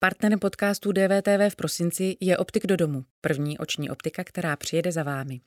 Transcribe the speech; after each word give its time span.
Partnerem 0.00 0.38
podcastu 0.38 0.92
DVTV 0.92 1.52
v 1.52 1.56
prosinci 1.56 2.16
je 2.20 2.38
Optik 2.38 2.66
do 2.66 2.76
domu, 2.76 3.04
první 3.20 3.58
oční 3.58 3.90
optika, 3.90 4.24
která 4.24 4.56
přijede 4.56 4.92
za 4.92 5.02
vámi. 5.02 5.40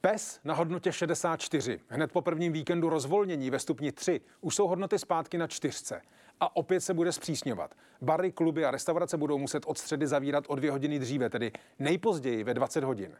PES 0.00 0.40
na 0.44 0.54
hodnotě 0.54 0.92
64. 0.92 1.80
Hned 1.88 2.12
po 2.12 2.22
prvním 2.22 2.52
víkendu 2.52 2.88
rozvolnění 2.88 3.50
ve 3.50 3.58
stupni 3.58 3.92
3 3.92 4.20
už 4.40 4.54
jsou 4.54 4.68
hodnoty 4.68 4.98
zpátky 4.98 5.38
na 5.38 5.46
čtyřce. 5.46 6.02
A 6.42 6.56
opět 6.56 6.80
se 6.80 6.94
bude 6.94 7.12
zpřísňovat. 7.12 7.74
Bary, 8.00 8.32
kluby 8.32 8.64
a 8.64 8.70
restaurace 8.70 9.16
budou 9.16 9.38
muset 9.38 9.62
od 9.66 9.78
středy 9.78 10.06
zavírat 10.06 10.44
o 10.48 10.54
dvě 10.54 10.70
hodiny 10.70 10.98
dříve, 10.98 11.30
tedy 11.30 11.52
nejpozději 11.78 12.44
ve 12.44 12.54
20 12.54 12.84
hodin. 12.84 13.16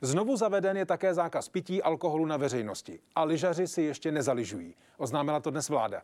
Znovu 0.00 0.36
zaveden 0.36 0.76
je 0.76 0.86
také 0.86 1.14
zákaz 1.14 1.48
pití 1.48 1.82
alkoholu 1.82 2.26
na 2.26 2.36
veřejnosti. 2.36 3.00
A 3.14 3.24
lyžaři 3.24 3.66
si 3.66 3.82
ještě 3.82 4.12
nezaližují. 4.12 4.74
Oznámila 4.96 5.40
to 5.40 5.50
dnes 5.50 5.68
vláda. 5.68 6.02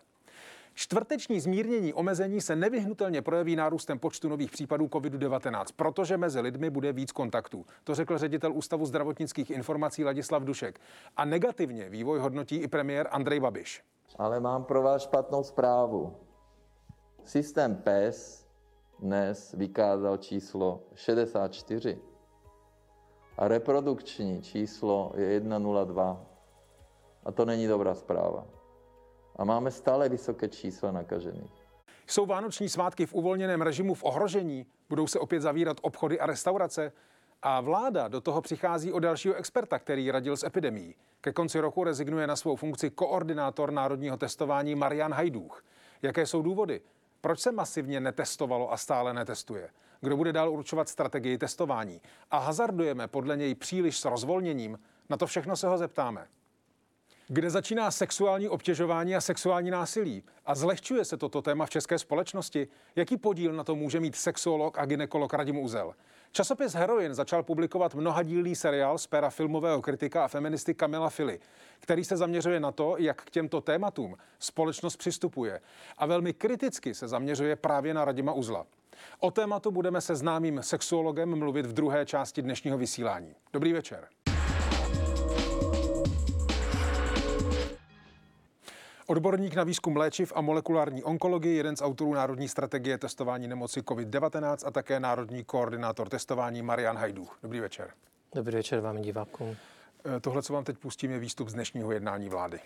Čtvrteční 0.75 1.41
zmírnění 1.41 1.95
omezení 1.95 2.41
se 2.41 2.57
nevyhnutelně 2.57 3.23
projeví 3.23 3.57
nárůstem 3.57 3.99
počtu 3.99 4.29
nových 4.29 4.51
případů 4.51 4.87
COVID-19, 4.87 5.65
protože 5.77 6.17
mezi 6.17 6.41
lidmi 6.41 6.71
bude 6.71 6.93
víc 6.93 7.13
kontaktů. 7.13 7.67
To 7.85 7.95
řekl 7.95 8.19
ředitel 8.19 8.53
Ústavu 8.53 8.87
zdravotnických 8.87 9.51
informací 9.51 10.05
Ladislav 10.05 10.43
Dušek. 10.43 10.81
A 11.17 11.25
negativně 11.25 11.89
vývoj 11.89 12.19
hodnotí 12.19 12.57
i 12.57 12.69
premiér 12.69 13.09
Andrej 13.11 13.41
Babiš. 13.41 13.83
Ale 14.19 14.41
mám 14.41 14.65
pro 14.65 14.83
vás 14.83 15.03
špatnou 15.03 15.43
zprávu. 15.43 16.30
Systém 17.31 17.77
PES 17.77 18.47
dnes 18.99 19.55
vykázal 19.59 20.17
číslo 20.17 20.83
64 20.95 21.99
a 23.39 23.49
reprodukční 23.49 24.43
číslo 24.43 25.13
je 25.17 25.41
1,02. 25.41 26.27
A 27.25 27.33
to 27.33 27.45
není 27.45 27.67
dobrá 27.67 27.95
zpráva. 27.95 28.47
A 29.37 29.45
máme 29.45 29.71
stále 29.71 30.09
vysoké 30.09 30.49
čísla 30.49 30.93
nakažených. 30.93 31.53
Jsou 32.07 32.27
vánoční 32.27 32.69
svátky 32.69 33.07
v 33.07 33.15
uvolněném 33.15 33.63
režimu 33.63 33.95
v 33.95 34.05
ohrožení? 34.05 34.67
Budou 34.89 35.07
se 35.07 35.19
opět 35.19 35.41
zavírat 35.41 35.77
obchody 35.83 36.21
a 36.21 36.27
restaurace? 36.27 36.93
A 37.43 37.61
vláda 37.61 38.09
do 38.09 38.21
toho 38.21 38.41
přichází 38.41 38.93
o 38.93 38.99
dalšího 38.99 39.35
experta, 39.35 39.79
který 39.79 40.11
radil 40.11 40.37
s 40.37 40.45
epidemí. 40.45 40.95
Ke 41.21 41.33
konci 41.33 41.61
roku 41.61 41.85
rezignuje 41.85 42.27
na 42.27 42.37
svou 42.37 42.57
funkci 42.57 42.91
koordinátor 42.91 43.73
národního 43.73 44.17
testování 44.17 44.75
Marian 44.75 45.13
Hajdůch. 45.13 45.65
Jaké 46.03 46.27
jsou 46.27 46.43
důvody? 46.43 46.81
Proč 47.21 47.41
se 47.41 47.53
masivně 47.53 48.01
netestovalo 48.01 48.73
a 48.73 48.77
stále 48.77 49.15
netestuje? 49.15 49.71
Kdo 50.01 50.17
bude 50.17 50.33
dál 50.33 50.51
určovat 50.51 50.89
strategii 50.89 51.39
testování? 51.39 52.01
A 52.31 52.39
hazardujeme 52.39 53.09
podle 53.09 53.37
něj 53.37 53.55
příliš 53.55 53.99
s 53.99 54.05
rozvolněním? 54.05 54.79
Na 55.09 55.17
to 55.17 55.27
všechno 55.27 55.57
se 55.57 55.69
ho 55.69 55.79
zeptáme. 55.79 56.27
Kde 57.29 57.51
začíná 57.51 57.91
sexuální 57.91 58.49
obtěžování 58.49 59.17
a 59.17 59.21
sexuální 59.21 59.71
násilí? 59.71 60.23
A 60.47 60.55
zlehčuje 60.55 61.05
se 61.05 61.17
toto 61.17 61.43
téma 61.43 61.67
v 61.67 61.71
české 61.71 61.99
společnosti? 61.99 62.69
Jaký 62.97 63.17
podíl 63.17 63.53
na 63.53 63.65
to 63.65 63.75
může 63.75 64.01
mít 64.01 64.17
sexuolog 64.17 64.79
a 64.79 64.87
ginekolog 64.87 65.35
Radim 65.35 65.59
Uzel? 65.59 65.95
Časopis 66.33 66.75
Heroin 66.75 67.15
začal 67.15 67.43
publikovat 67.43 67.95
mnohadílný 67.95 68.57
seriál 68.57 68.99
z 68.99 69.07
pera 69.07 69.31
filmového 69.31 69.83
kritika 69.83 70.25
a 70.25 70.29
feministy 70.29 70.75
Kamila 70.75 71.11
Fili, 71.11 71.41
který 71.81 72.05
se 72.05 72.17
zaměřuje 72.17 72.61
na 72.61 72.73
to, 72.73 72.95
jak 72.99 73.23
k 73.23 73.31
těmto 73.31 73.61
tématům 73.61 74.17
společnost 74.39 74.97
přistupuje. 74.97 75.61
A 75.99 76.07
velmi 76.07 76.33
kriticky 76.33 76.95
se 76.95 77.09
zaměřuje 77.09 77.57
právě 77.57 77.95
na 77.95 78.05
Radima 78.05 78.33
Uzla. 78.33 78.67
O 79.19 79.31
tématu 79.31 79.71
budeme 79.71 80.01
se 80.01 80.17
známým 80.17 80.63
sexuologem 80.63 81.39
mluvit 81.39 81.67
v 81.67 81.73
druhé 81.73 82.07
části 82.07 82.43
dnešního 82.43 82.79
vysílání. 82.79 83.35
Dobrý 83.53 83.73
večer. 83.73 84.09
Odborník 89.11 89.55
na 89.55 89.65
výzkum 89.65 89.97
léčiv 89.97 90.33
a 90.37 90.41
molekulární 90.41 91.03
onkologii, 91.05 91.57
jeden 91.57 91.77
z 91.77 91.83
autorů 91.83 92.15
Národní 92.15 92.49
strategie 92.49 92.99
testování 92.99 93.49
nemoci 93.49 93.81
COVID-19 93.81 94.57
a 94.67 94.71
také 94.71 95.01
Národní 95.01 95.45
koordinátor 95.45 96.09
testování 96.09 96.63
Marian 96.63 96.97
Hajdůch. 96.97 97.39
Dobrý 97.43 97.61
večer. 97.61 97.91
Dobrý 98.35 98.57
večer 98.57 98.81
vám 98.81 99.03
divákům. 99.03 99.57
Eh, 100.17 100.21
tohle, 100.21 100.43
co 100.43 100.53
vám 100.53 100.65
teď 100.65 100.79
pustím, 100.79 101.11
je 101.11 101.19
výstup 101.19 101.49
z 101.49 101.53
dnešního 101.53 101.93
jednání 101.93 102.29
vlády. 102.29 102.61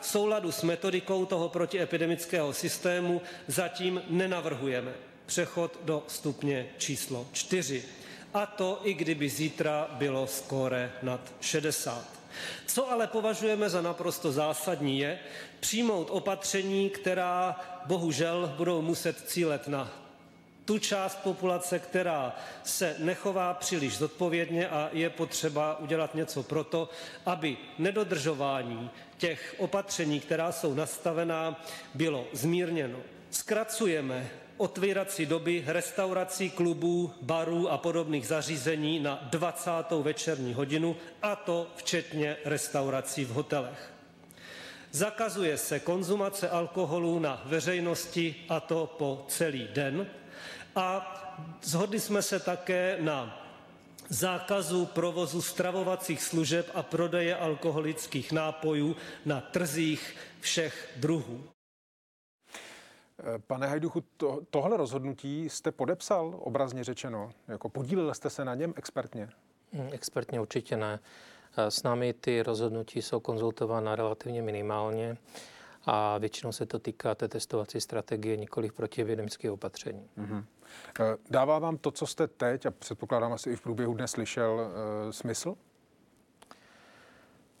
V 0.00 0.06
souladu 0.06 0.52
s 0.52 0.62
metodikou 0.62 1.26
toho 1.26 1.48
protiepidemického 1.48 2.52
systému 2.52 3.20
zatím 3.46 4.02
nenavrhujeme 4.10 4.92
přechod 5.26 5.78
do 5.84 6.04
stupně 6.06 6.66
číslo 6.78 7.26
4. 7.32 7.84
A 8.34 8.46
to 8.46 8.80
i 8.84 8.94
kdyby 8.94 9.28
zítra 9.28 9.88
bylo 9.98 10.26
skóre 10.26 10.92
nad 11.02 11.20
60. 11.40 12.15
Co 12.66 12.90
ale 12.90 13.06
považujeme 13.06 13.70
za 13.70 13.80
naprosto 13.80 14.32
zásadní 14.32 14.98
je 14.98 15.18
přijmout 15.60 16.08
opatření, 16.10 16.90
která 16.90 17.60
bohužel 17.86 18.54
budou 18.56 18.82
muset 18.82 19.28
cílet 19.28 19.68
na 19.68 20.06
tu 20.64 20.78
část 20.78 21.18
populace, 21.22 21.78
která 21.78 22.36
se 22.64 22.96
nechová 22.98 23.54
příliš 23.54 23.98
zodpovědně 23.98 24.68
a 24.68 24.90
je 24.92 25.10
potřeba 25.10 25.78
udělat 25.78 26.14
něco 26.14 26.42
proto, 26.42 26.88
aby 27.26 27.56
nedodržování 27.78 28.90
těch 29.18 29.54
opatření, 29.58 30.20
která 30.20 30.52
jsou 30.52 30.74
nastavená, 30.74 31.64
bylo 31.94 32.26
zmírněno. 32.32 32.98
Zkracujeme 33.30 34.30
otvírací 34.56 35.26
doby 35.26 35.64
restaurací, 35.66 36.50
klubů, 36.50 37.12
barů 37.22 37.70
a 37.70 37.78
podobných 37.78 38.26
zařízení 38.26 39.00
na 39.00 39.28
20. 39.30 39.70
večerní 40.02 40.54
hodinu, 40.54 40.96
a 41.22 41.36
to 41.36 41.66
včetně 41.76 42.36
restaurací 42.44 43.24
v 43.24 43.30
hotelech. 43.30 43.92
Zakazuje 44.90 45.58
se 45.58 45.80
konzumace 45.80 46.48
alkoholu 46.48 47.18
na 47.18 47.42
veřejnosti, 47.44 48.34
a 48.48 48.60
to 48.60 48.94
po 48.98 49.24
celý 49.28 49.68
den. 49.72 50.06
A 50.76 51.12
zhodli 51.62 52.00
jsme 52.00 52.22
se 52.22 52.40
také 52.40 52.96
na 53.00 53.46
zákazu 54.08 54.86
provozu 54.86 55.42
stravovacích 55.42 56.22
služeb 56.22 56.70
a 56.74 56.82
prodeje 56.82 57.36
alkoholických 57.36 58.32
nápojů 58.32 58.96
na 59.24 59.40
trzích 59.40 60.16
všech 60.40 60.90
druhů. 60.96 61.55
Pane 63.46 63.66
Hajduchu, 63.66 64.04
to, 64.16 64.40
tohle 64.50 64.76
rozhodnutí 64.76 65.48
jste 65.48 65.72
podepsal, 65.72 66.34
obrazně 66.38 66.84
řečeno? 66.84 67.30
Jako 67.48 67.68
podílel 67.68 68.14
jste 68.14 68.30
se 68.30 68.44
na 68.44 68.54
něm 68.54 68.74
expertně? 68.76 69.28
Hmm, 69.72 69.88
expertně 69.92 70.40
určitě 70.40 70.76
ne. 70.76 71.00
S 71.56 71.82
námi 71.82 72.12
ty 72.12 72.42
rozhodnutí 72.42 73.02
jsou 73.02 73.20
konzultována 73.20 73.96
relativně 73.96 74.42
minimálně 74.42 75.16
a 75.84 76.18
většinou 76.18 76.52
se 76.52 76.66
to 76.66 76.78
týká 76.78 77.14
té 77.14 77.28
testovací 77.28 77.80
strategie, 77.80 78.36
nikoli 78.36 78.70
protiepidemických 78.70 79.50
opatření. 79.50 80.08
Mm-hmm. 80.18 80.44
Dává 81.30 81.58
vám 81.58 81.78
to, 81.78 81.90
co 81.90 82.06
jste 82.06 82.26
teď, 82.26 82.66
a 82.66 82.70
předpokládám 82.70 83.32
asi 83.32 83.50
i 83.50 83.56
v 83.56 83.60
průběhu 83.60 83.94
dnes 83.94 84.10
slyšel, 84.10 84.70
smysl? 85.10 85.56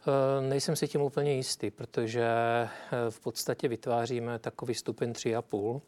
Eh, 0.06 0.40
nejsem 0.40 0.76
si 0.76 0.88
tím 0.88 1.00
úplně 1.00 1.34
jistý, 1.34 1.70
protože 1.70 2.22
eh, 2.22 2.70
v 3.10 3.20
podstatě 3.20 3.68
vytváříme 3.68 4.38
takový 4.38 4.74
stupeň 4.74 5.12
3,5, 5.12 5.80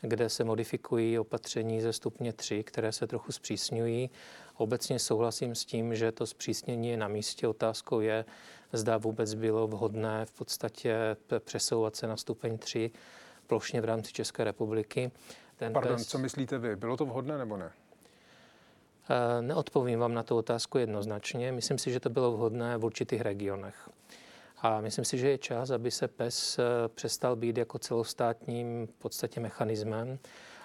kde 0.00 0.28
se 0.28 0.44
modifikují 0.44 1.18
opatření 1.18 1.80
ze 1.80 1.92
stupně 1.92 2.32
3, 2.32 2.64
které 2.64 2.92
se 2.92 3.06
trochu 3.06 3.32
zpřísňují. 3.32 4.10
Obecně 4.56 4.98
souhlasím 4.98 5.54
s 5.54 5.64
tím, 5.64 5.94
že 5.94 6.12
to 6.12 6.26
zpřísnění 6.26 6.88
je 6.88 6.96
na 6.96 7.08
místě. 7.08 7.48
Otázkou 7.48 8.00
je, 8.00 8.24
zda 8.72 8.96
vůbec 8.96 9.34
bylo 9.34 9.66
vhodné 9.66 10.24
v 10.24 10.32
podstatě 10.32 11.16
přesouvat 11.38 11.96
se 11.96 12.06
na 12.06 12.16
stupeň 12.16 12.58
3 12.58 12.90
plošně 13.46 13.80
v 13.80 13.84
rámci 13.84 14.12
České 14.12 14.44
republiky. 14.44 15.10
Ten 15.56 15.72
Pardon, 15.72 15.96
test... 15.96 16.10
co 16.10 16.18
myslíte 16.18 16.58
vy? 16.58 16.76
Bylo 16.76 16.96
to 16.96 17.06
vhodné 17.06 17.38
nebo 17.38 17.56
ne? 17.56 17.72
Eh, 19.10 19.42
neodpovím 19.42 19.98
vám 19.98 20.14
na 20.14 20.22
tu 20.22 20.36
otázku 20.36 20.78
jednoznačně. 20.78 21.52
Myslím 21.52 21.78
si, 21.78 21.92
že 21.92 22.00
to 22.00 22.10
bylo 22.10 22.32
vhodné 22.32 22.78
v 22.78 22.84
určitých 22.84 23.20
regionech. 23.20 23.88
A 24.58 24.80
myslím 24.80 25.04
si, 25.04 25.18
že 25.18 25.28
je 25.28 25.38
čas, 25.38 25.70
aby 25.70 25.90
se 25.90 26.08
PES 26.08 26.58
eh, 26.58 26.62
přestal 26.88 27.36
být 27.36 27.58
jako 27.58 27.78
celostátním 27.78 28.86
v 28.86 28.92
podstatě 28.92 29.40
mechanismem, 29.40 30.18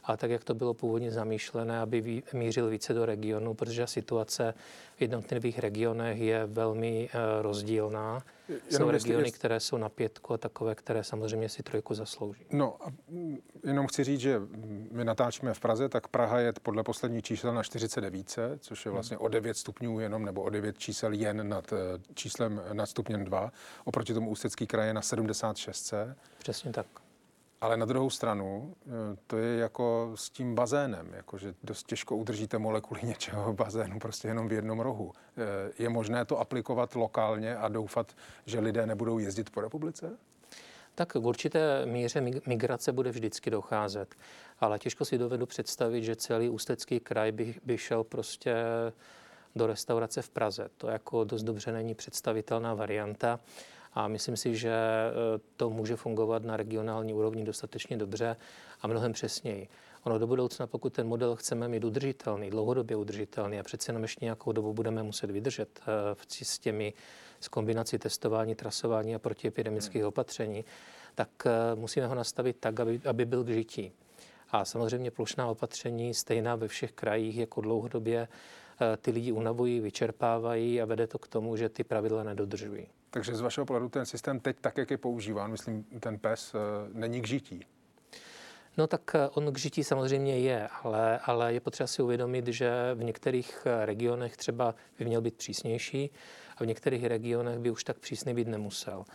a 0.03 0.18
tak, 0.18 0.31
jak 0.31 0.44
to 0.44 0.53
bylo 0.53 0.74
původně 0.74 1.12
zamýšlené, 1.12 1.80
aby 1.80 2.24
mířil 2.33 2.69
více 2.69 2.94
do 2.94 3.06
regionu, 3.06 3.53
protože 3.53 3.88
situace 3.88 4.53
v 4.98 5.01
jednotlivých 5.01 5.59
regionech 5.59 6.19
je 6.19 6.45
velmi 6.45 7.09
eh, 7.13 7.42
rozdílná. 7.42 8.24
Jenom 8.50 8.62
jsou 8.71 8.92
regiony, 8.92 9.27
jest... 9.27 9.36
které 9.36 9.59
jsou 9.59 9.77
na 9.77 9.89
pětku 9.89 10.33
a 10.33 10.38
takové, 10.38 10.75
které 10.75 11.03
samozřejmě 11.03 11.50
si 11.50 11.63
trojku 11.63 11.94
zaslouží. 11.94 12.45
No, 12.51 12.77
a 12.86 12.94
jenom 13.63 13.88
chci 13.88 14.03
říct, 14.03 14.19
že 14.19 14.42
my 14.92 15.06
natáčíme 15.06 15.53
v 15.53 15.59
Praze, 15.59 15.89
tak 15.89 16.07
Praha 16.07 16.39
je 16.39 16.53
podle 16.63 16.83
poslední 16.83 17.21
čísla 17.21 17.53
na 17.53 17.63
49, 17.63 18.38
což 18.59 18.86
je 18.86 18.89
hmm. 18.89 18.95
vlastně 18.95 19.18
o 19.18 19.27
9 19.27 19.57
stupňů 19.57 20.00
jenom, 20.00 20.25
nebo 20.25 20.42
o 20.42 20.50
9 20.50 20.77
čísel 20.77 21.13
jen 21.13 21.50
nad 21.50 21.74
eh, 21.74 21.77
číslem 22.13 22.62
nad 22.74 22.86
stupněm 22.86 23.25
2. 23.25 23.51
Oproti 23.86 24.13
tomu 24.13 24.30
Ústecký 24.30 24.68
kraj 24.68 24.88
je 24.88 24.94
na 24.94 25.01
76. 25.01 25.94
Přesně 26.39 26.71
tak. 26.71 26.88
Ale 27.61 27.77
na 27.77 27.85
druhou 27.85 28.09
stranu, 28.09 28.75
eh, 28.85 28.89
to 29.27 29.37
je 29.37 29.57
jako 29.57 30.11
s 30.15 30.29
tím 30.29 30.55
bazénem, 30.55 31.13
jako 31.13 31.37
že 31.37 31.53
dost 31.63 31.87
těžko 31.87 32.15
udržíte 32.15 32.57
molekuly 32.57 32.99
něčeho 33.07 33.53
v 33.53 33.55
bazénu 33.55 33.99
prostě 33.99 34.27
jenom 34.27 34.47
v 34.47 34.53
jednom 34.53 34.79
rohu. 34.79 35.13
Eh, 35.37 35.71
je 35.83 35.89
možné 35.89 36.25
to 36.25 36.39
aplikovat 36.39 36.95
lokálně 36.95 37.55
a 37.55 37.67
doufat, 37.67 38.15
že 38.45 38.59
lidé 38.59 38.85
nebudou 38.85 39.19
jezdit 39.19 39.49
po 39.49 39.61
republice? 39.61 40.17
Tak 40.95 41.11
k 41.11 41.15
určité 41.15 41.85
míře 41.85 42.21
migrace 42.47 42.91
bude 42.91 43.11
vždycky 43.11 43.49
docházet, 43.49 44.15
ale 44.59 44.79
těžko 44.79 45.05
si 45.05 45.17
dovedu 45.17 45.45
představit, 45.45 46.03
že 46.03 46.15
celý 46.15 46.49
ústecký 46.49 46.99
kraj 46.99 47.31
by, 47.31 47.55
by 47.65 47.77
šel 47.77 48.03
prostě 48.03 48.55
do 49.55 49.67
restaurace 49.67 50.21
v 50.21 50.29
Praze. 50.29 50.69
To 50.77 50.87
jako 50.87 51.23
dost 51.23 51.43
dobře 51.43 51.71
není 51.71 51.95
představitelná 51.95 52.73
varianta 52.73 53.39
a 53.93 54.07
myslím 54.07 54.38
si, 54.38 54.55
že 54.55 54.69
e, 54.69 55.11
to 55.57 55.69
může 55.69 55.95
fungovat 55.95 56.43
na 56.43 56.57
regionální 56.57 57.13
úrovni 57.13 57.43
dostatečně 57.43 57.97
dobře 57.97 58.35
a 58.81 58.88
mnohem 58.88 59.13
přesněji. 59.13 59.67
Ono 60.03 60.19
do 60.19 60.27
budoucna, 60.27 60.67
pokud 60.67 60.93
ten 60.93 61.07
model 61.07 61.35
chceme 61.35 61.67
mít 61.67 61.83
udržitelný, 61.83 62.49
dlouhodobě 62.49 62.97
udržitelný 62.97 63.59
a 63.59 63.63
přece 63.63 63.89
jenom 63.89 64.01
ještě 64.01 64.25
nějakou 64.25 64.51
dobu 64.51 64.73
budeme 64.73 65.03
muset 65.03 65.31
vydržet 65.31 65.81
e, 65.88 66.45
s 66.45 66.59
těmi 66.59 66.93
s 67.39 67.47
kombinací 67.47 67.97
testování, 67.97 68.55
trasování 68.55 69.15
a 69.15 69.19
protiepidemických 69.19 70.01
hmm. 70.01 70.07
opatření, 70.07 70.65
tak 71.15 71.29
e, 71.45 71.75
musíme 71.75 72.07
ho 72.07 72.15
nastavit 72.15 72.57
tak, 72.59 72.79
aby, 72.79 73.01
aby 73.05 73.25
byl 73.25 73.43
k 73.43 73.49
žití. 73.49 73.91
A 74.51 74.65
samozřejmě 74.65 75.11
plošná 75.11 75.47
opatření 75.47 76.13
stejná 76.13 76.55
ve 76.55 76.67
všech 76.67 76.91
krajích 76.91 77.38
jako 77.38 77.61
dlouhodobě 77.61 78.27
ty 79.01 79.11
lidi 79.11 79.31
unavují, 79.31 79.79
vyčerpávají 79.79 80.81
a 80.81 80.85
vede 80.85 81.07
to 81.07 81.19
k 81.19 81.27
tomu, 81.27 81.55
že 81.55 81.69
ty 81.69 81.83
pravidla 81.83 82.23
nedodržují. 82.23 82.88
Takže 83.13 83.35
z 83.35 83.41
vašeho 83.41 83.65
pohledu 83.65 83.89
ten 83.89 84.05
systém 84.05 84.39
teď 84.39 84.57
tak, 84.61 84.77
jak 84.77 84.91
je 84.91 84.97
používán, 84.97 85.51
myslím, 85.51 85.83
ten 85.83 86.19
PES, 86.19 86.55
eh, 86.55 86.89
není 86.93 87.21
k 87.21 87.27
žití. 87.27 87.65
No 88.77 88.87
tak 88.87 89.15
eh, 89.15 89.29
on 89.29 89.53
k 89.53 89.57
žití 89.57 89.83
samozřejmě 89.83 90.39
je, 90.39 90.67
ale, 90.83 91.19
ale 91.19 91.53
je 91.53 91.59
potřeba 91.59 91.87
si 91.87 92.01
uvědomit, 92.01 92.47
že 92.47 92.71
v 92.95 93.03
některých 93.03 93.57
eh, 93.65 93.85
regionech 93.85 94.37
třeba 94.37 94.75
by 94.99 95.05
měl 95.05 95.21
být 95.21 95.35
přísnější 95.35 96.11
a 96.57 96.63
v 96.63 96.67
některých 96.67 97.05
regionech 97.05 97.59
by 97.59 97.71
už 97.71 97.83
tak 97.83 97.99
přísný 97.99 98.33
být 98.33 98.47
nemusel. 98.47 99.05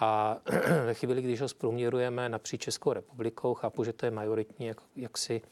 A 0.00 0.36
ve 0.86 0.94
chvíli, 0.94 1.22
když 1.22 1.40
ho 1.40 1.48
zprůměrujeme 1.48 2.28
napříč 2.28 2.60
Českou 2.60 2.92
republikou, 2.92 3.54
chápu, 3.54 3.84
že 3.84 3.92
to 3.92 4.06
je 4.06 4.10
majoritní 4.10 4.66
jak, 4.66 4.80
jaksi 4.96 5.42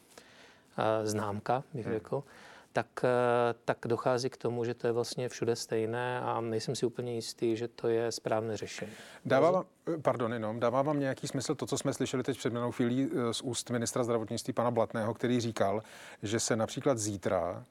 známka, 1.05 1.65
bych 1.75 1.87
hmm. 1.87 1.95
řekl, 1.95 2.17
hmm 2.17 2.50
tak, 2.73 2.87
eh, 3.05 3.55
tak 3.65 3.79
dochází 3.87 4.31
k 4.31 4.37
tomu, 4.37 4.65
že 4.65 4.75
to 4.75 4.87
je 4.87 4.93
vlastně 4.93 5.29
všude 5.29 5.57
stejné 5.57 6.21
a 6.21 6.41
nejsem 6.41 6.75
si 6.75 6.87
úplně 6.87 7.15
jistý, 7.15 7.57
že 7.57 7.69
to 7.69 7.89
je 7.89 8.13
správné 8.13 8.57
řešení. 8.57 8.93
Dává 9.25 9.51
vám, 9.51 9.65
eh, 9.95 9.99
pardon, 9.99 10.33
jenom, 10.33 10.61
dává 10.61 10.83
vám 10.83 11.01
nějaký 11.01 11.29
smysl 11.29 11.55
to, 11.55 11.67
co 11.67 11.79
jsme 11.79 11.95
slyšeli 11.95 12.23
teď 12.23 12.39
před 12.39 12.53
minulou 12.53 12.73
chvílí 12.73 13.11
eh, 13.13 13.35
z 13.35 13.43
úst 13.43 13.71
ministra 13.71 14.05
zdravotnictví 14.05 14.53
pana 14.53 14.71
Blatného, 14.71 15.15
který 15.15 15.41
říkal, 15.41 15.83
že 16.23 16.41
se 16.41 16.57
například 16.57 16.99
zítra 16.99 17.65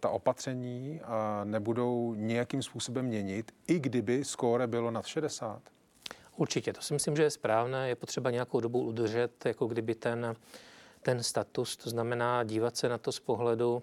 ta 0.00 0.08
opatření 0.08 1.00
nebudou 1.44 2.14
nějakým 2.14 2.62
způsobem 2.62 3.06
měnit, 3.06 3.52
i 3.66 3.78
kdyby 3.78 4.24
skóre 4.24 4.66
bylo 4.66 4.90
nad 4.90 5.06
60? 5.06 5.62
Určitě, 6.36 6.72
to 6.72 6.82
si 6.82 6.94
myslím, 6.94 7.16
že 7.16 7.22
je 7.22 7.30
správné. 7.30 7.88
Je 7.88 7.94
potřeba 7.94 8.30
nějakou 8.30 8.60
dobu 8.60 8.82
udržet, 8.82 9.46
jako 9.46 9.66
kdyby 9.66 9.94
ten, 9.94 10.36
ten 11.02 11.22
status, 11.22 11.76
to 11.76 11.90
znamená 11.90 12.44
dívat 12.44 12.76
se 12.76 12.88
na 12.88 12.98
to 12.98 13.12
z 13.12 13.20
pohledu, 13.20 13.82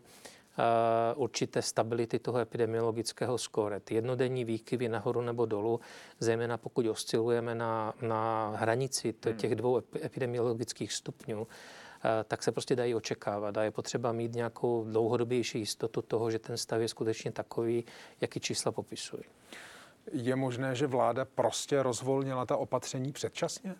určité 1.16 1.62
stability 1.62 2.19
toho 2.19 2.40
epidemiologického 2.40 3.38
skóre. 3.38 3.80
Ty 3.80 3.96
jednodenní 3.96 4.46
výkyvy 4.46 4.90
nahoru 4.90 5.22
nebo 5.22 5.46
dolů, 5.46 5.80
zejména 6.19 6.57
pokud 6.57 6.88
oscilujeme 6.88 7.56
na, 7.56 7.94
na 8.02 8.54
hranici 8.56 9.16
hmm. 9.25 9.38
těch 9.38 9.56
dvou 9.56 9.81
epidemiologických 10.04 10.94
stupňů, 10.94 11.48
eh, 11.48 12.24
tak 12.24 12.44
se 12.44 12.52
prostě 12.52 12.75
dají 12.75 12.96
očekávat 12.96 13.57
a 13.57 13.63
je 13.63 13.72
potřeba 13.72 14.12
mít 14.12 14.34
nějakou 14.34 14.84
dlouhodobější 14.84 15.60
jistotu 15.60 16.02
toho, 16.02 16.31
že 16.31 16.40
ten 16.40 16.58
stav 16.58 16.81
je 16.81 16.88
skutečně 16.88 17.31
takový, 17.31 17.86
jaký 18.22 18.40
čísla 18.40 18.72
popisují. 18.72 19.24
Je 20.12 20.36
možné, 20.36 20.75
že 20.75 20.88
vláda 20.88 21.25
prostě 21.25 21.84
rozvolnila 21.84 22.46
ta 22.46 22.58
opatření 22.58 23.12
předčasně? 23.12 23.75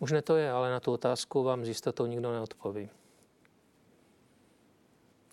Možné 0.00 0.22
to 0.22 0.36
je, 0.36 0.50
ale 0.50 0.70
na 0.70 0.80
tu 0.80 0.92
otázku 0.92 1.42
vám 1.42 1.64
s 1.64 1.68
jistotou 1.68 2.06
nikdo 2.06 2.32
neodpoví. 2.32 2.90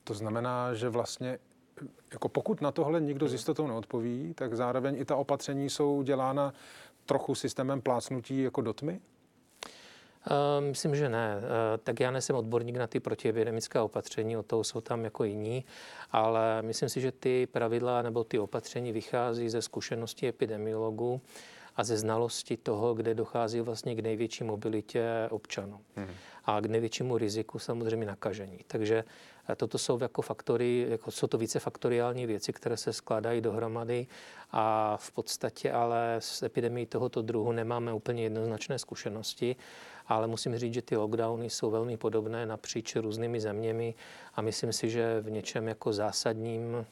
To 0.03 0.13
znamená, 0.13 0.73
že 0.73 0.89
vlastně 0.89 1.39
jako 2.13 2.29
pokud 2.29 2.61
na 2.61 2.71
tohle 2.71 3.01
nikdo 3.01 3.27
s 3.27 3.33
jistotou 3.33 3.67
neodpoví, 3.67 4.33
tak 4.33 4.55
zároveň 4.55 4.95
i 4.99 5.05
ta 5.05 5.15
opatření 5.15 5.69
jsou 5.69 6.01
dělána 6.01 6.53
trochu 7.05 7.35
systémem 7.35 7.81
plácnutí 7.81 8.41
jako 8.41 8.61
do 8.61 8.73
tmy? 8.73 9.01
Uh, 10.29 10.65
myslím, 10.65 10.95
že 10.95 11.09
ne. 11.09 11.35
Uh, 11.37 11.43
tak 11.83 11.99
já 11.99 12.11
nejsem 12.11 12.35
odborník 12.35 12.77
na 12.77 12.87
ty 12.87 12.99
protiepidemické 12.99 13.79
opatření, 13.79 14.37
o 14.37 14.43
toho 14.43 14.63
jsou 14.63 14.81
tam 14.81 15.03
jako 15.03 15.23
jiní, 15.23 15.65
ale 16.11 16.61
myslím 16.61 16.89
si, 16.89 17.01
že 17.01 17.11
ty 17.11 17.47
pravidla 17.47 18.01
nebo 18.01 18.23
ty 18.23 18.39
opatření 18.39 18.91
vychází 18.91 19.49
ze 19.49 19.61
zkušenosti 19.61 20.27
epidemiologů 20.27 21.21
a 21.75 21.83
ze 21.83 21.97
znalosti 21.97 22.57
toho, 22.57 22.93
kde 22.93 23.13
dochází 23.13 23.61
vlastně 23.61 23.95
k 23.95 23.99
největší 23.99 24.43
mobilitě 24.43 25.27
občanů 25.29 25.79
hmm. 25.95 26.07
a 26.45 26.61
k 26.61 26.65
největšímu 26.65 27.17
riziku 27.17 27.59
samozřejmě 27.59 28.05
nakažení. 28.05 28.59
Takže 28.67 29.03
Toto 29.57 29.77
jsou 29.77 29.99
jako 30.01 30.21
faktory, 30.21 30.85
jako 30.89 31.11
jsou 31.11 31.27
to 31.27 31.37
více 31.37 31.59
faktoriální 31.59 32.25
věci, 32.25 32.53
které 32.53 32.77
se 32.77 32.93
skládají 32.93 33.41
dohromady. 33.41 34.07
A 34.51 34.97
v 34.97 35.11
podstatě 35.11 35.71
ale 35.71 36.15
s 36.19 36.43
epidemií 36.43 36.85
tohoto 36.85 37.21
druhu 37.21 37.51
nemáme 37.51 37.93
úplně 37.93 38.23
jednoznačné 38.23 38.79
zkušenosti, 38.79 39.55
ale 40.07 40.27
musím 40.27 40.57
říct, 40.57 40.73
že 40.73 40.81
ty 40.81 40.95
lockdowny 40.95 41.49
jsou 41.49 41.71
velmi 41.71 41.97
podobné 41.97 42.45
napříč 42.45 42.95
různými 42.95 43.39
zeměmi 43.39 43.93
a 44.35 44.41
myslím 44.41 44.73
si, 44.73 44.89
že 44.89 45.21
v 45.21 45.31
něčem 45.31 45.67
jako 45.67 45.93
zásadním 45.93 46.85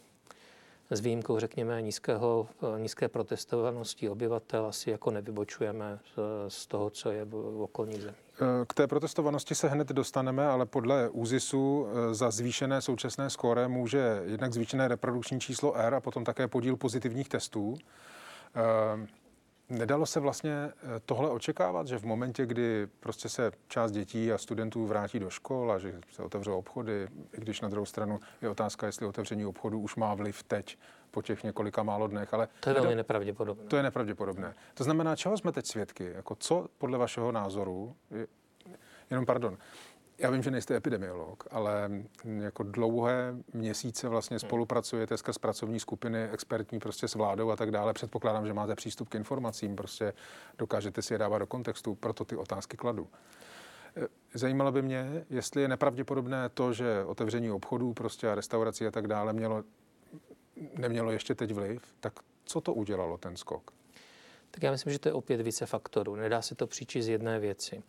s 0.92 1.00
výjimkou, 1.00 1.40
řekněme, 1.40 1.82
nízkého, 1.82 2.48
nízké 2.78 3.08
protestovanosti 3.08 4.10
obyvatel 4.10 4.66
asi 4.66 4.92
jako 4.92 5.12
nevybočujeme 5.12 6.00
z 6.48 6.68
toho, 6.68 6.90
co 6.90 7.12
je 7.12 7.26
v 7.26 7.62
okolních 7.62 8.02
zemích. 8.02 8.30
K 8.68 8.74
té 8.74 8.88
protestovanosti 8.88 9.56
se 9.56 9.68
hned 9.68 9.88
dostaneme, 9.88 10.48
ale 10.48 10.66
podle 10.66 11.10
ÚZISu 11.10 11.88
eh, 11.88 12.14
za 12.14 12.32
zvýšené 12.32 12.82
současné 12.82 13.30
skóre 13.30 13.68
může 13.68 14.22
jednak 14.26 14.54
zvýšené 14.54 14.88
reprodukční 14.88 15.40
číslo 15.40 15.76
R 15.76 15.94
a 15.94 16.00
potom 16.00 16.24
také 16.24 16.48
podíl 16.48 16.76
pozitivních 16.76 17.30
testů. 17.30 17.78
Nedalo 19.70 20.06
se 20.06 20.20
vlastně 20.20 20.52
eh, 20.52 20.74
tohle 21.06 21.30
očekávat, 21.30 21.88
že 21.88 21.98
v 21.98 22.04
momentě, 22.04 22.46
kdy 22.46 22.88
prostě 23.00 23.30
se 23.30 23.52
část 23.68 23.92
dětí 23.92 24.32
a 24.32 24.38
studentů 24.38 24.86
vrátí 24.86 25.20
do 25.20 25.30
škol 25.30 25.72
a 25.72 25.78
že 25.78 26.02
se 26.12 26.24
otevřou 26.24 26.58
obchody, 26.58 27.08
i 27.38 27.42
když 27.42 27.62
na 27.62 27.70
druhou 27.70 27.86
stranu 27.86 28.20
je 28.42 28.50
otázka, 28.50 28.86
jestli 28.86 29.06
otevření 29.06 29.46
obchodu 29.46 29.80
už 29.80 29.96
má 29.96 30.14
vliv 30.14 30.44
teď 30.44 30.78
po 31.12 31.22
těch 31.22 31.44
několika 31.44 31.84
málo 31.84 32.08
dnech. 32.08 32.34
Ale 32.34 32.48
to 32.60 32.70
je 32.70 32.74
velmi 32.74 32.96
nepravděpodobné. 32.96 33.66
To 33.66 33.78
je 33.78 33.84
nepravděpodobné. 33.84 34.56
To 34.74 34.84
znamená, 34.84 35.16
čeho 35.16 35.38
jsme 35.38 35.52
teď 35.52 35.66
svědky? 35.66 36.12
Jako 36.16 36.36
co 36.36 36.68
podle 36.78 36.98
vašeho 36.98 37.32
názoru, 37.32 37.96
je, 38.12 38.28
jenom 39.10 39.26
pardon, 39.26 39.58
já 40.20 40.30
vím, 40.30 40.44
že 40.44 40.52
nejste 40.52 40.76
epidemiolog, 40.76 41.44
ale 41.52 41.92
jako 42.40 42.64
dlouhé 42.64 43.36
měsíce 43.54 44.10
vlastně 44.10 44.36
hmm. 44.36 44.40
spolupracujete 44.40 45.18
skrz 45.18 45.38
pracovní 45.38 45.80
skupiny 45.80 46.30
expertní 46.30 46.80
prostě 46.80 47.08
s 47.08 47.16
vládou 47.16 47.52
a 47.52 47.56
tak 47.56 47.72
dále. 47.72 47.94
Předpokládám, 47.94 48.48
že 48.48 48.54
máte 48.54 48.76
přístup 48.76 49.10
k 49.10 49.16
informacím, 49.16 49.76
prostě 49.76 50.14
dokážete 50.58 51.02
si 51.02 51.14
je 51.14 51.18
dávat 51.18 51.40
do 51.40 51.48
kontextu, 51.48 51.96
proto 51.96 52.26
ty 52.26 52.36
otázky 52.36 52.78
kladu. 52.78 53.08
E, 53.98 54.08
zajímalo 54.34 54.72
by 54.72 54.82
mě, 54.82 55.26
jestli 55.30 55.62
je 55.62 55.68
nepravděpodobné 55.68 56.50
to, 56.50 56.74
že 56.74 57.04
otevření 57.06 57.52
obchodů 57.52 57.94
prostě 57.94 58.30
a 58.30 58.36
restaurací 58.36 58.86
a 58.86 58.92
tak 58.92 59.08
dále 59.08 59.34
mělo 59.34 59.64
nemělo 60.78 61.12
ještě 61.12 61.36
teď 61.36 61.54
vliv, 61.54 61.82
tak 62.00 62.14
co 62.46 62.62
to 62.62 62.74
udělalo, 62.74 63.18
ten 63.18 63.36
skok? 63.36 63.72
Tak 64.52 64.64
já 64.64 64.72
myslím, 64.72 64.94
že 64.94 65.00
to 65.00 65.10
je 65.10 65.14
opět 65.14 65.42
více 65.42 65.66
faktorů. 65.66 66.16
Nedá 66.16 66.42
se 66.42 66.56
to 66.56 66.68
příčit 66.68 67.04
z 67.04 67.08
jedné 67.08 67.40
věci. 67.40 67.84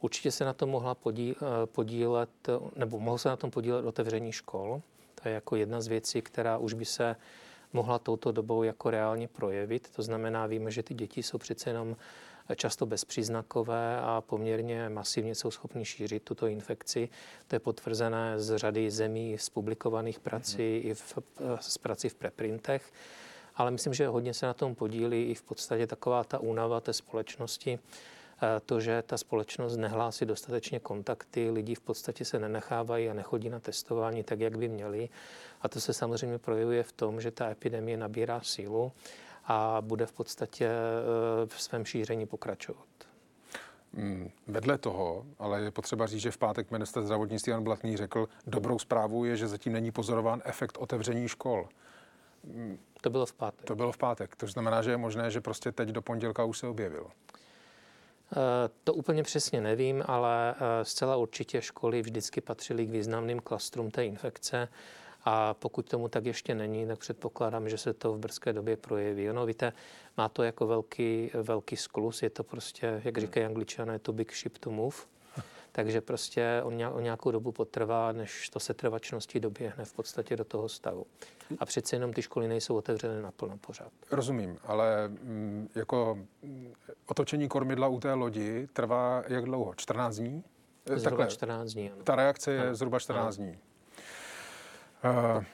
Určitě 0.00 0.30
se 0.30 0.44
na 0.44 0.52
tom 0.52 0.70
mohla 0.70 0.96
eh, 1.18 1.34
podílet, 1.66 2.30
nebo 2.76 3.00
mohl 3.00 3.18
se 3.18 3.28
na 3.28 3.36
tom 3.36 3.50
podílet 3.50 3.84
otevření 3.84 4.32
škol. 4.32 4.82
To 5.22 5.28
je 5.28 5.34
jako 5.34 5.56
jedna 5.56 5.80
z 5.80 5.86
věcí, 5.86 6.22
která 6.22 6.58
už 6.58 6.72
by 6.72 6.84
se 6.84 7.16
mohla 7.72 7.98
touto 7.98 8.32
dobou 8.32 8.62
jako 8.62 8.90
reálně 8.90 9.28
projevit. 9.28 9.90
To 9.96 10.02
znamená, 10.02 10.46
víme, 10.46 10.70
že 10.70 10.82
ty 10.82 10.94
děti 10.94 11.22
jsou 11.22 11.38
přece 11.38 11.70
jenom 11.70 11.96
často 12.56 12.86
bezpříznakové 12.86 14.00
a 14.00 14.20
poměrně 14.20 14.88
masivně 14.88 15.34
jsou 15.34 15.50
schopni 15.50 15.84
šířit 15.84 16.22
tuto 16.22 16.46
infekci. 16.46 17.08
To 17.48 17.56
je 17.56 17.60
potvrzené 17.60 18.40
z 18.40 18.56
řady 18.58 18.90
zemí 18.90 19.38
z 19.38 19.48
publikovaných 19.48 20.20
prací 20.20 20.56
mm-hmm. 20.56 20.90
i 20.90 20.94
v, 20.94 21.18
z 21.60 21.78
prací 21.78 22.08
v 22.08 22.14
preprintech. 22.14 22.92
Ale 23.56 23.70
myslím, 23.70 23.94
že 23.94 24.08
hodně 24.08 24.34
se 24.34 24.46
na 24.46 24.54
tom 24.54 24.74
podílí 24.74 25.30
i 25.30 25.34
v 25.34 25.42
podstatě 25.42 25.86
taková 25.86 26.24
ta 26.24 26.38
únava 26.38 26.80
té 26.80 26.92
společnosti, 26.92 27.78
to, 28.66 28.80
že 28.80 29.02
ta 29.02 29.16
společnost 29.16 29.76
nehlásí 29.76 30.26
dostatečně 30.26 30.80
kontakty, 30.80 31.50
lidi 31.50 31.74
v 31.74 31.80
podstatě 31.80 32.24
se 32.24 32.38
nenechávají 32.38 33.08
a 33.08 33.14
nechodí 33.14 33.50
na 33.50 33.60
testování 33.60 34.22
tak, 34.22 34.40
jak 34.40 34.58
by 34.58 34.68
měli. 34.68 35.08
A 35.60 35.68
to 35.68 35.80
se 35.80 35.92
samozřejmě 35.92 36.38
projevuje 36.38 36.82
v 36.82 36.92
tom, 36.92 37.20
že 37.20 37.30
ta 37.30 37.50
epidemie 37.50 37.96
nabírá 37.96 38.40
sílu 38.42 38.92
a 39.44 39.76
bude 39.80 40.06
v 40.06 40.12
podstatě 40.12 40.66
eh, 40.66 41.46
v 41.46 41.62
svém 41.62 41.84
šíření 41.84 42.26
pokračovat. 42.26 42.86
Hmm, 43.94 44.30
vedle 44.46 44.78
toho, 44.78 45.26
ale 45.38 45.60
je 45.62 45.70
potřeba 45.70 46.06
říct, 46.06 46.20
že 46.20 46.30
v 46.30 46.38
pátek 46.38 46.70
minister 46.70 47.02
zdravotnictví 47.02 47.50
Jan 47.50 47.64
Blatný 47.64 47.96
řekl, 47.96 48.28
dobrou 48.46 48.78
zprávu 48.78 49.24
je, 49.24 49.36
že 49.36 49.48
zatím 49.48 49.72
není 49.72 49.90
pozorován 49.90 50.42
efekt 50.44 50.78
otevření 50.78 51.28
škol. 51.28 51.68
To 53.00 53.10
bylo 53.10 53.26
v 53.26 53.32
pátek. 53.32 53.66
To 53.66 53.74
bylo 53.74 53.92
v 53.92 53.98
pátek. 53.98 54.36
To 54.36 54.46
znamená, 54.46 54.82
že 54.82 54.90
je 54.90 54.96
možné, 54.96 55.30
že 55.30 55.40
prostě 55.40 55.72
teď 55.72 55.88
do 55.88 56.02
pondělka 56.02 56.44
už 56.44 56.58
se 56.58 56.66
objevil. 56.66 57.06
To 58.84 58.94
úplně 58.94 59.22
přesně 59.22 59.60
nevím, 59.60 60.04
ale 60.06 60.54
zcela 60.82 61.16
určitě 61.16 61.62
školy 61.62 62.02
vždycky 62.02 62.40
patřily 62.40 62.86
k 62.86 62.90
významným 62.90 63.40
klastrům 63.40 63.90
té 63.90 64.06
infekce. 64.06 64.68
A 65.24 65.54
pokud 65.54 65.88
tomu 65.88 66.08
tak 66.08 66.26
ještě 66.26 66.54
není, 66.54 66.86
tak 66.86 66.98
předpokládám, 66.98 67.68
že 67.68 67.78
se 67.78 67.92
to 67.92 68.12
v 68.12 68.18
brzké 68.18 68.52
době 68.52 68.76
projeví. 68.76 69.30
Ono, 69.30 69.46
víte, 69.46 69.72
má 70.16 70.28
to 70.28 70.42
jako 70.42 70.66
velký, 70.66 71.30
velký 71.34 71.76
sklus, 71.76 72.22
je 72.22 72.30
to 72.30 72.44
prostě, 72.44 73.02
jak 73.04 73.18
říkají 73.18 73.46
angličané, 73.46 73.98
to 73.98 74.12
big 74.12 74.34
ship 74.34 74.58
to 74.58 74.70
move. 74.70 74.96
Takže 75.72 76.00
prostě 76.00 76.60
on 76.64 76.84
o 76.92 77.00
nějakou 77.00 77.30
dobu 77.30 77.52
potrvá, 77.52 78.12
než 78.12 78.50
to 78.50 78.60
setrvačnosti 78.60 79.40
doběhne 79.40 79.84
v 79.84 79.92
podstatě 79.92 80.36
do 80.36 80.44
toho 80.44 80.68
stavu. 80.68 81.06
A 81.58 81.66
přece 81.66 81.96
jenom 81.96 82.12
ty 82.12 82.22
školy 82.22 82.48
nejsou 82.48 82.76
otevřené 82.76 83.22
naplno 83.22 83.58
pořád. 83.58 83.92
Rozumím, 84.10 84.58
ale 84.64 85.08
mm, 85.08 85.68
jako 85.74 86.18
mm, 86.42 86.72
otočení 87.06 87.48
kormidla 87.48 87.88
u 87.88 88.00
té 88.00 88.14
lodi 88.14 88.68
trvá 88.72 89.22
jak 89.28 89.44
dlouho? 89.44 89.74
14 89.74 90.16
dní? 90.16 90.44
Zhruba 90.86 91.04
Takhle, 91.04 91.26
14 91.26 91.72
dní. 91.72 91.90
Ano. 91.90 92.02
Ta 92.02 92.16
reakce 92.16 92.52
je 92.52 92.60
ano. 92.60 92.74
zhruba 92.74 92.98
14 92.98 93.38
ano. 93.38 93.46
dní. 93.46 93.58
Uh, 95.04 95.44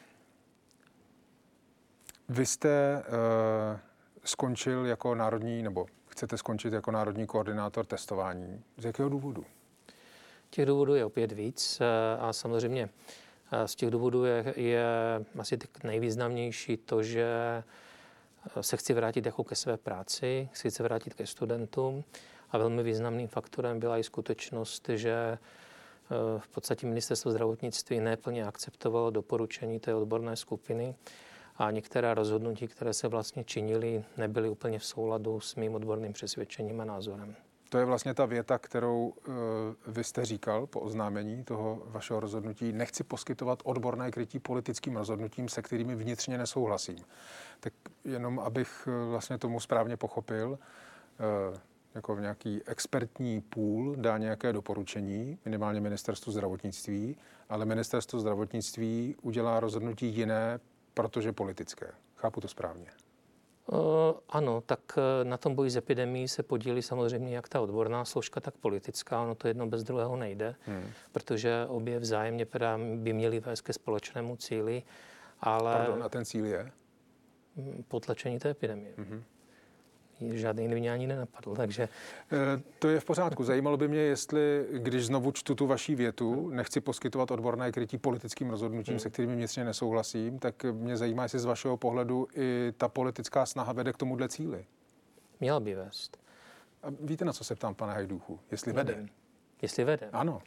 vy 2.28 2.46
jste 2.46 3.02
uh, 3.08 3.78
skončil 4.24 4.86
jako 4.86 5.14
národní, 5.14 5.62
nebo 5.62 5.86
chcete 6.06 6.38
skončit 6.38 6.72
jako 6.72 6.90
národní 6.90 7.26
koordinátor 7.26 7.86
testování. 7.86 8.64
Z 8.76 8.84
jakého 8.84 9.08
důvodu? 9.08 9.44
Těch 10.50 10.66
důvodů 10.66 10.94
je 10.94 11.04
opět 11.04 11.32
víc 11.32 11.80
eh, 11.80 11.84
a 12.20 12.32
samozřejmě 12.32 12.88
z 13.66 13.74
těch 13.74 13.90
důvodů 13.90 14.24
je, 14.24 14.54
je 14.56 14.86
asi 15.38 15.58
nejvýznamnější 15.84 16.76
to, 16.76 17.02
že 17.02 17.26
se 18.60 18.76
chci 18.76 18.94
vrátit 18.94 19.26
jako 19.26 19.44
ke 19.44 19.54
své 19.54 19.76
práci, 19.76 20.48
chci 20.52 20.70
se 20.70 20.82
vrátit 20.82 21.14
ke 21.14 21.26
studentům 21.26 22.04
a 22.50 22.58
velmi 22.58 22.82
významným 22.82 23.28
faktorem 23.28 23.80
byla 23.80 23.98
i 23.98 24.02
skutečnost, 24.02 24.88
že 24.94 25.38
Eh, 26.10 26.40
v 26.40 26.48
podstatě 26.48 26.86
ministerstvo 26.86 27.30
zdravotnictví 27.30 28.00
neplně 28.00 28.44
akceptovalo 28.44 29.10
doporučení 29.10 29.80
té 29.80 29.94
odborné 29.94 30.36
skupiny 30.36 30.94
a 31.56 31.70
některá 31.70 32.14
rozhodnutí, 32.14 32.68
které 32.68 32.92
se 32.92 33.08
vlastně 33.08 33.44
činily, 33.44 34.04
nebyly 34.16 34.48
úplně 34.48 34.78
v 34.78 34.84
souladu 34.84 35.40
s 35.40 35.54
mým 35.54 35.74
odborným 35.74 36.12
přesvědčením 36.12 36.80
a 36.80 36.84
názorem. 36.84 37.36
To 37.68 37.78
je 37.78 37.84
vlastně 37.84 38.14
ta 38.14 38.26
věta, 38.26 38.58
kterou 38.58 39.06
uh, 39.08 39.34
vy 39.86 40.04
jste 40.04 40.24
říkal 40.24 40.66
po 40.66 40.80
oznámení 40.80 41.44
toho 41.44 41.82
vašeho 41.86 42.20
rozhodnutí. 42.20 42.72
Nechci 42.72 43.04
poskytovat 43.04 43.62
odborné 43.64 44.10
krytí 44.10 44.38
politickým 44.38 44.96
rozhodnutím, 44.96 45.48
se 45.48 45.62
kterými 45.62 45.94
vnitřně 45.94 46.38
nesouhlasím. 46.38 46.98
Tak 47.60 47.72
jenom 48.04 48.38
abych 48.38 48.88
uh, 48.88 49.10
vlastně 49.10 49.38
tomu 49.38 49.60
správně 49.60 49.96
pochopil, 49.96 50.50
uh, 50.50 51.58
jako 51.94 52.18
nějaký 52.18 52.62
expertní 52.66 53.40
půl 53.40 53.96
dá 53.96 54.18
nějaké 54.18 54.52
doporučení, 54.52 55.38
minimálně 55.44 55.80
ministerstvu 55.80 56.32
zdravotnictví, 56.32 57.16
ale 57.48 57.64
ministerstvo 57.64 58.20
zdravotnictví 58.20 59.16
udělá 59.22 59.60
rozhodnutí 59.60 60.06
jiné, 60.06 60.60
protože 60.94 61.32
politické. 61.32 61.92
Chápu 62.16 62.40
to 62.40 62.48
správně. 62.48 63.05
Uh, 63.72 63.78
ano, 64.28 64.60
tak 64.60 64.80
e, 64.98 65.24
na 65.24 65.36
tom 65.36 65.54
boji 65.54 65.70
s 65.70 65.76
epidemí 65.76 66.28
se 66.28 66.42
podílí 66.42 66.82
samozřejmě 66.82 67.36
jak 67.36 67.48
ta 67.48 67.60
odborná 67.60 68.04
složka, 68.04 68.40
tak 68.40 68.54
politická. 68.54 69.22
Ono 69.22 69.34
to 69.34 69.48
jedno 69.48 69.66
bez 69.66 69.84
druhého 69.84 70.16
nejde, 70.16 70.54
hmm. 70.66 70.90
protože 71.12 71.66
obě 71.68 71.98
vzájemně 71.98 72.46
by 72.94 73.12
měly 73.12 73.40
vést 73.40 73.60
ke 73.60 73.72
společnému 73.72 74.36
cíli. 74.36 74.82
Ale... 75.40 75.76
Pardon, 75.76 76.02
a 76.02 76.08
ten 76.08 76.24
cíl 76.24 76.46
je? 76.46 76.70
Potlačení 77.88 78.38
té 78.38 78.50
epidemie. 78.50 78.94
Hmm 78.96 79.22
žádný 80.20 80.62
jiný 80.62 80.74
mě 80.74 80.92
ani 80.92 81.06
nenapadl, 81.06 81.54
takže... 81.56 81.88
Eh, 82.32 82.62
to 82.78 82.88
je 82.88 83.00
v 83.00 83.04
pořádku. 83.04 83.44
Zajímalo 83.44 83.76
by 83.76 83.88
mě, 83.88 84.00
jestli, 84.00 84.66
když 84.72 85.06
znovu 85.06 85.32
čtu 85.32 85.54
tu 85.54 85.66
vaší 85.66 85.94
větu, 85.94 86.50
nechci 86.50 86.80
poskytovat 86.80 87.30
odborné 87.30 87.72
krytí 87.72 87.98
politickým 87.98 88.50
rozhodnutím, 88.50 88.92
hmm. 88.92 89.00
se 89.00 89.10
kterými 89.10 89.34
vnitřně 89.34 89.64
nesouhlasím, 89.64 90.38
tak 90.38 90.64
mě 90.64 90.96
zajímá, 90.96 91.22
jestli 91.22 91.38
z 91.38 91.44
vašeho 91.44 91.76
pohledu 91.76 92.26
i 92.36 92.72
ta 92.76 92.88
politická 92.88 93.46
snaha 93.46 93.72
vede 93.72 93.92
k 93.92 93.96
tomuhle 93.96 94.28
cíli. 94.28 94.64
Měla 95.40 95.60
by 95.60 95.74
vést. 95.74 96.18
A 96.82 96.86
víte, 97.00 97.24
na 97.24 97.32
co 97.32 97.44
se 97.44 97.54
ptám, 97.54 97.74
pane 97.74 97.92
Hajduchu? 97.92 98.40
Jestli 98.50 98.72
Nevím. 98.72 98.94
vede? 98.94 99.08
Jestli 99.62 99.84
vede? 99.84 100.08
Ano. 100.12 100.42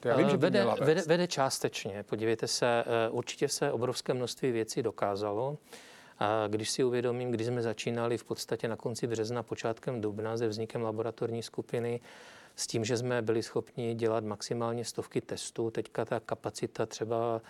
To 0.00 0.08
já 0.08 0.16
vím, 0.16 0.30
že 0.30 0.36
by 0.36 0.40
vede, 0.40 0.66
vede, 0.80 1.02
vede 1.06 1.26
částečně. 1.26 2.02
Podívejte 2.02 2.48
se, 2.48 2.84
eh, 2.86 3.10
určitě 3.10 3.48
se 3.48 3.72
obrovské 3.72 4.14
množství 4.14 4.52
věcí 4.52 4.82
dokázalo. 4.82 5.58
A 6.22 6.46
když 6.48 6.70
si 6.70 6.84
uvědomím, 6.84 7.30
když 7.30 7.46
jsme 7.46 7.62
začínali 7.62 8.18
v 8.18 8.24
podstatě 8.24 8.68
na 8.68 8.76
konci 8.76 9.06
března, 9.06 9.42
počátkem 9.42 10.00
dubna 10.00 10.36
se 10.36 10.48
vznikem 10.48 10.82
laboratorní 10.82 11.42
skupiny, 11.42 12.00
s 12.56 12.66
tím, 12.66 12.84
že 12.84 12.96
jsme 12.96 13.22
byli 13.22 13.42
schopni 13.42 13.94
dělat 13.94 14.24
maximálně 14.24 14.84
stovky 14.84 15.20
testů. 15.20 15.70
Teďka 15.70 16.04
ta 16.04 16.20
kapacita 16.20 16.86
třeba 16.86 17.40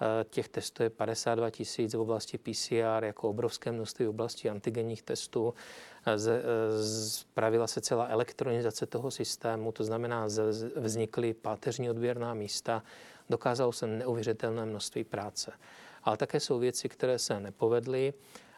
eh, 0.00 0.24
těch 0.30 0.48
testů 0.48 0.82
je 0.82 0.90
52 0.90 1.50
tisíc 1.50 1.94
v 1.94 2.00
oblasti 2.00 2.38
PCR, 2.38 3.04
jako 3.04 3.28
obrovské 3.28 3.72
množství 3.72 4.06
v 4.06 4.08
oblasti 4.08 4.50
antigenních 4.50 5.02
testů. 5.02 5.54
Spravila 6.82 7.66
se 7.66 7.80
celá 7.80 8.06
elektronizace 8.06 8.86
toho 8.86 9.10
systému, 9.10 9.72
to 9.72 9.84
znamená, 9.84 10.26
vznikly 10.76 11.34
páteřní 11.34 11.90
odběrná 11.90 12.34
místa. 12.34 12.82
Dokázalo 13.30 13.72
se 13.72 13.86
neuvěřitelné 13.86 14.66
množství 14.66 15.04
práce 15.04 15.52
ale 16.04 16.16
také 16.16 16.40
jsou 16.40 16.58
věci, 16.58 16.88
které 16.88 17.18
se 17.18 17.40
nepovedly 17.40 18.14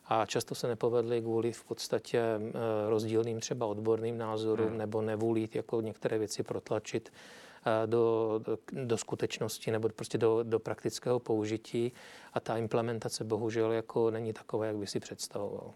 a 0.06 0.26
často 0.26 0.54
se 0.54 0.68
nepovedly 0.68 1.20
kvůli 1.20 1.52
v 1.52 1.64
podstatě 1.64 2.20
eh, 2.20 2.52
rozdílným 2.88 3.40
třeba 3.40 3.66
odborným 3.66 4.18
názorům 4.18 4.68
hmm. 4.68 4.78
nebo 4.78 5.02
nevůlí 5.02 5.48
jako 5.54 5.80
některé 5.80 6.18
věci 6.18 6.42
protlačit 6.42 7.12
eh, 7.66 7.86
do, 7.86 8.34
do, 8.44 8.58
do 8.72 8.98
skutečnosti 8.98 9.70
nebo 9.70 9.88
prostě 9.88 10.18
do, 10.18 10.42
do 10.42 10.58
praktického 10.58 11.18
použití 11.18 11.92
a 12.32 12.40
ta 12.40 12.56
implementace 12.56 13.24
bohužel 13.24 13.72
jako 13.72 14.10
není 14.10 14.32
taková, 14.32 14.66
jak 14.66 14.76
by 14.76 14.86
si 14.86 15.00
představoval. 15.00 15.74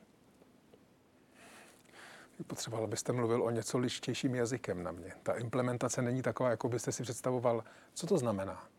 Potřeboval 2.46 2.86
byste 2.86 3.12
mluvil 3.12 3.42
o 3.42 3.50
něco 3.50 3.78
lištějším 3.78 4.34
jazykem 4.34 4.82
na 4.82 4.92
mě. 4.92 5.12
Ta 5.22 5.32
implementace 5.32 6.02
není 6.02 6.22
taková, 6.22 6.50
jako 6.50 6.68
byste 6.68 6.92
si 6.92 7.02
představoval. 7.02 7.64
Co 7.94 8.06
to 8.06 8.18
znamená? 8.18 8.69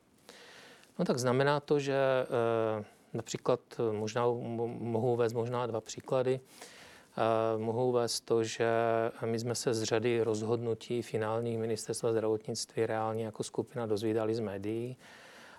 No 0.99 1.05
tak 1.05 1.19
znamená 1.19 1.59
to, 1.59 1.79
že 1.79 1.95
eh, 1.95 2.85
například 3.13 3.59
eh, 3.79 3.93
možná 3.93 4.25
mohu 4.27 5.13
uvést 5.13 5.33
možná 5.33 5.65
dva 5.67 5.81
příklady. 5.81 6.39
Eh, 7.17 7.57
mohu 7.57 7.89
uvést 7.89 8.21
to, 8.21 8.43
že 8.43 8.69
my 9.25 9.39
jsme 9.39 9.55
se 9.55 9.73
z 9.73 9.83
řady 9.83 10.23
rozhodnutí 10.23 11.01
finálních 11.01 11.57
ministerstva 11.57 12.11
zdravotnictví 12.11 12.85
reálně 12.85 13.25
jako 13.25 13.43
skupina 13.43 13.85
dozvídali 13.85 14.35
z 14.35 14.39
médií 14.39 14.97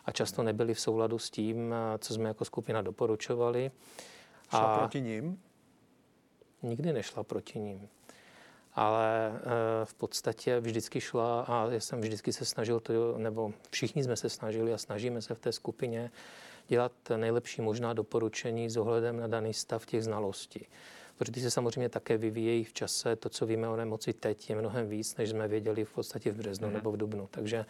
a 0.05 0.13
často 0.13 0.43
nebyli 0.43 0.75
v 0.75 0.81
souladu 0.81 1.19
s 1.19 1.31
tím, 1.31 1.75
co 1.99 2.15
jsme 2.15 2.29
jako 2.29 2.45
skupina 2.45 2.83
doporučovali. 2.83 3.71
Šla 4.51 4.61
a 4.61 4.79
proti 4.79 5.01
ním? 5.01 5.43
Nikdy 6.63 6.93
nešla 6.93 7.23
proti 7.23 7.59
ním 7.59 7.89
ale 8.75 9.33
eh, 9.35 9.41
v 9.85 9.95
podstatě 9.95 10.61
vždycky 10.61 11.01
šla 11.01 11.41
a 11.43 11.71
já 11.71 11.81
jsem 11.81 12.01
vždycky 12.01 12.33
se 12.33 12.45
snažil 12.45 12.81
to, 12.81 13.19
nebo 13.19 13.53
všichni 13.71 14.05
jsme 14.05 14.17
se 14.17 14.29
snažili 14.29 14.73
a 14.73 14.79
snažíme 14.79 15.23
se 15.23 15.35
v 15.35 15.39
té 15.39 15.53
skupině 15.53 16.11
dělat 16.69 16.93
nejlepší 17.17 17.63
možná 17.63 17.93
doporučení 17.93 18.71
s 18.71 18.77
ohledem 18.77 19.17
na 19.17 19.27
daný 19.27 19.55
stav 19.55 19.87
těch 19.87 20.05
znalostí. 20.05 20.67
Protože 21.17 21.33
ty 21.33 21.41
se 21.41 21.51
samozřejmě 21.51 21.89
také 21.89 22.19
vyvíjejí 22.19 22.65
v 22.65 22.73
čase. 22.73 23.17
To, 23.17 23.29
co 23.29 23.47
víme 23.47 23.69
o 23.69 23.77
nemoci 23.77 24.13
teď, 24.13 24.51
je 24.51 24.57
mnohem 24.57 24.89
víc, 24.89 25.17
než 25.17 25.31
jsme 25.31 25.49
věděli 25.49 25.85
v 25.85 25.93
podstatě 25.93 26.33
v 26.33 26.37
březnu 26.37 26.69
mm. 26.69 26.75
nebo 26.75 26.93
v 26.93 26.97
dubnu. 26.97 27.29
Takže 27.31 27.65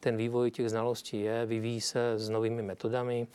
ten 0.00 0.16
vývoj 0.16 0.50
těch 0.50 0.70
znalostí 0.70 1.20
je, 1.20 1.46
vyvíjí 1.46 1.80
se 1.80 2.18
s 2.18 2.28
novými 2.28 2.62
metodami. 2.62 3.26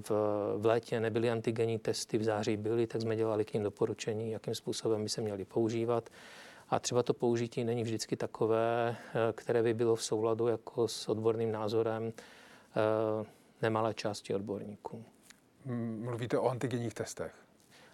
V, 0.00 0.10
v 0.56 0.66
létě 0.66 1.00
nebyly 1.00 1.30
antigenní 1.30 1.78
testy, 1.78 2.18
v 2.18 2.24
září 2.24 2.56
byly, 2.56 2.86
tak 2.86 3.00
jsme 3.00 3.16
dělali 3.16 3.44
k 3.44 3.54
ním 3.54 3.62
doporučení, 3.62 4.30
jakým 4.30 4.54
způsobem 4.54 5.02
by 5.02 5.08
se 5.08 5.20
měly 5.20 5.44
používat. 5.44 6.10
A 6.70 6.78
třeba 6.78 7.02
to 7.02 7.14
použití 7.14 7.64
není 7.64 7.82
vždycky 7.82 8.16
takové, 8.16 8.96
které 9.32 9.62
by 9.62 9.74
bylo 9.74 9.96
v 9.96 10.04
souladu 10.04 10.46
jako 10.46 10.88
s 10.88 11.08
odborným 11.08 11.52
názorem 11.52 12.12
eh, 12.12 13.26
nemalé 13.62 13.94
části 13.94 14.34
odborníků. 14.34 15.04
Mluvíte 15.98 16.38
o 16.38 16.48
antigenních 16.48 16.94
testech? 16.94 17.34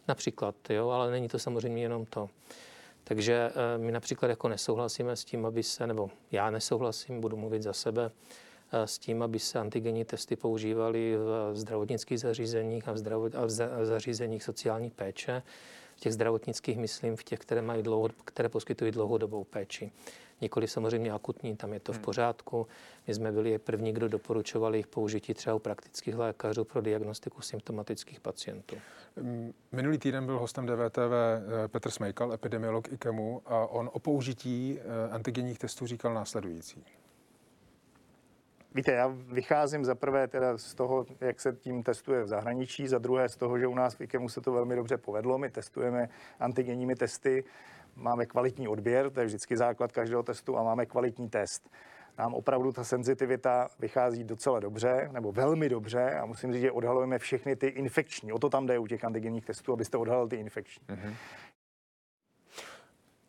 Například, 0.09 0.54
jo, 0.71 0.88
ale 0.88 1.11
není 1.11 1.28
to 1.28 1.38
samozřejmě 1.38 1.83
jenom 1.83 2.06
to. 2.06 2.30
Takže 3.04 3.50
eh, 3.54 3.78
my 3.78 3.92
například 3.92 4.28
jako 4.28 4.49
nesouhlasíme 4.49 5.16
s 5.16 5.25
tím, 5.25 5.47
aby 5.47 5.62
se, 5.62 5.87
nebo 5.87 6.11
já 6.33 6.50
nesouhlasím, 6.50 7.21
budu 7.21 7.37
mluvit 7.37 7.62
za 7.62 7.73
sebe, 7.73 8.11
Eh, 8.11 8.44
s 8.85 8.99
tím, 8.99 9.23
aby 9.23 9.38
se 9.38 9.59
antigenní 9.59 10.04
testy 10.04 10.37
používaly 10.37 11.16
v 11.52 11.57
zdravotnických 11.57 12.21
zařízeních 12.21 12.88
a 12.88 12.93
v, 12.93 12.99
zdravot, 12.99 13.35
a 13.35 13.47
v 13.47 13.50
zařízeních 13.87 14.45
sociální 14.45 14.90
péče. 14.90 15.43
v 15.97 16.00
těch 16.00 16.12
zdravotnických, 16.12 16.78
myslím, 16.78 17.16
v 17.16 17.25
těch, 17.25 17.38
které, 17.38 17.62
mají 17.62 17.83
dlouho, 17.83 18.09
které 18.25 18.49
poskytují 18.49 18.90
dlouhodobou 18.90 19.45
péči 19.45 19.93
nikoli 20.40 20.69
samozřejmě 20.69 21.12
akutní, 21.12 21.57
tam 21.57 21.73
je 21.73 21.81
to 21.81 21.93
v 21.93 21.97
hmm. 21.97 22.04
pořádku. 22.04 22.66
My 23.07 23.14
jsme 23.14 23.33
byli 23.33 23.59
první, 23.59 23.93
kdo 23.93 24.09
doporučovali 24.09 24.76
jejich 24.76 24.87
použití 24.87 25.35
třeba 25.35 25.57
u 25.57 25.59
praktických 25.59 26.16
lékařů 26.16 26.64
pro 26.64 26.81
diagnostiku 26.81 27.43
symptomatických 27.43 28.21
pacientů. 28.21 28.76
Minulý 29.73 29.99
týden 29.99 30.26
byl 30.26 30.38
hostem 30.38 30.66
DVTV 30.66 30.99
eh, 30.99 31.69
Petr 31.69 31.90
Smejkal, 31.90 32.33
epidemiolog 32.33 32.93
IKEMu, 32.93 33.43
a 33.47 33.66
on 33.66 33.90
o 33.93 33.99
použití 33.99 34.78
eh, 34.78 35.11
antigenních 35.11 35.59
testů 35.59 35.87
říkal 35.87 36.14
následující. 36.14 36.85
Víte, 38.75 38.93
já 38.93 39.07
vycházím 39.07 39.85
za 39.85 39.95
prvé 39.95 40.28
teda 40.28 40.59
z 40.59 40.75
toho, 40.75 41.07
jak 41.21 41.40
se 41.40 41.52
tím 41.52 41.83
testuje 41.83 42.23
v 42.23 42.28
zahraničí, 42.28 42.88
za 42.88 42.99
druhé 42.99 43.28
z 43.28 43.37
toho, 43.37 43.59
že 43.59 43.66
u 43.66 43.75
nás 43.75 43.95
v 43.95 44.00
IKEMu 44.00 44.28
se 44.28 44.40
to 44.40 44.52
velmi 44.52 44.76
dobře 44.76 44.97
povedlo. 44.97 45.38
My 45.38 45.50
testujeme 45.50 46.09
antigenními 46.40 46.95
testy 46.95 47.45
máme 47.97 48.26
kvalitní 48.26 48.69
odběr, 48.69 49.11
to 49.11 49.21
je 49.21 49.26
vždycky 49.26 49.57
základ 49.57 49.93
každého 49.93 50.23
testu, 50.23 50.59
a 50.59 50.62
máme 50.62 50.87
kvalitní 50.87 51.28
test. 51.28 51.71
Nám 52.19 52.35
opravdu 52.35 52.73
ta 52.73 52.85
senzitivita 52.85 53.69
vychází 53.78 54.25
docela 54.25 54.61
dobře, 54.61 55.09
nebo 55.12 55.33
velmi 55.33 55.69
dobře, 55.69 56.14
a 56.14 56.26
musím 56.26 56.52
říct, 56.52 56.62
že 56.62 56.73
odhalujeme 56.73 57.19
všechny 57.19 57.57
ty 57.57 57.66
infekční. 57.66 58.33
O 58.33 58.38
to 58.38 58.50
tam 58.50 58.66
jde 58.66 58.78
u 58.78 58.87
těch 58.87 59.04
antigenních 59.04 59.45
testů, 59.45 59.73
abyste 59.73 59.97
odhalil 59.97 60.28
ty 60.28 60.37
infekční. 60.37 60.87
Mm-hmm. 60.88 61.14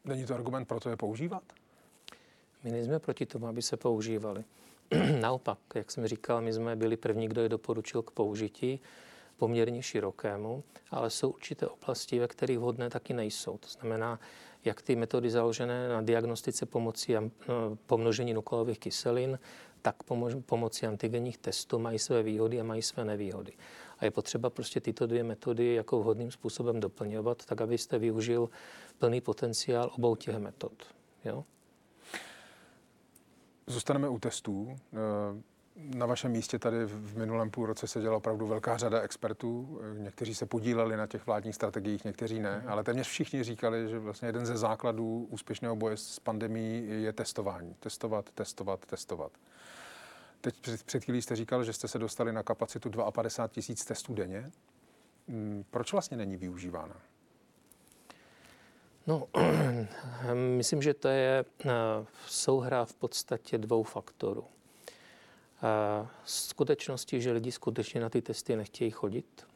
Není 0.05 0.25
to 0.25 0.35
argument 0.35 0.65
pro 0.65 0.79
to 0.79 0.89
je 0.89 0.97
používat? 0.97 1.43
My 2.63 2.71
nejsme 2.71 2.99
proti 2.99 3.25
tomu, 3.25 3.47
aby 3.47 3.61
se 3.61 3.77
používali. 3.77 4.43
Naopak, 5.21 5.57
jak 5.75 5.91
jsem 5.91 6.07
říkal, 6.07 6.41
my 6.41 6.53
jsme 6.53 6.75
byli 6.75 6.97
první, 6.97 7.27
kdo 7.27 7.41
je 7.41 7.49
doporučil 7.49 8.01
k 8.01 8.11
použití 8.11 8.79
poměrně 9.37 9.83
širokému, 9.83 10.63
ale 10.91 11.09
jsou 11.09 11.29
určité 11.29 11.67
oblasti, 11.67 12.19
ve 12.19 12.27
kterých 12.27 12.57
vhodné 12.57 12.89
taky 12.89 13.13
nejsou. 13.13 13.57
To 13.57 13.67
znamená, 13.67 14.19
jak 14.65 14.81
ty 14.81 14.95
metody 14.95 15.29
založené 15.29 15.89
na 15.89 16.01
diagnostice 16.01 16.65
pomocí 16.65 17.13
no, 17.13 17.21
pomnožení 17.85 18.33
nukleových 18.33 18.79
kyselin, 18.79 19.39
tak 19.81 19.95
pomocí 20.45 20.85
antigenních 20.85 21.37
testů 21.37 21.79
mají 21.79 21.99
své 21.99 22.23
výhody 22.23 22.59
a 22.59 22.63
mají 22.63 22.81
své 22.81 23.05
nevýhody. 23.05 23.53
A 23.99 24.05
je 24.05 24.11
potřeba 24.11 24.49
prostě 24.49 24.81
tyto 24.81 25.07
dvě 25.07 25.23
metody 25.23 25.73
jako 25.73 25.99
vhodným 25.99 26.31
způsobem 26.31 26.79
doplňovat, 26.79 27.45
tak 27.45 27.61
abyste 27.61 27.99
využil 27.99 28.49
plný 28.99 29.21
potenciál 29.21 29.91
obou 29.95 30.15
těch 30.15 30.37
metod. 30.37 30.73
Jo? 31.25 31.43
Zůstaneme 33.67 34.09
u 34.09 34.19
testů. 34.19 34.75
Na 35.75 36.05
vašem 36.05 36.31
místě 36.31 36.59
tady 36.59 36.85
v 36.85 37.17
minulém 37.17 37.51
půlroce 37.51 37.87
se 37.87 37.99
dělala 37.99 38.17
opravdu 38.17 38.47
velká 38.47 38.77
řada 38.77 39.01
expertů. 39.01 39.81
Někteří 39.97 40.35
se 40.35 40.45
podíleli 40.45 40.97
na 40.97 41.07
těch 41.07 41.25
vládních 41.25 41.55
strategiích, 41.55 42.05
někteří 42.05 42.39
ne, 42.39 42.63
ale 42.67 42.83
téměř 42.83 43.07
všichni 43.07 43.43
říkali, 43.43 43.89
že 43.89 43.99
vlastně 43.99 44.27
jeden 44.27 44.45
ze 44.45 44.57
základů 44.57 45.27
úspěšného 45.29 45.75
boje 45.75 45.97
s 45.97 46.19
pandemí 46.19 46.87
je 46.87 47.13
testování. 47.13 47.75
Testovat, 47.79 48.31
testovat, 48.31 48.85
testovat. 48.85 49.31
Teď 50.41 50.59
před, 50.59 50.83
před 50.83 51.03
chvílí 51.03 51.21
jste 51.21 51.35
říkal, 51.35 51.63
že 51.63 51.73
jste 51.73 51.87
se 51.87 51.99
dostali 51.99 52.33
na 52.33 52.43
kapacitu 52.43 52.89
52 53.11 53.47
tisíc 53.47 53.85
testů 53.85 54.13
denně. 54.13 54.51
Hmm, 55.27 55.65
proč 55.69 55.91
vlastně 55.91 56.17
není 56.17 56.37
využívána? 56.37 56.95
No, 59.07 59.27
myslím, 60.33 60.81
že 60.81 60.93
to 60.93 61.07
je 61.07 61.45
eh, 61.65 61.69
souhra 62.27 62.85
v 62.85 62.93
podstatě 62.93 63.57
dvou 63.57 63.83
faktorů 63.83 64.45
skutečnosti, 66.25 67.21
že 67.21 67.31
lidi 67.31 67.51
skutečně 67.51 68.01
na 68.01 68.09
ty 68.09 68.21
testy 68.21 68.55
nechtějí 68.55 68.91
chodit 68.91 69.47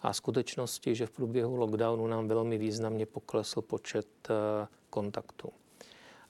a 0.00 0.12
skutečnosti, 0.12 0.94
že 0.94 1.06
v 1.06 1.10
průběhu 1.10 1.56
lockdownu 1.56 2.06
nám 2.06 2.28
velmi 2.28 2.58
významně 2.58 3.06
poklesl 3.06 3.62
počet 3.62 4.06
eh, 4.30 4.66
kontaktů. 4.90 5.52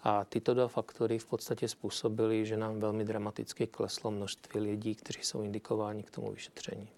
A 0.03 0.25
tyto 0.25 0.55
dva 0.55 0.69
faktory 0.69 1.19
v 1.19 1.27
podstatě 1.27 1.69
způsobily, 1.69 2.47
že 2.47 2.57
nám 2.57 2.81
velmi 2.81 3.05
dramaticky 3.05 3.67
kleslo 3.67 4.11
množství 4.11 4.61
lidí, 4.61 4.95
kteří 4.95 5.21
jsou 5.23 5.43
indikováni 5.43 6.03
k 6.03 6.11
tomu 6.11 6.33
vyšetření. 6.33 6.89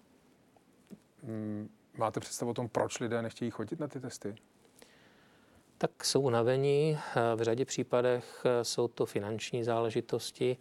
Hmm, 1.23 1.69
máte 1.97 2.19
představu 2.19 2.51
o 2.51 2.53
tom, 2.53 2.69
proč 2.69 2.99
lidé 2.99 3.21
nechtějí 3.21 3.51
chodit 3.51 3.79
na 3.79 3.87
ty 3.87 3.99
testy? 3.99 4.35
Tak 5.79 6.05
jsou 6.05 6.21
unavení. 6.21 6.97
Eh, 7.15 7.35
v 7.35 7.41
řadě 7.41 7.65
případech 7.65 8.43
eh, 8.45 8.63
jsou 8.63 8.87
to 8.87 9.05
finanční 9.05 9.63
záležitosti. 9.63 10.57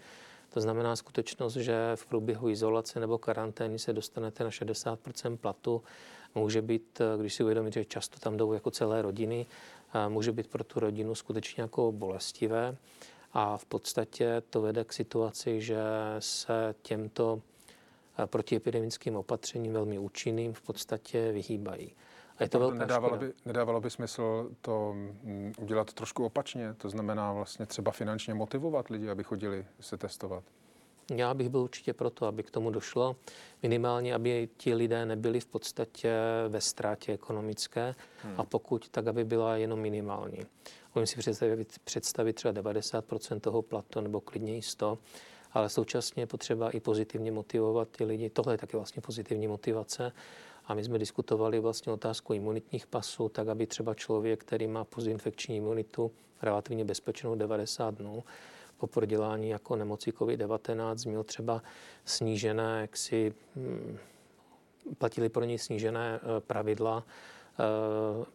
To 0.51 0.61
znamená 0.61 0.97
skutečnost, 0.97 1.57
že 1.57 1.93
v 1.95 2.07
průběhu 2.07 2.49
izolace 2.49 3.01
nebo 3.01 3.19
karantény 3.19 3.79
se 3.79 3.93
dostanete 3.93 4.45
na 4.45 4.51
60% 4.51 5.37
platu. 5.37 5.83
Může 6.35 6.63
být, 6.63 7.01
když 7.21 7.35
si 7.35 7.43
uvědomíte, 7.43 7.81
že 7.81 7.85
často 7.85 8.19
tam 8.21 8.37
jdou 8.37 8.53
jako 8.53 8.71
celé 8.71 9.03
rodiny, 9.03 9.47
může 10.09 10.33
být 10.33 10.47
pro 10.47 10.65
tu 10.65 10.81
rodinu 10.81 11.15
skutečně 11.15 11.63
jako 11.63 11.93
bolestivé. 11.93 12.77
A 13.33 13.57
v 13.57 13.65
podstatě 13.65 14.43
to 14.51 14.61
vede 14.61 14.85
k 14.85 14.93
situaci, 14.93 15.61
že 15.61 15.77
se 16.19 16.75
těmto 16.83 17.41
protiepidemickým 18.27 19.17
opatřením 19.17 19.73
velmi 19.73 19.99
účinným 19.99 20.53
v 20.53 20.63
podstatě 20.63 21.33
vyhýbají. 21.33 21.93
A 22.39 22.43
je 22.43 22.49
to 22.49 22.59
velká 22.59 22.79
nedávalo 22.79 23.17
by, 23.17 23.33
nedávalo 23.45 23.81
by 23.81 23.91
smysl 23.91 24.51
to 24.61 24.93
mm, 24.95 25.53
udělat 25.59 25.93
trošku 25.93 26.25
opačně? 26.25 26.75
To 26.75 26.89
znamená 26.89 27.33
vlastně 27.33 27.67
třeba 27.67 27.91
finančně 27.91 28.35
motivovat 28.35 28.89
lidi, 28.89 29.09
aby 29.09 29.25
chodili 29.25 29.67
se 29.81 29.97
testovat? 29.97 30.45
Já 31.15 31.35
bych 31.35 31.49
byl 31.49 31.61
určitě 31.61 31.93
proto, 31.93 32.27
aby 32.27 32.43
k 32.43 32.51
tomu 32.51 32.71
došlo. 32.71 33.17
Minimálně, 33.63 34.15
aby 34.15 34.49
ti 34.57 34.75
lidé 34.75 35.07
nebyli 35.07 35.41
v 35.41 35.47
podstatě 35.47 36.15
ve 36.49 36.61
ztrátě 36.61 37.13
ekonomické 37.13 37.95
hmm. 38.23 38.35
a 38.37 38.45
pokud, 38.45 38.89
tak 38.89 39.07
aby 39.07 39.25
byla 39.25 39.57
jenom 39.57 39.81
minimální. 39.81 40.39
Můžeme 40.95 41.07
si 41.07 41.17
představit, 41.17 41.79
představit 41.85 42.33
třeba 42.33 42.55
90% 42.63 43.41
toho 43.41 43.63
platu 43.63 44.01
nebo 44.01 44.21
klidně 44.21 44.57
i 44.57 44.63
100, 44.63 44.99
ale 45.53 45.69
současně 45.69 46.23
je 46.23 46.27
potřeba 46.27 46.71
i 46.71 46.81
pozitivně 46.81 47.33
motivovat 47.33 47.89
ty 47.89 48.05
lidi. 48.05 48.31
Tohle 48.31 48.55
je 48.55 48.59
taky 48.59 48.77
vlastně 48.77 49.03
pozitivní 49.03 49.49
motivace, 49.49 50.13
a 50.67 50.75
my 50.75 50.85
jsme 50.85 50.99
diskutovali 50.99 51.61
vlastně 51.61 51.93
otázku 51.93 52.33
imunitních 52.33 52.87
pasů, 52.87 53.29
tak 53.29 53.49
aby 53.49 53.67
třeba 53.67 53.95
člověk, 53.95 54.41
který 54.41 54.67
má 54.67 54.85
postinfekční 54.85 55.57
imunitu 55.57 56.13
relativně 56.43 56.85
bezpečnou 56.85 57.35
90 57.35 57.95
dnů, 57.95 58.25
po 58.79 58.87
prodělání 58.87 59.49
jako 59.49 59.77
nemoci 59.77 60.11
COVID-19 60.11 61.09
měl 61.09 61.25
třeba 61.25 61.63
snížené, 62.05 62.81
jak 62.81 62.97
si 62.97 63.35
hm, 63.57 63.99
platili 64.99 65.29
pro 65.29 65.45
něj 65.45 65.59
snížené 65.59 66.21
eh, 66.23 66.41
pravidla 66.41 67.05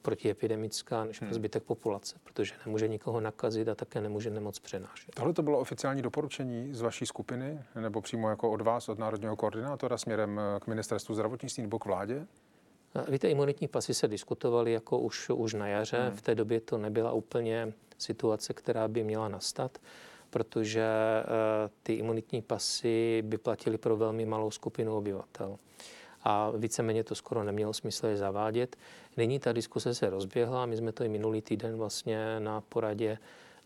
protiepidemická 0.02 1.06
než 1.06 1.20
pro 1.20 1.26
hmm. 1.26 1.34
zbytek 1.34 1.64
populace, 1.64 2.16
protože 2.24 2.54
nemůže 2.66 2.88
nikoho 2.88 3.20
nakazit 3.20 3.68
a 3.68 3.76
také 3.76 4.02
nemůže 4.02 4.30
nemoc 4.30 4.60
přenášet. 4.60 5.16
Tohle 5.16 5.34
to 5.34 5.44
bylo 5.44 5.60
oficiální 5.60 6.02
doporučení 6.02 6.74
z 6.74 6.82
vaší 6.82 7.06
skupiny 7.06 7.60
nebo 7.82 8.02
přímo 8.02 8.30
jako 8.30 8.52
od 8.52 8.62
vás, 8.62 8.90
od 8.90 9.00
národního 9.00 9.36
koordinátora 9.36 9.98
směrem 9.98 10.40
eh, 10.40 10.60
k 10.60 10.68
ministerstvu 10.68 11.16
zdravotnictví 11.16 11.64
nebo 11.64 11.80
k 11.80 11.86
vládě? 11.86 12.26
Eh, 12.96 13.12
víte, 13.12 13.30
imunitní 13.30 13.68
pasy 13.68 13.94
se 13.94 14.08
diskutovaly 14.08 14.72
jako 14.72 15.00
už, 15.00 15.30
už 15.30 15.54
na 15.54 15.68
jaře. 15.68 16.02
Hmm. 16.08 16.18
V 16.18 16.22
té 16.22 16.36
době 16.36 16.62
to 16.62 16.78
nebyla 16.78 17.12
úplně 17.12 17.74
situace, 17.98 18.54
která 18.54 18.88
by 18.88 19.04
měla 19.04 19.28
nastat, 19.28 19.78
protože 20.30 20.86
ty 21.84 21.94
imunitní 21.94 22.42
pasy 22.42 23.24
by 23.26 23.38
platily 23.38 23.78
pro 23.78 23.98
velmi 23.98 24.26
malou 24.26 24.52
skupinu 24.52 24.98
obyvatel 24.98 25.58
a 26.24 26.52
víceméně 26.58 27.04
to 27.04 27.16
skoro 27.16 27.44
nemělo 27.44 27.74
smysl 27.74 28.08
je 28.08 28.18
zavádět. 28.18 28.76
Nyní 29.18 29.40
ta 29.40 29.52
diskuse 29.52 29.94
se 29.94 30.10
rozběhla, 30.10 30.66
my 30.66 30.78
jsme 30.78 30.92
to 30.92 31.04
i 31.04 31.10
minulý 31.10 31.42
týden 31.42 31.76
vlastně 31.76 32.40
na 32.40 32.62
poradě 32.62 33.18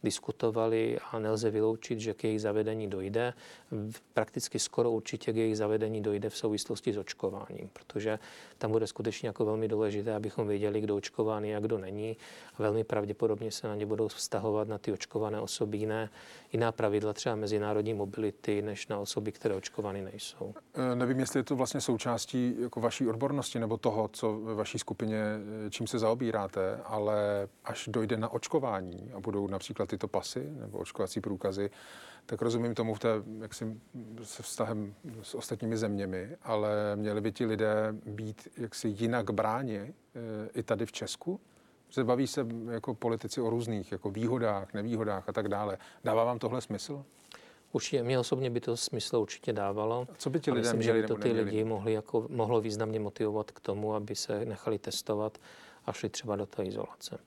diskutovali 0.03 0.97
a 1.11 1.19
nelze 1.19 1.49
vyloučit, 1.49 1.99
že 1.99 2.13
k 2.13 2.23
jejich 2.23 2.41
zavedení 2.41 2.87
dojde. 2.87 3.33
Prakticky 4.13 4.59
skoro 4.59 4.91
určitě 4.91 5.33
k 5.33 5.35
jejich 5.35 5.57
zavedení 5.57 6.01
dojde 6.01 6.29
v 6.29 6.37
souvislosti 6.37 6.93
s 6.93 6.97
očkováním, 6.97 7.69
protože 7.73 8.19
tam 8.57 8.71
bude 8.71 8.87
skutečně 8.87 9.29
jako 9.29 9.45
velmi 9.45 9.67
důležité, 9.67 10.15
abychom 10.15 10.47
věděli, 10.47 10.81
kdo 10.81 10.95
očkovaný 10.95 11.55
a 11.55 11.59
kdo 11.59 11.77
není. 11.77 12.17
Velmi 12.59 12.83
pravděpodobně 12.83 13.51
se 13.51 13.67
na 13.67 13.75
ně 13.75 13.85
budou 13.85 14.07
vztahovat 14.07 14.67
na 14.67 14.77
ty 14.77 14.91
očkované 14.91 15.41
osoby 15.41 15.77
jiné, 15.77 16.09
jiná 16.55 16.71
pravidla 16.71 17.13
třeba 17.13 17.35
mezinárodní 17.35 17.93
mobility, 17.93 18.61
než 18.61 18.87
na 18.87 18.99
osoby, 18.99 19.31
které 19.31 19.55
očkovány 19.55 20.01
nejsou. 20.01 20.53
E, 20.73 20.95
nevím, 20.95 21.19
jestli 21.19 21.39
je 21.39 21.43
to 21.43 21.55
vlastně 21.55 21.81
součástí 21.81 22.55
jako 22.59 22.81
vaší 22.81 23.07
odbornosti 23.07 23.59
nebo 23.59 23.77
toho, 23.77 24.07
co 24.07 24.39
ve 24.39 24.53
vaší 24.55 24.79
skupině, 24.79 25.23
e, 25.67 25.69
čím 25.69 25.87
se 25.87 25.99
zaobíráte, 25.99 26.79
ale 26.85 27.47
až 27.63 27.89
dojde 27.91 28.17
na 28.17 28.29
očkování 28.29 29.11
a 29.15 29.19
budou 29.19 29.47
například 29.47 29.89
tyto 29.89 30.07
pasy 30.07 30.49
nebo 30.59 30.77
očkovací 30.77 31.21
průkazy, 31.21 31.69
tak 32.25 32.41
rozumím 32.41 32.75
tomu 32.75 32.93
v 32.93 32.99
té, 32.99 33.09
jak 33.41 33.53
si, 33.53 33.81
se 34.23 34.43
vztahem 34.43 34.93
s 35.21 35.35
ostatními 35.35 35.77
zeměmi, 35.77 36.29
ale 36.43 36.95
měli 36.95 37.21
by 37.21 37.31
ti 37.31 37.45
lidé 37.45 37.95
být 38.05 38.47
jaksi 38.57 38.87
jinak 38.87 39.31
bráni 39.31 39.77
e, 39.77 39.93
i 40.53 40.63
tady 40.63 40.85
v 40.85 40.91
Česku? 40.91 41.39
Se 41.95 42.03
baví 42.03 42.27
se 42.27 42.47
jako 42.71 42.93
politici 42.93 43.41
o 43.41 43.49
různých 43.49 43.91
jako 43.91 44.11
výhodách, 44.11 44.73
nevýhodách 44.73 45.29
a 45.29 45.33
tak 45.33 45.47
dále. 45.47 45.77
Dává 46.03 46.23
vám 46.23 46.39
tohle 46.39 46.61
smysl? 46.61 47.03
Určitě, 47.71 48.03
mě 48.03 48.19
osobně 48.19 48.49
by 48.49 48.59
to 48.59 48.77
smysl 48.77 49.17
určitě 49.17 49.53
dávalo. 49.53 50.07
A 50.11 50.15
co 50.17 50.29
by 50.29 50.39
ti 50.39 50.51
lidé 50.51 50.61
myslím, 50.61 50.79
měli, 50.79 50.97
že 50.99 51.01
by 51.01 51.07
to 51.07 51.15
ty 51.15 51.31
lidi 51.31 51.63
mohli 51.63 51.93
jako, 51.93 52.27
mohlo 52.29 52.61
významně 52.61 52.99
motivovat 52.99 53.51
k 53.51 53.59
tomu, 53.59 53.93
aby 53.93 54.15
se 54.15 54.45
nechali 54.45 54.79
testovat 54.79 55.37
a 55.85 55.93
šli 55.93 56.09
třeba 56.09 56.35
do 56.35 56.45
té 56.45 56.63
izolace. 56.63 57.17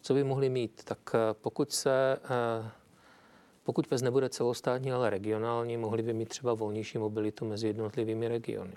Co 0.00 0.14
by 0.14 0.24
mohli 0.24 0.48
mít? 0.48 0.84
Tak 0.84 0.98
eh, 1.14 1.18
pokud 1.40 1.72
se 1.72 2.18
pokud 3.64 3.86
PES 3.86 4.02
nebude 4.02 4.28
celostátní, 4.28 4.92
ale 4.92 5.10
regionální, 5.10 5.76
mohli 5.76 6.02
by 6.02 6.12
mít 6.12 6.28
třeba 6.28 6.54
volnější 6.54 6.98
mobilitu 6.98 7.44
mezi 7.44 7.66
jednotlivými 7.66 8.28
regiony. 8.28 8.74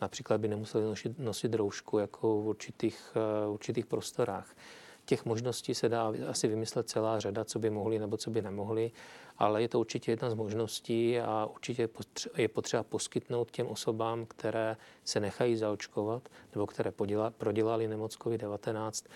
Například 0.00 0.40
by 0.40 0.48
nemuseli 0.48 0.84
nosit, 0.84 1.18
nosit 1.18 1.54
roušku 1.54 1.98
jako 1.98 2.42
v 2.42 2.46
určitých, 2.46 3.16
určitých 3.48 3.86
prostorách. 3.86 4.56
Těch 5.04 5.24
možností 5.24 5.74
se 5.74 5.88
dá 5.88 6.12
asi 6.28 6.48
vymyslet 6.48 6.88
celá 6.88 7.20
řada, 7.20 7.44
co 7.44 7.58
by 7.58 7.70
mohli 7.70 7.98
nebo 7.98 8.16
co 8.16 8.30
by 8.30 8.42
nemohli, 8.42 8.92
ale 9.38 9.62
je 9.62 9.68
to 9.68 9.80
určitě 9.80 10.12
jedna 10.12 10.30
z 10.30 10.34
možností 10.34 11.20
a 11.20 11.46
určitě 11.46 11.88
je 12.36 12.48
potřeba 12.48 12.82
poskytnout 12.82 13.50
těm 13.50 13.66
osobám, 13.66 14.26
které 14.26 14.76
se 15.04 15.20
nechají 15.20 15.56
zaočkovat 15.56 16.28
nebo 16.54 16.66
které 16.66 16.92
prodělali 17.38 17.88
nemoc 17.88 18.16
COVID-19, 18.16 19.08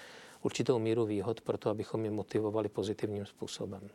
určitou 0.43 0.79
míru 0.79 1.07
výhod 1.07 1.41
pro 1.41 1.59
to, 1.59 1.71
abychom 1.71 2.05
je 2.05 2.11
motivovali 2.11 2.69
pozitivním 2.69 3.27
způsobem. 3.27 3.91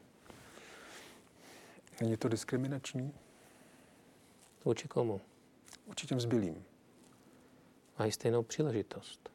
Není 2.01 2.17
to 2.17 2.27
diskriminační? 2.29 3.13
Vůči 4.65 4.87
komu? 4.87 5.21
Vůči 5.87 6.07
těm 6.07 6.19
zbylým. 6.19 6.63
Mají 8.03 8.11
stejnou 8.11 8.43
příležitost. 8.43 9.29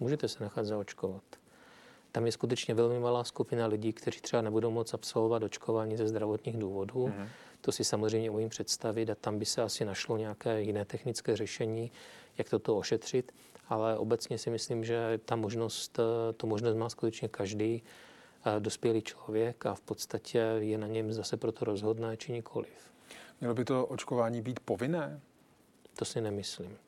Můžete 0.00 0.28
se 0.28 0.44
nechat 0.44 0.66
zaočkovat. 0.66 1.22
Tam 2.12 2.26
je 2.26 2.32
skutečně 2.32 2.74
velmi 2.74 2.98
malá 2.98 3.24
skupina 3.24 3.66
lidí, 3.66 3.92
kteří 3.92 4.20
třeba 4.20 4.42
nebudou 4.42 4.70
moct 4.70 4.94
absolvovat 4.94 5.42
očkování 5.42 5.96
ze 5.96 6.08
zdravotních 6.08 6.56
důvodů. 6.56 7.06
Mm-hmm. 7.06 7.28
To 7.60 7.72
si 7.72 7.84
samozřejmě 7.84 8.30
umím 8.30 8.48
představit 8.48 9.10
a 9.10 9.14
tam 9.14 9.38
by 9.38 9.44
se 9.44 9.62
asi 9.62 9.84
našlo 9.84 10.16
nějaké 10.16 10.62
jiné 10.62 10.84
technické 10.84 11.36
řešení, 11.36 11.92
jak 12.38 12.50
toto 12.50 12.76
ošetřit. 12.76 13.32
Ale 13.68 13.98
obecně 13.98 14.38
si 14.38 14.50
myslím, 14.50 14.84
že 14.84 15.20
ta 15.24 15.36
možnost, 15.36 16.00
tu 16.36 16.46
možnost 16.46 16.74
má 16.74 16.88
skutečně 16.88 17.28
každý 17.28 17.82
eh, 18.46 18.60
dospělý 18.60 19.02
člověk 19.02 19.66
a 19.66 19.74
v 19.74 19.80
podstatě 19.80 20.38
je 20.58 20.78
na 20.78 20.86
něm 20.86 21.12
zase 21.12 21.36
proto 21.36 21.64
rozhodné 21.64 22.16
či 22.16 22.32
nikoliv. 22.32 22.92
Mělo 23.40 23.54
by 23.54 23.64
to 23.64 23.86
očkování 23.86 24.42
být 24.42 24.60
povinné? 24.60 25.20
To 25.98 26.04
si 26.04 26.20
nemyslím. 26.20 26.78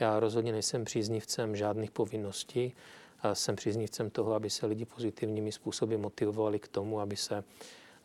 Já 0.00 0.20
rozhodně 0.20 0.52
nejsem 0.52 0.84
příznivcem 0.84 1.56
žádných 1.56 1.90
povinností. 1.90 2.74
A 3.22 3.34
jsem 3.34 3.56
příznivcem 3.56 4.10
toho, 4.10 4.34
aby 4.34 4.50
se 4.50 4.66
lidi 4.66 4.84
pozitivními 4.84 5.52
způsoby 5.52 5.96
motivovali 5.96 6.58
k 6.58 6.68
tomu, 6.68 7.00
aby 7.00 7.16
se 7.16 7.44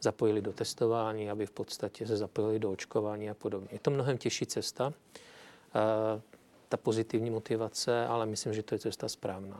zapojili 0.01 0.41
do 0.41 0.53
testování, 0.53 1.29
aby 1.29 1.45
v 1.45 1.51
podstatě 1.51 2.07
se 2.07 2.17
zapojili 2.17 2.59
do 2.59 2.71
očkování 2.71 3.29
a 3.29 3.33
podobně. 3.33 3.67
Je 3.71 3.79
to 3.79 3.91
mnohem 3.91 4.17
těžší 4.17 4.45
cesta, 4.45 4.93
ta 6.69 6.77
pozitivní 6.77 7.29
motivace, 7.29 8.07
ale 8.07 8.25
myslím, 8.25 8.53
že 8.53 8.63
to 8.63 8.75
je 8.75 8.79
cesta 8.79 9.09
správná. 9.09 9.59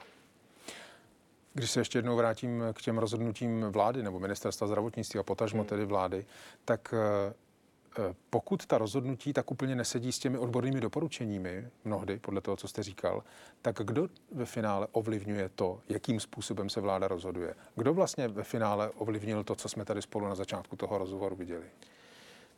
Když 1.53 1.71
se 1.71 1.79
ještě 1.79 1.97
jednou 1.97 2.15
vrátím 2.15 2.63
k 2.73 2.81
těm 2.81 2.97
rozhodnutím 2.97 3.61
vlády 3.61 4.03
nebo 4.03 4.19
ministerstva 4.19 4.67
zdravotnictví 4.67 5.19
a 5.19 5.23
potažmo 5.23 5.59
hmm. 5.59 5.69
tedy 5.69 5.85
vlády, 5.85 6.25
tak 6.65 6.93
Eh, 6.93 7.33
pokud 8.29 8.65
ta 8.65 8.77
rozhodnutí 8.77 9.33
tak 9.33 9.51
úplně 9.51 9.75
nesedí 9.75 10.11
s 10.11 10.19
těmi 10.19 10.37
odbornými 10.37 10.81
doporučeními, 10.81 11.67
mnohdy, 11.85 12.19
podle 12.19 12.41
toho, 12.41 12.57
co 12.57 12.67
jste 12.67 12.83
říkal, 12.83 13.23
tak 13.61 13.75
kdo 13.83 14.07
ve 14.31 14.45
finále 14.45 14.87
ovlivňuje 14.91 15.49
to, 15.55 15.79
jakým 15.89 16.19
způsobem 16.19 16.69
se 16.69 16.81
vláda 16.81 17.07
rozhoduje? 17.07 17.55
Kdo 17.75 17.93
vlastně 17.93 18.27
ve 18.27 18.43
finále 18.43 18.89
ovlivnil 18.89 19.43
to, 19.43 19.55
co 19.55 19.69
jsme 19.69 19.85
tady 19.85 20.01
spolu 20.01 20.27
na 20.27 20.35
začátku 20.35 20.75
toho 20.75 20.97
rozhovoru 20.97 21.35
viděli? 21.35 21.65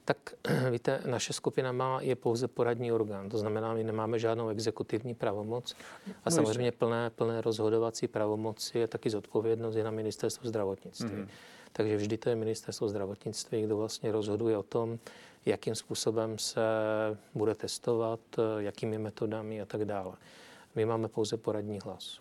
Tak 0.05 0.17
víte, 0.71 1.01
naše 1.05 1.33
skupina 1.33 1.71
má 1.71 2.01
je 2.01 2.15
pouze 2.15 2.47
poradní 2.47 2.91
orgán, 2.91 3.29
to 3.29 3.37
znamená, 3.37 3.73
my 3.73 3.83
nemáme 3.83 4.19
žádnou 4.19 4.49
exekutivní 4.49 5.15
pravomoc 5.15 5.75
a 6.07 6.09
no 6.25 6.31
samozřejmě 6.31 6.71
plné, 6.71 7.09
plné 7.09 7.41
rozhodovací 7.41 8.07
pravomoci 8.07 8.79
je 8.79 8.87
taky 8.87 9.09
zodpovědnost 9.09 9.75
je 9.75 9.83
na 9.83 9.91
ministerstvu 9.91 10.47
zdravotnictví. 10.47 11.09
Mm-hmm. 11.09 11.27
Takže 11.77 11.97
vždy 11.97 12.17
to 12.17 12.29
je 12.29 12.35
ministerstvo 12.35 12.89
zdravotnictví, 12.89 13.61
kdo 13.61 13.77
vlastně 13.77 14.11
rozhoduje 14.11 14.57
o 14.57 14.63
tom, 14.63 14.99
jakým 15.45 15.75
způsobem 15.75 16.37
se 16.37 16.61
bude 17.33 17.55
testovat, 17.55 18.19
jakými 18.57 18.97
metodami 18.97 19.61
a 19.61 19.65
tak 19.65 19.85
dále. 19.85 20.13
My 20.75 20.85
máme 20.85 21.07
pouze 21.07 21.37
poradní 21.37 21.79
hlas. 21.83 22.19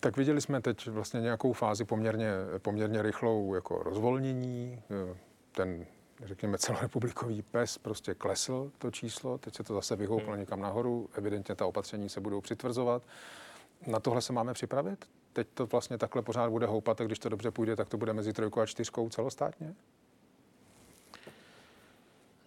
Tak 0.00 0.16
viděli 0.16 0.40
jsme 0.40 0.60
teď 0.60 0.88
vlastně 0.88 1.20
nějakou 1.20 1.52
fázi 1.52 1.84
poměrně, 1.84 2.30
poměrně 2.58 3.02
rychlou 3.02 3.54
jako 3.54 3.82
rozvolnění. 3.82 4.82
Ten, 5.52 5.86
řekněme, 6.24 6.58
celorepublikový 6.58 7.42
PES 7.42 7.78
prostě 7.78 8.14
klesl 8.14 8.70
to 8.78 8.90
číslo, 8.90 9.38
teď 9.38 9.54
se 9.54 9.62
to 9.62 9.74
zase 9.74 9.96
vyhouplo 9.96 10.30
hmm. 10.30 10.40
někam 10.40 10.60
nahoru, 10.60 11.08
evidentně 11.14 11.54
ta 11.54 11.66
opatření 11.66 12.08
se 12.08 12.20
budou 12.20 12.40
přitvrzovat. 12.40 13.02
Na 13.86 14.00
tohle 14.00 14.22
se 14.22 14.32
máme 14.32 14.54
připravit? 14.54 15.06
Teď 15.36 15.48
to 15.54 15.66
vlastně 15.66 15.98
takhle 15.98 16.22
pořád 16.22 16.50
bude 16.50 16.66
houpat 16.66 17.00
a 17.00 17.04
když 17.04 17.18
to 17.18 17.28
dobře 17.28 17.50
půjde, 17.50 17.76
tak 17.76 17.88
to 17.88 17.96
bude 17.96 18.12
mezi 18.12 18.32
trojkou 18.32 18.60
a 18.60 18.66
čtyřkou 18.66 19.08
celostátně? 19.08 19.74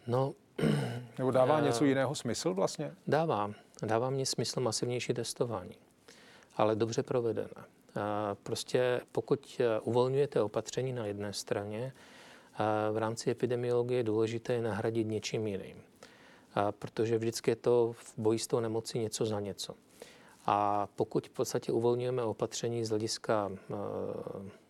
No, 0.07 0.33
Nebo 1.17 1.31
dává 1.31 1.59
já, 1.59 1.65
něco 1.65 1.85
jiného 1.85 2.15
smysl 2.15 2.53
vlastně? 2.53 2.93
Dává. 3.07 3.51
Dává 3.83 4.09
mě 4.09 4.25
smysl 4.25 4.59
masivnější 4.59 5.13
testování, 5.13 5.75
ale 6.55 6.75
dobře 6.75 7.03
provedené. 7.03 7.49
A 8.01 8.35
prostě 8.43 9.01
pokud 9.11 9.57
e, 9.59 9.79
uvolňujete 9.79 10.41
opatření 10.41 10.93
na 10.93 11.05
jedné 11.05 11.33
straně, 11.33 11.93
v 12.91 12.97
rámci 12.97 13.31
epidemiologie 13.31 13.99
je 13.99 14.03
důležité 14.03 14.61
nahradit 14.61 15.07
něčím 15.07 15.47
jiným. 15.47 15.77
A 16.55 16.71
protože 16.71 17.17
vždycky 17.17 17.51
je 17.51 17.55
to 17.55 17.95
v 17.97 18.13
boji 18.17 18.39
s 18.39 18.47
tou 18.47 18.59
nemocí 18.59 18.99
něco 18.99 19.25
za 19.25 19.39
něco. 19.39 19.75
A 20.45 20.87
pokud 20.95 21.27
v 21.27 21.31
podstatě 21.31 21.71
uvolňujeme 21.71 22.23
opatření 22.23 22.85
z 22.85 22.89
hlediska 22.89 23.51
e, 23.51 23.75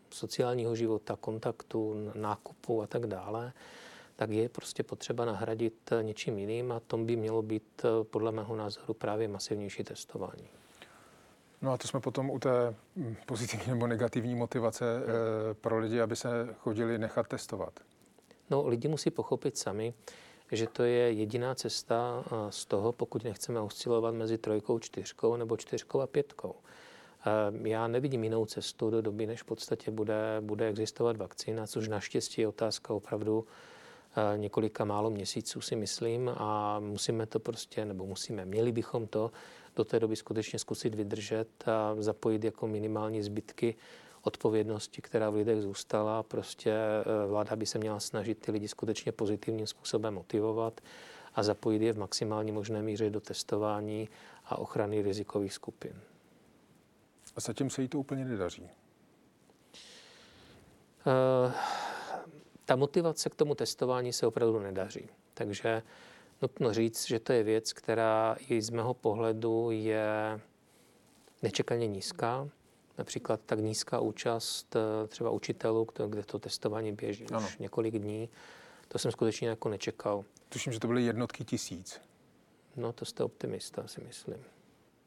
sociálního 0.09 0.75
života, 0.75 1.17
kontaktu, 1.21 2.11
nákupu 2.15 2.81
a 2.81 2.87
tak 2.87 3.07
dále, 3.07 3.53
tak 4.15 4.29
je 4.29 4.49
prostě 4.49 4.83
potřeba 4.83 5.25
nahradit 5.25 5.89
něčím 6.01 6.37
jiným 6.37 6.71
a 6.71 6.79
tom 6.79 7.05
by 7.05 7.15
mělo 7.15 7.41
být 7.41 7.85
podle 8.03 8.31
mého 8.31 8.55
názoru 8.55 8.93
právě 8.93 9.27
masivnější 9.27 9.83
testování. 9.83 10.47
No 11.61 11.71
a 11.71 11.77
to 11.77 11.87
jsme 11.87 11.99
potom 11.99 12.29
u 12.29 12.39
té 12.39 12.75
hm, 12.95 13.15
pozitivní 13.25 13.67
nebo 13.67 13.87
negativní 13.87 14.35
motivace 14.35 14.97
hmm. 14.97 15.05
pro 15.61 15.79
lidi, 15.79 16.01
aby 16.01 16.15
se 16.15 16.55
chodili 16.59 16.97
nechat 16.97 17.27
testovat. 17.27 17.79
No, 18.49 18.67
lidi 18.67 18.87
musí 18.87 19.11
pochopit 19.11 19.57
sami, 19.57 19.93
že 20.51 20.67
to 20.67 20.83
je 20.83 21.11
jediná 21.11 21.55
cesta 21.55 22.23
z 22.49 22.65
toho, 22.65 22.91
pokud 22.91 23.23
nechceme 23.23 23.59
oscilovat 23.59 24.13
mezi 24.13 24.37
trojkou, 24.37 24.79
čtyřkou 24.79 25.35
nebo 25.35 25.57
čtyřkou 25.57 26.01
a 26.01 26.07
pětkou. 26.07 26.55
Já 27.63 27.87
nevidím 27.87 28.23
jinou 28.23 28.45
cestu 28.45 28.89
do 28.89 29.01
doby, 29.01 29.27
než 29.27 29.41
v 29.41 29.45
podstatě 29.45 29.91
bude, 29.91 30.37
bude 30.41 30.67
existovat 30.67 31.17
vakcína, 31.17 31.67
což 31.67 31.87
naštěstí 31.87 32.41
je 32.41 32.47
otázka 32.47 32.93
opravdu 32.93 33.45
několika 34.35 34.85
málo 34.85 35.09
měsíců, 35.09 35.61
si 35.61 35.75
myslím, 35.75 36.31
a 36.37 36.79
musíme 36.79 37.25
to 37.25 37.39
prostě, 37.39 37.85
nebo 37.85 38.05
musíme, 38.05 38.45
měli 38.45 38.71
bychom 38.71 39.07
to 39.07 39.31
do 39.75 39.85
té 39.85 39.99
doby 39.99 40.15
skutečně 40.15 40.59
zkusit 40.59 40.95
vydržet 40.95 41.47
a 41.67 41.95
zapojit 41.99 42.43
jako 42.43 42.67
minimální 42.67 43.23
zbytky 43.23 43.75
odpovědnosti, 44.29 45.01
která 45.01 45.29
v 45.29 45.35
lidech 45.35 45.61
zůstala. 45.61 46.23
Prostě 46.23 46.71
eh, 46.71 47.27
vláda 47.27 47.55
by 47.55 47.65
se 47.65 47.79
měla 47.79 47.99
snažit 47.99 48.37
ty 48.39 48.51
lidi 48.51 48.67
skutečně 48.67 49.11
pozitivním 49.11 49.67
způsobem 49.67 50.13
motivovat 50.13 50.81
a 51.35 51.43
zapojit 51.43 51.81
je 51.81 51.93
v 51.93 51.97
maximální 51.97 52.51
možné 52.51 52.81
míře 52.81 53.09
do 53.09 53.21
testování 53.21 54.09
a 54.45 54.57
ochrany 54.57 55.01
rizikových 55.01 55.53
skupin. 55.53 55.93
A 57.35 57.41
zatím 57.41 57.69
se 57.69 57.81
jí 57.81 57.87
to 57.87 57.99
úplně 57.99 58.25
nedaří? 58.25 58.63
Uh, 58.63 58.69
ta 62.65 62.75
motivace 62.75 63.29
k 63.29 63.35
tomu 63.35 63.55
testování 63.55 64.13
se 64.13 64.27
opravdu 64.27 64.59
nedaří. 64.59 65.09
Takže 65.33 65.83
nutno 66.41 66.73
říct, 66.73 67.07
že 67.07 67.19
to 67.19 67.33
je 67.33 67.43
věc, 67.43 67.73
která 67.73 68.35
i 68.49 68.61
z 68.61 68.69
mého 68.69 68.93
pohledu 68.93 69.71
je 69.71 70.39
nečekaně 71.41 71.87
nízká. 71.87 72.49
Například 72.99 73.39
tak 73.45 73.59
nízká 73.59 73.99
účast 73.99 74.75
eh, 74.75 75.07
třeba 75.07 75.29
učitelů, 75.29 75.87
kde 76.07 76.23
to 76.23 76.39
testování 76.39 76.91
běží 76.91 77.25
ano. 77.27 77.47
už 77.47 77.57
několik 77.57 77.99
dní. 77.99 78.29
To 78.87 78.99
jsem 78.99 79.11
skutečně 79.11 79.49
jako 79.49 79.69
nečekal. 79.69 80.25
Tuším, 80.49 80.73
že 80.73 80.79
to 80.79 80.87
byly 80.87 81.03
jednotky 81.03 81.43
tisíc. 81.45 82.01
No, 82.75 82.93
to 82.93 83.05
jste 83.05 83.23
optimista, 83.23 83.87
si 83.87 84.01
myslím. 84.01 84.37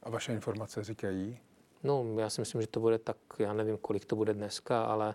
A 0.03 0.11
vaše 0.11 0.33
informace 0.33 0.85
říkají? 0.85 1.39
No, 1.83 2.07
já 2.19 2.31
si 2.31 2.41
myslím, 2.41 2.61
že 2.61 2.67
to 2.67 2.81
bude 2.81 2.99
tak, 2.99 3.17
já 3.39 3.53
nevím, 3.53 3.77
kolik 3.77 4.05
to 4.05 4.17
bude 4.17 4.35
dneska, 4.35 4.85
ale 4.85 5.15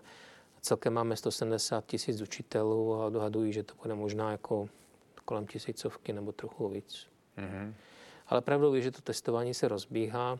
Celkem 0.60 0.92
máme 0.92 1.16
170 1.16 1.86
tisíc 1.86 2.20
učitelů 2.20 2.94
a 2.94 3.06
odhadují, 3.06 3.52
že 3.52 3.62
to 3.62 3.74
bude 3.82 3.94
možná 3.94 4.30
jako 4.30 4.68
kolem 5.24 5.46
tisícovky 5.46 6.12
nebo 6.12 6.32
trochu 6.32 6.68
víc. 6.68 7.06
Mm-hmm. 7.38 7.74
Ale 8.26 8.40
pravdou 8.40 8.74
je, 8.74 8.82
že 8.82 8.90
to 8.90 9.00
testování 9.00 9.54
se 9.54 9.68
rozbíhá. 9.68 10.38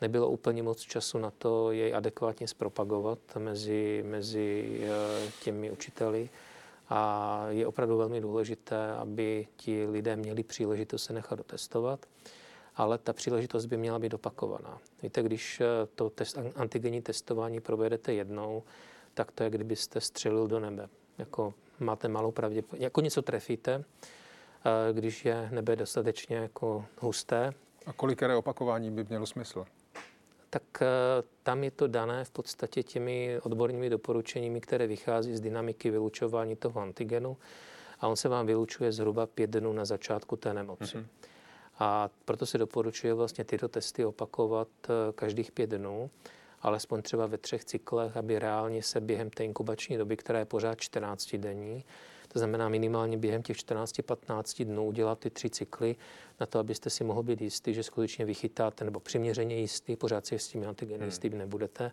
Nebylo 0.00 0.28
úplně 0.28 0.62
moc 0.62 0.80
času 0.80 1.18
na 1.18 1.30
to 1.30 1.72
jej 1.72 1.94
adekvátně 1.94 2.48
zpropagovat 2.48 3.18
mezi, 3.38 4.04
mezi 4.06 4.80
eh, 4.84 5.30
těmi 5.44 5.70
učiteli. 5.70 6.30
A 6.88 7.46
je 7.48 7.66
opravdu 7.66 7.96
velmi 7.96 8.20
důležité, 8.20 8.92
aby 8.92 9.46
ti 9.56 9.86
lidé 9.86 10.16
měli 10.16 10.42
příležitost 10.42 11.04
se 11.04 11.12
nechat 11.12 11.36
dotestovat, 11.36 12.06
ale 12.76 12.98
ta 12.98 13.12
příležitost 13.12 13.66
by 13.66 13.76
měla 13.76 13.98
být 13.98 14.14
opakovaná. 14.14 14.78
Víte, 15.02 15.22
když 15.22 15.62
to 15.94 16.10
test, 16.10 16.38
antigenní 16.56 17.02
testování 17.02 17.60
provedete 17.60 18.14
jednou, 18.14 18.62
tak 19.14 19.32
to 19.32 19.42
je, 19.42 19.50
kdybyste 19.50 20.00
střelil 20.00 20.46
do 20.46 20.60
nebe. 20.60 20.88
Jako 21.18 21.54
máte 21.80 22.08
malou 22.08 22.30
pravděpodobnost, 22.30 22.82
jako 22.82 23.00
něco 23.00 23.22
trefíte, 23.22 23.84
když 24.92 25.24
je 25.24 25.48
nebe 25.52 25.76
dostatečně 25.76 26.36
jako 26.36 26.84
husté. 27.00 27.52
A 27.86 27.92
kolik 27.92 28.22
opakování 28.22 28.90
by 28.90 29.04
mělo 29.04 29.26
smysl? 29.26 29.64
Tak 30.56 30.82
e, 30.82 30.86
tam 31.42 31.64
je 31.64 31.70
to 31.70 31.86
dané 31.86 32.24
v 32.24 32.30
podstatě 32.30 32.82
těmi 32.82 33.40
odbornými 33.42 33.90
doporučeními, 33.90 34.60
které 34.60 34.86
vychází 34.86 35.36
z 35.36 35.40
dynamiky 35.40 35.90
vylučování 35.90 36.56
toho 36.56 36.80
antigenu 36.80 37.36
a 38.00 38.08
on 38.08 38.16
se 38.16 38.28
vám 38.28 38.46
vylučuje 38.46 38.92
zhruba 38.92 39.26
pět 39.26 39.50
dnů 39.50 39.72
na 39.72 39.84
začátku 39.84 40.36
té 40.36 40.54
nemoci. 40.54 40.96
Mm-hmm. 40.96 41.06
A 41.78 42.10
proto 42.24 42.46
se 42.46 42.58
doporučuje 42.58 43.14
vlastně 43.14 43.44
tyto 43.44 43.68
testy 43.68 44.04
opakovat 44.04 44.68
e, 44.88 45.12
každých 45.12 45.52
pět 45.52 45.70
dnů, 45.70 46.10
alespoň 46.62 47.02
třeba 47.02 47.26
ve 47.26 47.38
třech 47.38 47.64
cyklech, 47.64 48.16
aby 48.16 48.38
reálně 48.38 48.82
se 48.82 49.00
během 49.00 49.30
té 49.30 49.44
inkubační 49.44 49.96
doby, 49.96 50.16
která 50.16 50.38
je 50.38 50.44
pořád 50.44 50.80
14 50.80 51.36
denní, 51.36 51.84
to 52.36 52.40
znamená 52.40 52.68
minimálně 52.68 53.16
během 53.16 53.42
těch 53.42 53.56
14-15 53.56 54.64
dnů 54.64 54.86
udělat 54.86 55.18
ty 55.18 55.30
tři 55.30 55.50
cykly 55.50 55.96
na 56.40 56.46
to, 56.46 56.58
abyste 56.58 56.90
si 56.90 57.04
mohl 57.04 57.22
být 57.22 57.40
jistý, 57.40 57.74
že 57.74 57.82
skutečně 57.82 58.24
vychytáte, 58.24 58.84
nebo 58.84 59.00
přiměřeně 59.00 59.56
jistý, 59.56 59.96
pořád 59.96 60.26
si 60.26 60.38
s 60.38 60.48
tím 60.48 60.68
antigeny 60.68 60.98
hmm. 60.98 61.06
jistý 61.06 61.28
nebudete, 61.28 61.92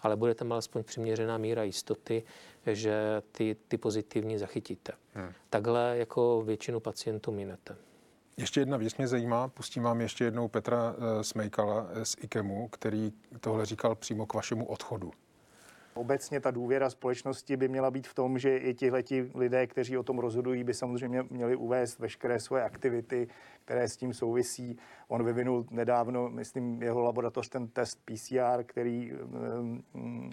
ale 0.00 0.16
budete 0.16 0.44
mít 0.44 0.52
alespoň 0.52 0.84
přiměřená 0.84 1.38
míra 1.38 1.62
jistoty, 1.62 2.22
že 2.66 3.22
ty, 3.32 3.56
ty 3.68 3.78
pozitivní 3.78 4.38
zachytíte. 4.38 4.92
Hmm. 5.14 5.32
Takhle 5.50 5.94
jako 5.98 6.42
většinu 6.42 6.80
pacientů 6.80 7.32
minete. 7.32 7.76
Ještě 8.36 8.60
jedna 8.60 8.76
věc 8.76 8.96
mě 8.96 9.08
zajímá, 9.08 9.48
pustím 9.48 9.82
vám 9.82 10.00
ještě 10.00 10.24
jednou 10.24 10.48
Petra 10.48 10.94
eh, 10.96 11.24
Smejkala 11.24 11.86
z 12.02 12.16
IKEMu, 12.20 12.68
který 12.68 13.12
tohle 13.40 13.66
říkal 13.66 13.94
přímo 13.94 14.26
k 14.26 14.34
vašemu 14.34 14.66
odchodu. 14.66 15.12
Obecně 15.94 16.40
ta 16.40 16.50
důvěra 16.50 16.90
společnosti 16.90 17.56
by 17.56 17.68
měla 17.68 17.90
být 17.90 18.06
v 18.06 18.14
tom, 18.14 18.38
že 18.38 18.56
i 18.56 18.74
tihleti 18.74 19.30
lidé, 19.34 19.66
kteří 19.66 19.98
o 19.98 20.02
tom 20.02 20.18
rozhodují, 20.18 20.64
by 20.64 20.74
samozřejmě 20.74 21.24
měli 21.30 21.56
uvést 21.56 21.98
veškeré 21.98 22.40
svoje 22.40 22.62
aktivity, 22.62 23.28
které 23.64 23.88
s 23.88 23.96
tím 23.96 24.14
souvisí. 24.14 24.78
On 25.08 25.24
vyvinul 25.24 25.66
nedávno, 25.70 26.28
myslím, 26.28 26.82
jeho 26.82 27.00
laboratoř 27.00 27.48
ten 27.48 27.68
test 27.68 27.98
PCR, 28.04 28.64
který 28.64 29.12
um, 29.94 30.30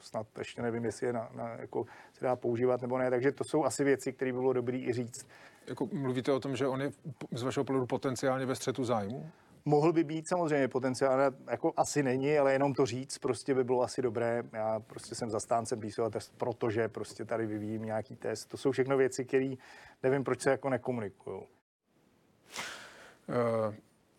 snad 0.00 0.26
ještě 0.38 0.62
nevím, 0.62 0.84
jestli 0.84 1.06
je 1.06 1.12
na, 1.12 1.28
na, 1.34 1.48
jako, 1.48 1.86
se 2.12 2.24
dá 2.24 2.36
používat 2.36 2.82
nebo 2.82 2.98
ne. 2.98 3.10
Takže 3.10 3.32
to 3.32 3.44
jsou 3.44 3.64
asi 3.64 3.84
věci, 3.84 4.12
které 4.12 4.32
by 4.32 4.38
bylo 4.38 4.52
dobré 4.52 4.76
i 4.78 4.92
říct. 4.92 5.26
Jako 5.66 5.88
mluvíte 5.92 6.32
o 6.32 6.40
tom, 6.40 6.56
že 6.56 6.66
on 6.66 6.80
je 6.80 6.92
z 7.32 7.42
vašeho 7.42 7.64
pohledu 7.64 7.86
potenciálně 7.86 8.46
ve 8.46 8.54
střetu 8.54 8.84
zájmu? 8.84 9.30
Mohl 9.64 9.92
by 9.92 10.04
být 10.04 10.28
samozřejmě 10.28 10.68
potenciál, 10.68 11.20
jako 11.50 11.72
asi 11.76 12.02
není, 12.02 12.38
ale 12.38 12.52
jenom 12.52 12.74
to 12.74 12.86
říct 12.86 13.18
prostě 13.18 13.54
by 13.54 13.64
bylo 13.64 13.82
asi 13.82 14.02
dobré. 14.02 14.42
Já 14.52 14.80
prostě 14.80 15.14
jsem 15.14 15.30
zastáncem 15.30 15.80
PCR 15.80 16.10
test, 16.10 16.34
protože 16.36 16.88
prostě 16.88 17.24
tady 17.24 17.46
vyvíjím 17.46 17.82
nějaký 17.82 18.16
test. 18.16 18.46
To 18.46 18.56
jsou 18.56 18.72
všechno 18.72 18.96
věci, 18.96 19.24
které 19.24 19.54
nevím, 20.02 20.24
proč 20.24 20.40
se 20.40 20.50
jako 20.50 20.68
nekomunikují. 20.68 21.42
Uh, 23.28 23.74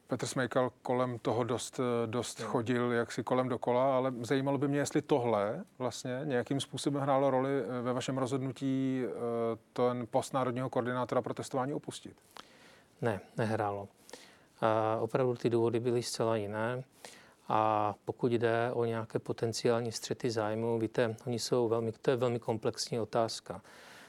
Petr 0.08 0.26
Smejkal 0.26 0.72
kolem 0.82 1.20
toho 1.20 1.44
dost, 1.44 1.80
dost 2.06 2.40
no. 2.40 2.46
chodil 2.46 2.92
jaksi 2.92 3.24
kolem 3.24 3.50
dokola, 3.50 3.98
ale 3.98 4.14
zajímalo 4.22 4.58
by 4.58 4.68
mě, 4.68 4.80
jestli 4.80 5.02
tohle 5.02 5.64
vlastně 5.78 6.22
nějakým 6.24 6.60
způsobem 6.60 7.02
hrálo 7.02 7.30
roli 7.30 7.50
eh, 7.60 7.82
ve 7.82 7.94
vašem 7.94 8.18
rozhodnutí 8.18 9.04
eh, 9.06 9.10
ten 9.74 10.08
post 10.12 10.34
národního 10.34 10.70
koordinátora 10.70 11.22
pro 11.22 11.34
testování 11.34 11.74
opustit. 11.74 12.18
Ne, 13.02 13.20
nehrálo. 13.38 13.88
A 14.62 14.98
opravdu 15.02 15.36
ty 15.36 15.50
důvody 15.50 15.80
byly 15.80 16.04
zcela 16.04 16.36
jiné. 16.36 16.84
A 17.48 17.94
pokud 18.06 18.32
jde 18.32 18.72
o 18.74 18.86
nějaké 18.86 19.20
potenciální 19.20 19.92
střety 19.92 20.32
zájmu, 20.32 20.80
víte, 20.80 21.16
oni 21.28 21.40
jsou 21.40 21.68
velmi, 21.68 21.92
to 21.92 22.12
je 22.12 22.18
velmi 22.18 22.40
komplexní 22.40 23.00
otázka. 23.00 23.62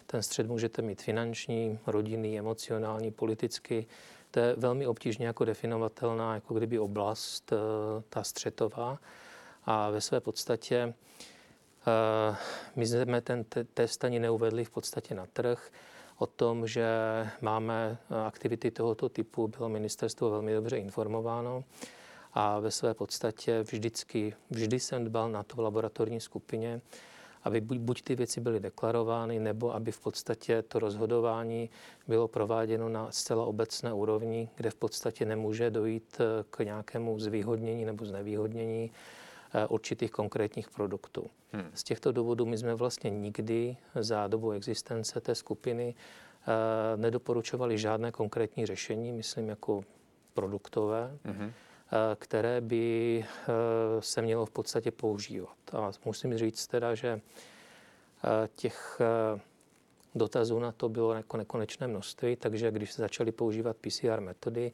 Ten 0.06 0.22
střed 0.22 0.46
můžete 0.46 0.82
mít 0.82 1.02
finanční, 1.02 1.78
rodinný, 1.86 2.38
emocionální, 2.38 3.10
politický. 3.10 3.86
To 4.30 4.40
je 4.40 4.54
velmi 4.56 4.86
obtížně 4.86 5.26
jako 5.26 5.44
definovatelná, 5.44 6.34
jako 6.34 6.54
kdyby 6.54 6.78
oblast, 6.78 7.52
eh, 7.52 7.56
ta 8.08 8.22
střetová. 8.22 8.98
A 9.64 9.90
ve 9.90 10.00
své 10.00 10.20
podstatě 10.20 10.94
eh, 11.86 12.36
my 12.76 12.86
jsme 12.86 13.20
ten 13.20 13.44
test 13.74 14.04
ani 14.04 14.18
neuvedli 14.18 14.64
v 14.64 14.70
podstatě 14.70 15.14
na 15.14 15.26
trh. 15.26 15.70
O 16.18 16.26
tom, 16.26 16.66
že 16.66 16.86
máme 17.40 17.98
eh, 18.10 18.26
aktivity 18.26 18.70
tohoto 18.70 19.08
typu, 19.08 19.48
bylo 19.48 19.68
ministerstvo 19.68 20.30
velmi 20.30 20.54
dobře 20.54 20.76
informováno 20.76 21.64
a 22.32 22.58
ve 22.58 22.70
své 22.70 22.94
podstatě 22.94 23.62
vždycky, 23.62 24.34
vždy 24.50 24.80
jsem 24.80 25.04
dbal 25.04 25.30
na 25.30 25.42
to 25.42 25.56
v 25.56 25.58
laboratorní 25.58 26.20
skupině, 26.20 26.80
aby 27.44 27.60
buď, 27.60 27.78
buď 27.78 28.02
ty 28.02 28.14
věci 28.14 28.40
byly 28.40 28.60
deklarovány, 28.60 29.38
nebo 29.38 29.74
aby 29.74 29.92
v 29.92 30.00
podstatě 30.00 30.62
to 30.62 30.78
rozhodování 30.78 31.70
bylo 32.08 32.28
prováděno 32.28 32.88
na 32.88 33.10
zcela 33.10 33.46
obecné 33.46 33.92
úrovni, 33.92 34.48
kde 34.56 34.70
v 34.70 34.74
podstatě 34.74 35.24
nemůže 35.24 35.70
dojít 35.70 36.20
eh, 36.20 36.44
k 36.50 36.64
nějakému 36.64 37.18
zvýhodnění 37.18 37.84
nebo 37.84 38.04
znevýhodnění 38.04 38.90
určitých 39.68 40.10
konkrétních 40.10 40.70
produktů. 40.70 41.26
Hmm. 41.52 41.70
Z 41.74 41.82
těchto 41.82 42.12
důvodů 42.12 42.46
my 42.46 42.58
jsme 42.58 42.74
vlastně 42.74 43.10
nikdy 43.10 43.76
za 43.94 44.26
dobu 44.26 44.50
existence 44.50 45.20
té 45.20 45.34
skupiny 45.34 45.94
eh, 45.94 46.96
nedoporučovali 46.96 47.78
žádné 47.78 48.12
konkrétní 48.12 48.66
řešení, 48.66 49.12
myslím 49.12 49.48
jako 49.48 49.84
produktové, 50.34 51.18
hmm. 51.24 51.52
které 52.16 52.60
by 52.60 53.24
se 54.00 54.22
mělo 54.22 54.46
v 54.46 54.50
podstatě 54.50 54.90
používat. 54.90 55.56
A 55.72 55.90
musím 56.04 56.38
říct 56.38 56.66
teda, 56.66 56.94
že 56.94 57.20
těch 58.56 59.00
dotazů 60.16 60.58
na 60.58 60.72
to 60.72 60.88
bylo 60.88 61.14
jako 61.14 61.36
nekonečné 61.36 61.86
množství, 61.86 62.36
takže 62.36 62.70
když 62.70 62.92
se 62.92 63.02
začaly 63.02 63.32
používat 63.32 63.76
PCR 63.76 64.20
metody, 64.20 64.72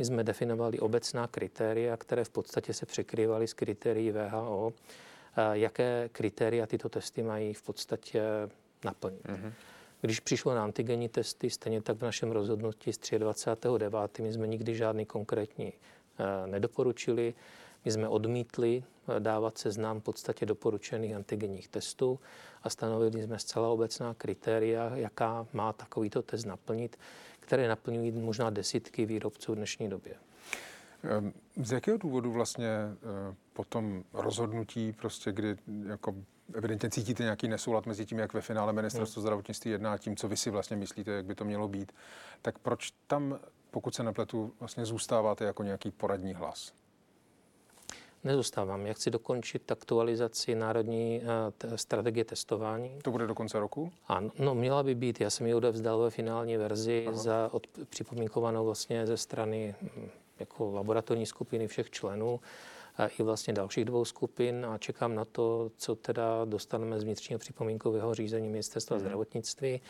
my 0.00 0.04
jsme 0.04 0.24
definovali 0.24 0.78
obecná 0.78 1.26
kritéria, 1.26 1.96
které 1.96 2.24
v 2.24 2.30
podstatě 2.30 2.74
se 2.74 2.86
překrývaly 2.86 3.46
s 3.46 3.54
kritérií 3.54 4.10
VHO, 4.10 4.72
jaké 5.52 6.08
kritéria 6.12 6.66
tyto 6.66 6.88
testy 6.88 7.22
mají 7.22 7.54
v 7.54 7.62
podstatě 7.62 8.22
naplnit. 8.84 9.24
Mm-hmm. 9.24 9.52
Když 10.00 10.20
přišlo 10.20 10.54
na 10.54 10.64
antigenní 10.64 11.08
testy, 11.08 11.50
stejně 11.50 11.82
tak 11.82 11.96
v 11.96 12.02
našem 12.02 12.30
rozhodnutí 12.30 12.92
z 12.92 12.98
23.9. 12.98 14.22
my 14.22 14.32
jsme 14.32 14.46
nikdy 14.46 14.74
žádný 14.74 15.06
konkrétní 15.06 15.72
e, 15.72 16.46
nedoporučili. 16.46 17.34
My 17.84 17.90
jsme 17.90 18.08
odmítli 18.08 18.84
e, 19.16 19.20
dávat 19.20 19.58
seznam 19.58 20.00
v 20.00 20.04
podstatě 20.04 20.46
doporučených 20.46 21.14
antigenních 21.14 21.68
testů 21.68 22.20
a 22.62 22.70
stanovili 22.70 23.22
jsme 23.22 23.38
zcela 23.38 23.68
obecná 23.68 24.14
kritéria, 24.14 24.96
jaká 24.96 25.46
má 25.52 25.72
takovýto 25.72 26.22
test 26.22 26.44
naplnit, 26.44 26.96
které 27.50 27.68
naplňují 27.68 28.12
možná 28.12 28.50
desítky 28.50 29.06
výrobců 29.06 29.52
v 29.52 29.56
dnešní 29.56 29.88
době. 29.88 30.14
Ehm, 31.02 31.32
z 31.56 31.72
jakého 31.72 31.98
důvodu 31.98 32.32
vlastně 32.32 32.68
eh, 32.68 33.34
po 33.52 33.64
tom 33.64 34.04
rozhodnutí, 34.12 34.92
prostě, 34.92 35.32
kdy 35.32 35.56
jako 35.86 36.14
evidentně 36.54 36.90
cítíte 36.90 37.22
nějaký 37.22 37.48
nesoulad 37.48 37.86
mezi 37.86 38.06
tím, 38.06 38.18
jak 38.18 38.34
ve 38.34 38.40
finále 38.40 38.72
ministerstvo 38.72 39.20
hmm. 39.20 39.22
zdravotnictví 39.22 39.70
jedná 39.70 39.92
a 39.92 39.98
tím, 39.98 40.16
co 40.16 40.28
vy 40.28 40.36
si 40.36 40.50
vlastně 40.50 40.76
myslíte, 40.76 41.10
jak 41.10 41.24
by 41.24 41.34
to 41.34 41.44
mělo 41.44 41.68
být, 41.68 41.92
tak 42.42 42.58
proč 42.58 42.92
tam, 43.06 43.38
pokud 43.70 43.94
se 43.94 44.02
nepletu, 44.02 44.52
vlastně 44.60 44.84
zůstáváte 44.84 45.44
jako 45.44 45.62
nějaký 45.62 45.90
poradní 45.90 46.34
hlas? 46.34 46.72
Nezůstávám. 48.24 48.86
Já 48.86 48.94
chci 48.94 49.10
dokončit 49.10 49.72
aktualizaci 49.72 50.54
národní 50.54 51.22
uh, 51.64 51.74
strategie 51.76 52.24
testování. 52.24 52.98
To 53.02 53.10
bude 53.10 53.26
do 53.26 53.34
konce 53.34 53.60
roku? 53.60 53.92
Ano, 54.06 54.30
no 54.38 54.54
měla 54.54 54.82
by 54.82 54.94
být. 54.94 55.20
Já 55.20 55.30
jsem 55.30 55.46
ji 55.46 55.54
odevzdal 55.54 55.98
ve 55.98 56.10
finální 56.10 56.56
verzi 56.56 57.04
Aha. 57.08 57.16
za 57.16 57.48
od, 57.52 57.66
připomínkovanou 57.88 58.64
vlastně 58.64 59.06
ze 59.06 59.16
strany 59.16 59.74
hm, 59.82 60.08
jako 60.38 60.70
laboratorní 60.70 61.26
skupiny 61.26 61.68
všech 61.68 61.90
členů 61.90 62.40
i 63.18 63.22
vlastně 63.22 63.52
dalších 63.52 63.84
dvou 63.84 64.04
skupin 64.04 64.66
a 64.66 64.78
čekám 64.78 65.14
na 65.14 65.24
to, 65.24 65.70
co 65.76 65.94
teda 65.94 66.44
dostaneme 66.44 67.00
z 67.00 67.04
vnitřního 67.04 67.38
připomínkového 67.38 68.14
řízení 68.14 68.48
ministerstva 68.48 68.96
mm. 68.96 69.00
zdravotnictví. 69.00 69.80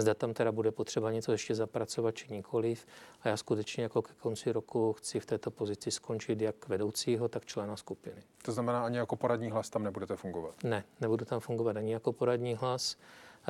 Zda 0.00 0.14
tam 0.14 0.34
teda 0.34 0.52
bude 0.52 0.70
potřeba 0.70 1.12
něco 1.12 1.32
ještě 1.32 1.54
zapracovat, 1.54 2.14
či 2.14 2.32
nikoliv. 2.32 2.86
A 3.22 3.28
já 3.28 3.36
skutečně 3.36 3.82
jako 3.82 4.02
ke 4.02 4.12
konci 4.14 4.52
roku 4.52 4.92
chci 4.92 5.20
v 5.20 5.26
této 5.26 5.50
pozici 5.50 5.90
skončit 5.90 6.40
jak 6.40 6.68
vedoucího, 6.68 7.28
tak 7.28 7.46
člena 7.46 7.76
skupiny. 7.76 8.22
To 8.42 8.52
znamená, 8.52 8.84
ani 8.84 8.96
jako 8.96 9.16
poradní 9.16 9.50
hlas 9.50 9.70
tam 9.70 9.82
nebudete 9.82 10.16
fungovat? 10.16 10.54
Ne, 10.64 10.84
nebudu 11.00 11.24
tam 11.24 11.40
fungovat 11.40 11.76
ani 11.76 11.92
jako 11.92 12.12
poradní 12.12 12.54
hlas. 12.54 12.96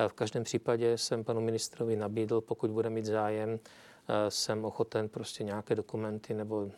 V 0.07 0.13
každém 0.13 0.43
případě 0.43 0.97
jsem 0.97 1.23
panu 1.23 1.41
ministrovi 1.41 1.95
nabídl, 1.95 2.41
pokud 2.41 2.71
bude 2.71 2.89
mít 2.89 3.05
zájem, 3.05 3.59
jsem 4.29 4.65
ochoten 4.65 5.09
prostě 5.09 5.43
nějaké 5.43 5.75
dokumenty 5.75 6.33
nebo 6.33 6.71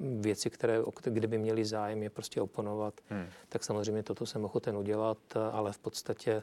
věci, 0.00 0.50
které, 0.50 0.78
kdyby 1.04 1.38
měli 1.38 1.64
zájem 1.64 2.02
je 2.02 2.10
prostě 2.10 2.40
oponovat, 2.40 2.94
hmm. 3.08 3.26
tak 3.48 3.64
samozřejmě 3.64 4.02
toto 4.02 4.26
jsem 4.26 4.44
ochoten 4.44 4.76
udělat, 4.76 5.18
ale 5.52 5.72
v 5.72 5.78
podstatě 5.78 6.42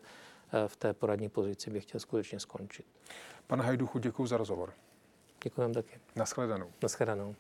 v 0.68 0.76
té 0.76 0.94
poradní 0.94 1.30
pozici 1.30 1.70
bych 1.70 1.84
chtěl 1.84 2.00
skutečně 2.00 2.40
skončit. 2.40 2.86
Pane 3.48 3.64
Hajduchu, 3.64 4.00
děkuji 4.00 4.28
za 4.28 4.38
rozhovor. 4.38 4.74
Děkuji 5.44 5.62
vám 5.62 5.74
taky. 5.74 6.00
Naschledanou. 6.16 6.72
Naschledanou. 6.84 7.36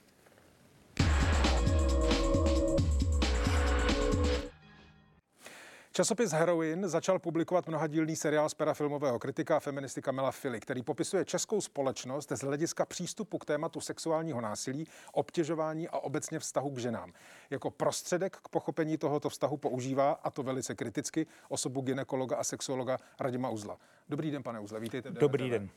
Časopis 5.99 6.31
Heroin 6.31 6.87
začal 6.87 7.19
publikovat 7.19 7.67
mnohadílný 7.67 8.15
seriál 8.15 8.49
z 8.49 8.53
pera 8.53 8.73
filmového 8.73 9.19
kritika 9.19 9.57
a 9.57 9.59
feministika 9.59 10.11
Mela 10.11 10.31
Fili, 10.31 10.59
který 10.59 10.83
popisuje 10.83 11.25
českou 11.25 11.61
společnost 11.61 12.31
z 12.35 12.41
hlediska 12.41 12.85
přístupu 12.85 13.37
k 13.37 13.45
tématu 13.45 13.81
sexuálního 13.81 14.41
násilí, 14.41 14.87
obtěžování 15.13 15.89
a 15.89 15.99
obecně 15.99 16.39
vztahu 16.39 16.69
k 16.69 16.77
ženám. 16.77 17.13
Jako 17.49 17.71
prostředek 17.71 18.37
k 18.37 18.49
pochopení 18.49 18.97
tohoto 18.97 19.29
vztahu 19.29 19.57
používá, 19.57 20.11
a 20.11 20.29
to 20.29 20.43
velice 20.43 20.75
kriticky, 20.75 21.27
osobu 21.49 21.81
ginekologa 21.81 22.37
a 22.37 22.43
sexuologa 22.43 22.97
Radima 23.19 23.49
Uzla. 23.49 23.77
Dobrý 24.09 24.31
den, 24.31 24.43
pane 24.43 24.59
Uzle, 24.59 24.79
vítejte. 24.79 25.11
Dobrý 25.11 25.49
den. 25.49 25.69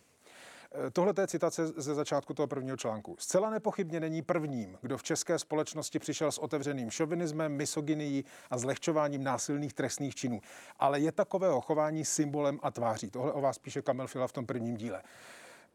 Tohle 0.93 1.15
je 1.21 1.27
citace 1.27 1.67
ze 1.67 1.95
začátku 1.95 2.35
toho 2.35 2.47
prvního 2.47 2.77
článku. 2.77 3.17
Zcela 3.19 3.51
nepochybně 3.51 4.01
není 4.01 4.23
prvním, 4.23 4.79
kdo 4.83 4.99
v 4.99 5.03
české 5.03 5.39
společnosti 5.39 5.99
přišel 5.99 6.33
s 6.33 6.39
otevřeným 6.39 6.91
šovinismem, 6.91 7.53
misogynií 7.53 8.25
a 8.51 8.59
zlehčováním 8.59 9.25
násilných 9.25 9.73
trestných 9.73 10.15
činů. 10.15 10.41
Ale 10.79 11.01
je 11.01 11.13
takového 11.13 11.61
chování 11.61 12.05
symbolem 12.05 12.59
a 12.63 12.71
tváří. 12.71 13.11
Tohle 13.11 13.33
o 13.33 13.41
vás 13.41 13.59
píše 13.59 13.83
Kamil 13.83 14.07
Fila 14.07 14.27
v 14.27 14.33
tom 14.33 14.47
prvním 14.47 14.77
díle. 14.77 15.03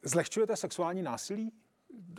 Zlehčujete 0.03 0.55
sexuální 0.55 1.01
násilí? 1.01 1.51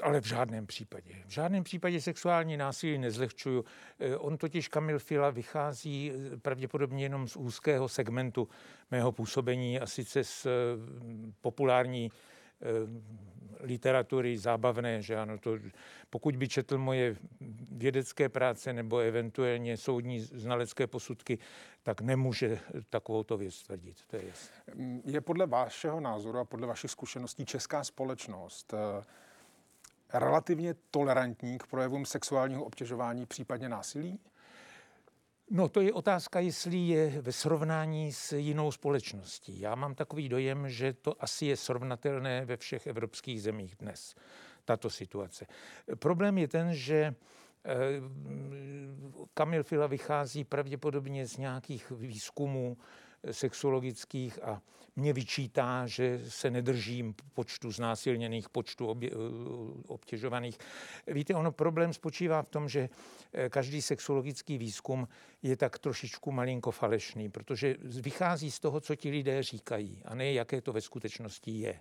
Ale 0.03 0.21
v 0.21 0.25
žádném 0.25 0.67
případě. 0.67 1.15
V 1.27 1.31
žádném 1.31 1.65
případě 1.65 2.01
sexuální 2.01 2.57
násilí 2.57 2.99
nezlehčuju. 2.99 3.65
Eh, 3.99 4.17
on 4.17 4.37
totiž 4.37 4.69
Kamil 4.69 4.99
Fila 4.99 5.31
vychází 5.31 6.13
eh, 6.13 6.37
pravděpodobně 6.37 7.05
jenom 7.05 7.29
z 7.29 7.37
úzkého 7.37 7.89
segmentu 7.89 8.49
mého 8.91 9.13
působení 9.13 9.81
a 9.81 9.87
sice 9.87 10.25
z 10.25 10.47
eh, 10.47 10.51
populární 11.41 12.11
Eh, 12.11 12.29
literatury 13.61 14.39
zábavné, 14.39 15.03
že 15.03 15.17
ano, 15.17 15.39
to, 15.39 15.59
pokud 16.11 16.37
by 16.37 16.49
četl 16.49 16.79
moje 16.79 17.17
vědecké 17.71 18.29
práce 18.29 18.73
nebo 18.73 18.99
eventuálně 18.99 19.77
soudní 19.77 20.21
znalecké 20.21 20.87
posudky, 20.87 21.39
tak 21.83 22.01
nemůže 22.01 22.61
takovou 22.91 23.23
to 23.23 23.37
věc 23.37 23.63
tvrdit, 23.63 23.97
to 24.07 24.17
je 24.17 24.29
jasné. 24.29 24.57
Je 25.05 25.21
podle 25.21 25.47
vašeho 25.47 26.01
názoru 26.01 26.39
a 26.39 26.45
podle 26.45 26.67
vašich 26.67 26.91
zkušeností 26.91 27.45
česká 27.45 27.85
společnost 27.85 28.75
eh, 28.75 29.05
relativně 30.19 30.75
tolerantní 30.91 31.59
k 31.59 31.67
projevům 31.67 32.07
sexuálního 32.07 32.65
obtěžování, 32.65 33.27
případně 33.27 33.69
násilí? 33.69 34.19
No 35.51 35.69
to 35.69 35.81
je 35.81 35.93
otázka, 35.93 36.41
jestli 36.41 36.77
je 36.77 37.23
ve 37.23 37.33
srovnání 37.33 38.13
s 38.13 38.33
jinou 38.33 38.73
společností. 38.73 39.61
Já 39.61 39.75
mám 39.75 39.95
takový 39.95 40.29
dojem, 40.29 40.69
že 40.69 40.93
to 40.93 41.23
asi 41.23 41.47
je 41.47 41.57
srovnatelné 41.57 42.45
ve 42.45 42.57
všech 42.57 42.87
evropských 42.87 43.43
zemích 43.43 43.77
dnes, 43.77 44.15
tato 44.65 44.91
situace. 44.91 45.47
Problém 45.99 46.39
je 46.39 46.49
ten, 46.49 46.75
že 46.75 46.97
eh, 46.97 47.75
Kamil 49.35 49.65
Fila 49.65 49.87
vychází 49.87 50.45
pravděpodobně 50.45 51.27
z 51.27 51.37
nějakých 51.37 51.91
výzkumů, 51.91 52.77
sexuologických 53.31 54.43
a 54.43 54.63
mě 54.99 55.13
vyčítá, 55.13 55.87
že 55.87 56.21
se 56.29 56.51
nedržím 56.51 57.15
počtu 57.35 57.73
znásilněných, 57.73 58.49
počtu 58.49 58.87
obě, 58.87 59.11
obtěžovaných. 59.87 60.59
Víte, 61.07 61.35
ono 61.35 61.53
problém 61.53 61.93
spočívá 61.93 62.43
v 62.43 62.49
tom, 62.49 62.69
že 62.69 62.89
eh, 63.33 63.49
každý 63.49 63.83
sexuologický 63.83 64.59
výzkum 64.59 65.09
je 65.43 65.57
tak 65.57 65.79
trošičku 65.79 66.33
malinko 66.33 66.71
falešný, 66.71 67.29
protože 67.29 67.77
vychází 67.81 68.51
z 68.51 68.61
toho, 68.61 68.81
co 68.81 68.97
ti 68.97 69.11
lidé 69.11 69.43
říkají 69.43 70.03
a 70.05 70.15
ne 70.15 70.33
jaké 70.33 70.61
to 70.61 70.73
ve 70.73 70.81
skutečnosti 70.81 71.51
je. 71.51 71.81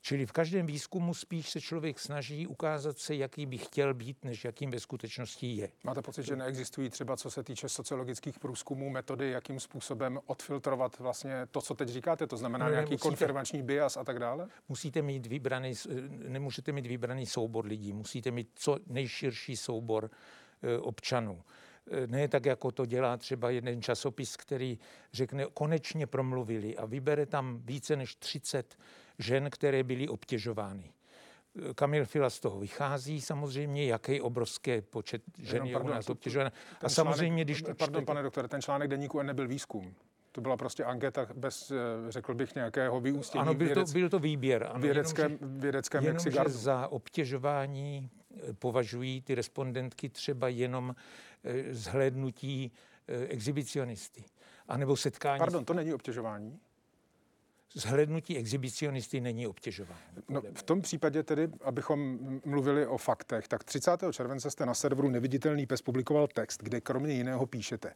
Čili 0.00 0.26
v 0.26 0.32
každém 0.32 0.66
výzkumu 0.66 1.14
spíš 1.14 1.50
se 1.50 1.60
člověk 1.60 1.98
snaží 1.98 2.46
ukázat 2.46 2.98
se, 2.98 3.14
jaký 3.14 3.46
by 3.46 3.58
chtěl 3.58 3.94
být, 3.94 4.24
než 4.24 4.44
jakým 4.44 4.70
ve 4.70 4.80
skutečnosti 4.80 5.46
je. 5.46 5.68
Máte 5.84 6.02
pocit, 6.02 6.22
že 6.22 6.36
neexistují 6.36 6.90
třeba, 6.90 7.16
co 7.16 7.30
se 7.30 7.42
týče 7.42 7.68
sociologických 7.68 8.38
průzkumů, 8.38 8.90
metody, 8.90 9.30
jakým 9.30 9.60
způsobem 9.60 10.20
odfiltrovat 10.26 10.98
vlastně 10.98 11.46
to, 11.50 11.60
co 11.60 11.74
teď 11.74 11.88
říkáte, 11.88 12.26
to 12.26 12.36
znamená 12.36 12.66
no, 12.66 12.70
nějaký 12.70 12.92
musíte, 12.92 13.08
konfirmační 13.08 13.62
bias 13.62 13.96
a 13.96 14.04
tak 14.04 14.18
dále? 14.18 14.48
Musíte 14.68 15.02
mít 15.02 15.26
vybraný, 15.26 15.74
nemůžete 16.08 16.72
mít 16.72 16.86
vybraný 16.86 17.26
soubor 17.26 17.66
lidí, 17.66 17.92
musíte 17.92 18.30
mít 18.30 18.50
co 18.54 18.76
nejširší 18.86 19.56
soubor 19.56 20.10
e, 20.62 20.78
občanů 20.78 21.42
e, 21.90 22.06
ne 22.06 22.28
tak, 22.28 22.46
jako 22.46 22.72
to 22.72 22.86
dělá 22.86 23.16
třeba 23.16 23.50
jeden 23.50 23.82
časopis, 23.82 24.36
který 24.36 24.78
řekne, 25.12 25.46
konečně 25.54 26.06
promluvili 26.06 26.76
a 26.76 26.86
vybere 26.86 27.26
tam 27.26 27.60
více 27.64 27.96
než 27.96 28.14
30 28.14 28.76
žen, 29.18 29.50
které 29.50 29.82
byly 29.82 30.08
obtěžovány. 30.08 30.92
Kamil 31.74 32.06
Fila 32.06 32.30
z 32.30 32.40
toho 32.40 32.60
vychází 32.60 33.20
samozřejmě, 33.20 33.86
jaký 33.86 34.20
obrovský 34.20 34.80
počet 34.80 35.22
žen 35.38 35.64
je 35.64 35.78
u 35.78 35.88
nás 35.88 36.10
obtěžována. 36.10 36.52
A 36.80 36.88
samozřejmě, 36.88 37.44
když... 37.44 37.62
To 37.62 37.74
pardon, 37.74 38.04
pane 38.04 38.22
doktore, 38.22 38.48
ten 38.48 38.62
článek 38.62 38.90
deníku 38.90 39.22
nebyl 39.22 39.48
výzkum. 39.48 39.94
To 40.32 40.40
byla 40.40 40.56
prostě 40.56 40.84
anketa 40.84 41.26
bez, 41.34 41.70
eh, 41.70 41.76
řekl 42.08 42.34
bych, 42.34 42.54
nějakého 42.54 43.00
vyústění. 43.00 43.42
Ano, 43.42 43.54
byl, 43.54 43.66
vědec, 43.66 43.92
to, 43.92 43.98
byl 43.98 44.08
to 44.08 44.18
výběr. 44.18 44.68
Ano, 44.70 44.80
vědeckém, 44.80 45.32
jenom, 45.32 45.60
vědeckém 45.60 46.04
jenom, 46.04 46.20
že 46.30 46.40
za 46.46 46.88
obtěžování 46.88 48.10
eh, 48.36 48.52
považují 48.52 49.22
ty 49.22 49.34
respondentky 49.34 50.08
třeba 50.08 50.48
jenom 50.48 50.94
eh, 51.44 51.74
zhlédnutí 51.74 52.72
exhibicionisty. 53.28 54.24
A 54.68 54.76
nebo 54.76 54.96
setkání... 54.96 55.38
Pardon, 55.38 55.64
to 55.64 55.74
není 55.74 55.94
obtěžování? 55.94 56.60
Zhlednutí 57.74 58.36
exhibicionisty 58.36 59.20
není 59.20 59.46
obtěžování. 59.46 60.00
No, 60.28 60.42
v 60.54 60.62
tom 60.62 60.80
případě 60.80 61.22
tedy, 61.22 61.48
abychom 61.60 62.18
mluvili 62.44 62.86
o 62.86 62.98
faktech, 62.98 63.48
tak 63.48 63.64
30. 63.64 63.90
července 64.12 64.50
jste 64.50 64.66
na 64.66 64.74
serveru 64.74 65.08
Neviditelný 65.08 65.66
pes 65.66 65.82
publikoval 65.82 66.26
text, 66.26 66.62
kde 66.62 66.80
kromě 66.80 67.14
jiného 67.14 67.46
píšete. 67.46 67.94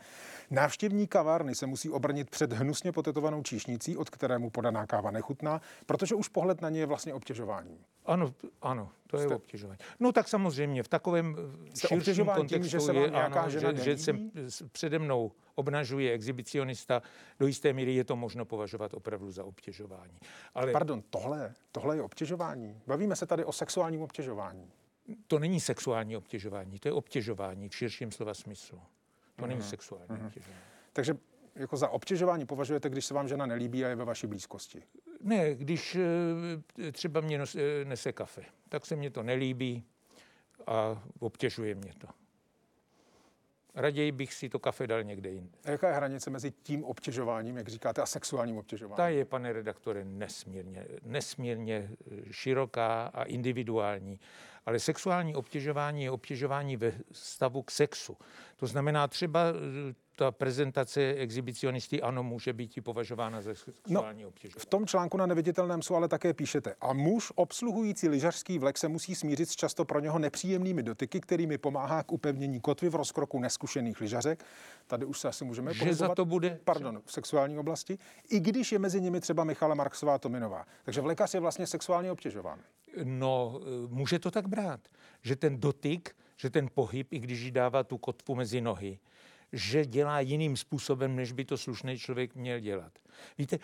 Návštěvník 0.50 1.10
kavárny 1.10 1.54
se 1.54 1.66
musí 1.66 1.90
obrnit 1.90 2.30
před 2.30 2.52
hnusně 2.52 2.92
potetovanou 2.92 3.42
číšnicí, 3.42 3.96
od 3.96 4.10
kterému 4.10 4.50
podaná 4.50 4.86
káva 4.86 5.10
nechutná, 5.10 5.60
protože 5.86 6.14
už 6.14 6.28
pohled 6.28 6.60
na 6.60 6.70
ně 6.70 6.80
je 6.80 6.86
vlastně 6.86 7.14
obtěžováním. 7.14 7.78
Ano, 8.06 8.34
ano, 8.62 8.90
to 9.06 9.18
je 9.18 9.24
Jste... 9.24 9.34
obtěžování. 9.34 9.78
No 10.00 10.12
tak 10.12 10.28
samozřejmě 10.28 10.82
v 10.82 10.88
takovém 10.88 11.36
Jste 11.74 11.88
širším 11.88 12.26
kontextu 12.26 12.54
tím, 12.54 12.64
že 12.64 12.80
se 12.80 12.94
je, 12.94 13.10
ano, 13.10 13.50
že, 13.50 13.74
že 13.74 13.98
se 13.98 14.12
přede 14.72 14.98
mnou 14.98 15.32
obnažuje 15.54 16.12
exhibicionista, 16.12 17.02
do 17.40 17.46
jisté 17.46 17.72
míry 17.72 17.94
je 17.94 18.04
to 18.04 18.16
možno 18.16 18.44
považovat 18.44 18.94
opravdu 18.94 19.30
za 19.30 19.44
obtěžování. 19.44 20.18
Ale... 20.54 20.72
Pardon, 20.72 21.02
tohle, 21.10 21.54
tohle 21.72 21.96
je 21.96 22.02
obtěžování. 22.02 22.80
Bavíme 22.86 23.16
se 23.16 23.26
tady 23.26 23.44
o 23.44 23.52
sexuálním 23.52 24.02
obtěžování. 24.02 24.70
To 25.26 25.38
není 25.38 25.60
sexuální 25.60 26.16
obtěžování, 26.16 26.78
to 26.78 26.88
je 26.88 26.92
obtěžování 26.92 27.68
v 27.68 27.74
širším 27.74 28.12
slova 28.12 28.34
smyslu. 28.34 28.78
To 28.78 29.42
mm-hmm. 29.42 29.48
není 29.48 29.60
mhm. 29.60 29.68
sexuální 29.68 30.08
mm-hmm. 30.08 30.26
obtěžování. 30.26 30.62
Takže 30.92 31.16
jako 31.54 31.76
za 31.76 31.88
obtěžování 31.88 32.46
považujete, 32.46 32.88
když 32.88 33.06
se 33.06 33.14
vám 33.14 33.28
žena 33.28 33.46
nelíbí 33.46 33.84
a 33.84 33.88
je 33.88 33.96
ve 33.96 34.04
vaší 34.04 34.26
blízkosti? 34.26 34.82
Ne, 35.22 35.54
když 35.54 35.96
eh, 35.96 36.92
třeba 36.92 37.20
mě 37.20 37.40
eh, 37.56 37.84
nese 37.84 38.12
kafe, 38.12 38.42
tak 38.68 38.86
se 38.86 38.96
mně 38.96 39.10
to 39.10 39.22
nelíbí 39.22 39.84
a 40.66 41.02
obtěžuje 41.18 41.74
mě 41.74 41.92
to. 41.98 42.06
Raději 43.74 44.12
bych 44.12 44.34
si 44.34 44.48
to 44.48 44.58
kafe 44.58 44.86
dal 44.86 45.02
někde 45.02 45.30
jinde. 45.30 45.58
A 45.64 45.70
jaká 45.70 45.88
je 45.88 45.94
hranice 45.94 46.30
mezi 46.30 46.50
tím 46.50 46.84
obtěžováním, 46.84 47.56
jak 47.56 47.68
říkáte, 47.68 48.02
a 48.02 48.06
sexuálním 48.06 48.56
obtěžováním? 48.56 48.96
Ta 48.96 49.08
je, 49.08 49.24
pane 49.24 49.52
redaktore, 49.52 50.04
nesmírně, 50.04 50.86
nesmírně 51.02 51.90
široká 52.30 53.06
a 53.06 53.22
individuální. 53.22 54.20
Ale 54.66 54.80
sexuální 54.80 55.34
obtěžování 55.34 56.02
je 56.02 56.10
obtěžování 56.10 56.76
ve 56.76 56.92
stavu 57.12 57.62
k 57.62 57.70
sexu. 57.70 58.16
To 58.56 58.66
znamená 58.66 59.08
třeba 59.08 59.40
ta 60.16 60.30
prezentace 60.30 61.14
exhibicionisty 61.14 62.02
ano, 62.02 62.22
může 62.22 62.52
být 62.52 62.76
i 62.76 62.80
považována 62.80 63.42
za 63.42 63.54
sexuální 63.54 64.22
no, 64.22 64.28
obtěžování. 64.28 64.62
V 64.62 64.66
tom 64.66 64.86
článku 64.86 65.16
na 65.16 65.26
neviditelném 65.26 65.82
jsou 65.82 65.94
ale 65.94 66.08
také 66.08 66.34
píšete. 66.34 66.74
A 66.80 66.92
muž 66.92 67.32
obsluhující 67.34 68.08
lyžařský 68.08 68.58
vlek 68.58 68.78
se 68.78 68.88
musí 68.88 69.14
smířit 69.14 69.50
s 69.50 69.56
často 69.56 69.84
pro 69.84 70.00
něho 70.00 70.18
nepříjemnými 70.18 70.82
dotyky, 70.82 71.20
kterými 71.20 71.58
pomáhá 71.58 72.02
k 72.02 72.12
upevnění 72.12 72.60
kotvy 72.60 72.88
v 72.88 72.94
rozkroku 72.94 73.40
neskušených 73.40 74.00
lyžařek. 74.00 74.44
Tady 74.86 75.04
už 75.04 75.20
se 75.20 75.28
asi 75.28 75.44
můžeme 75.44 75.74
Že 75.74 75.94
za 75.94 76.14
to 76.14 76.24
bude... 76.24 76.60
Pardon, 76.64 77.02
v 77.04 77.12
sexuální 77.12 77.58
oblasti. 77.58 77.98
I 78.30 78.40
když 78.40 78.72
je 78.72 78.78
mezi 78.78 79.00
nimi 79.00 79.20
třeba 79.20 79.44
Michala 79.44 79.74
Marksová 79.74 80.18
Tominová. 80.18 80.66
Takže 80.84 81.00
vlekař 81.00 81.34
je 81.34 81.40
vlastně 81.40 81.66
sexuálně 81.66 82.12
obtěžován. 82.12 82.58
No, 83.04 83.60
může 83.88 84.18
to 84.18 84.30
tak 84.30 84.48
brát, 84.52 84.80
že 85.22 85.36
ten 85.36 85.60
dotyk, 85.60 86.16
že 86.36 86.50
ten 86.50 86.68
pohyb, 86.74 87.12
i 87.12 87.18
když 87.18 87.40
jí 87.40 87.50
dává 87.50 87.84
tu 87.84 87.98
kotvu 87.98 88.34
mezi 88.34 88.60
nohy, 88.60 88.98
že 89.52 89.86
dělá 89.86 90.20
jiným 90.20 90.56
způsobem, 90.56 91.16
než 91.16 91.32
by 91.32 91.44
to 91.44 91.56
slušný 91.58 91.98
člověk 91.98 92.34
měl 92.34 92.60
dělat. 92.60 92.92
Víte, 93.38 93.58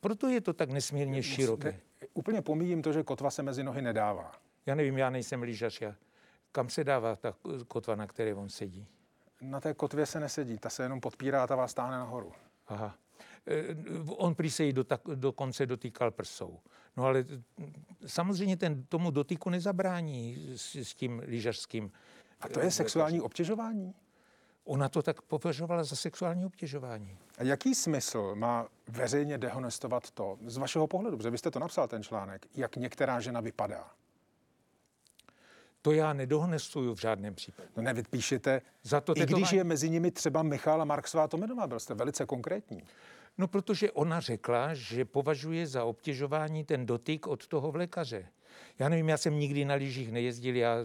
proto 0.00 0.28
je 0.28 0.40
to 0.40 0.52
tak 0.52 0.70
nesmírně 0.70 1.22
široké. 1.22 1.72
Ne, 1.72 2.08
úplně 2.14 2.42
pomíjím 2.42 2.82
to, 2.82 2.92
že 2.92 3.02
kotva 3.02 3.30
se 3.30 3.42
mezi 3.42 3.64
nohy 3.64 3.82
nedává. 3.82 4.32
Já 4.66 4.74
nevím, 4.74 4.98
já 4.98 5.10
nejsem 5.10 5.42
lyžař. 5.42 5.80
Já. 5.80 5.94
Kam 6.52 6.68
se 6.68 6.84
dává 6.84 7.16
ta 7.16 7.34
kotva, 7.68 7.94
na 7.96 8.06
které 8.06 8.34
on 8.34 8.48
sedí? 8.48 8.86
Na 9.40 9.60
té 9.60 9.74
kotvě 9.74 10.06
se 10.06 10.20
nesedí, 10.20 10.58
ta 10.58 10.70
se 10.70 10.82
jenom 10.82 11.00
podpírá 11.00 11.42
a 11.42 11.46
ta 11.46 11.56
vás 11.56 11.70
stáhne 11.70 11.96
nahoru. 11.96 12.32
Aha. 12.68 12.94
On 14.06 14.34
prý 14.34 14.50
se 14.50 14.64
jí 14.64 14.72
do, 14.72 14.84
tak, 14.84 15.00
dokonce 15.14 15.66
dotýkal 15.66 16.10
prsou. 16.10 16.58
No 16.96 17.04
ale 17.04 17.24
samozřejmě 18.06 18.56
ten 18.56 18.84
tomu 18.84 19.10
dotyku 19.10 19.50
nezabrání 19.50 20.52
s, 20.56 20.74
s 20.74 20.94
tím 20.94 21.22
lyžařským. 21.26 21.92
A 22.40 22.48
to 22.48 22.60
je 22.60 22.70
sexuální 22.70 23.20
obtěžování? 23.20 23.94
Ona 24.64 24.88
to 24.88 25.02
tak 25.02 25.22
považovala 25.22 25.84
za 25.84 25.96
sexuální 25.96 26.46
obtěžování. 26.46 27.18
A 27.38 27.42
jaký 27.42 27.74
smysl 27.74 28.34
má 28.34 28.68
veřejně 28.88 29.38
dehonestovat 29.38 30.10
to, 30.10 30.38
z 30.46 30.56
vašeho 30.56 30.86
pohledu, 30.86 31.16
protože 31.16 31.30
byste 31.30 31.50
to 31.50 31.58
napsal 31.58 31.88
ten 31.88 32.02
článek, 32.02 32.46
jak 32.54 32.76
některá 32.76 33.20
žena 33.20 33.40
vypadá? 33.40 33.90
To 35.82 35.92
já 35.92 36.12
nedohonestuju 36.12 36.94
v 36.94 37.00
žádném 37.00 37.34
případě. 37.34 37.68
No 37.76 37.82
ne, 37.82 37.94
vy 37.94 38.02
píšete, 38.02 38.62
Za 38.82 39.00
to 39.00 39.16
i 39.16 39.26
když 39.26 39.52
je 39.52 39.64
mezi 39.64 39.90
nimi 39.90 40.10
třeba 40.10 40.42
Michála 40.42 40.84
Marksová 40.84 41.28
Tomenová, 41.28 41.66
byl 41.66 41.80
jste 41.80 41.94
velice 41.94 42.26
konkrétní. 42.26 42.82
No, 43.38 43.48
protože 43.48 43.92
ona 43.92 44.20
řekla, 44.20 44.74
že 44.74 45.04
považuje 45.04 45.66
za 45.66 45.84
obtěžování 45.84 46.64
ten 46.64 46.86
dotyk 46.86 47.26
od 47.26 47.46
toho 47.46 47.72
vlekaře. 47.72 48.28
Já 48.78 48.88
nevím, 48.88 49.08
já 49.08 49.16
jsem 49.16 49.38
nikdy 49.38 49.64
na 49.64 49.74
lyžích 49.74 50.12
nejezdil, 50.12 50.56
já 50.56 50.76
eh, 50.76 50.84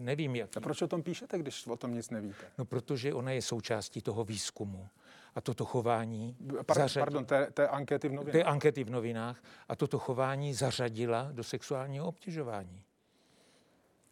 nevím, 0.00 0.36
jak. 0.36 0.56
A 0.56 0.60
proč 0.60 0.82
o 0.82 0.88
tom 0.88 1.02
píšete, 1.02 1.38
když 1.38 1.66
o 1.66 1.76
tom 1.76 1.94
nic 1.94 2.10
nevíte? 2.10 2.46
No, 2.58 2.64
protože 2.64 3.14
ona 3.14 3.30
je 3.30 3.42
součástí 3.42 4.02
toho 4.02 4.24
výzkumu. 4.24 4.88
A 5.34 5.40
toto 5.40 5.64
chování... 5.64 6.36
Pardon, 6.66 6.82
zařadila, 6.82 7.06
pardon 7.06 7.24
té, 7.24 7.50
té 7.50 7.68
ankety 7.68 8.08
v 8.08 8.12
novinách. 8.12 8.32
Té 8.32 8.44
ankety 8.44 8.84
v 8.84 8.90
novinách. 8.90 9.42
A 9.68 9.76
toto 9.76 9.98
chování 9.98 10.54
zařadila 10.54 11.28
do 11.32 11.44
sexuálního 11.44 12.06
obtěžování. 12.06 12.82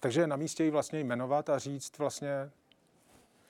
Takže 0.00 0.20
je 0.20 0.26
na 0.26 0.36
místě 0.36 0.64
ji 0.64 0.70
vlastně 0.70 1.00
jmenovat 1.00 1.50
a 1.50 1.58
říct 1.58 1.98
vlastně... 1.98 2.50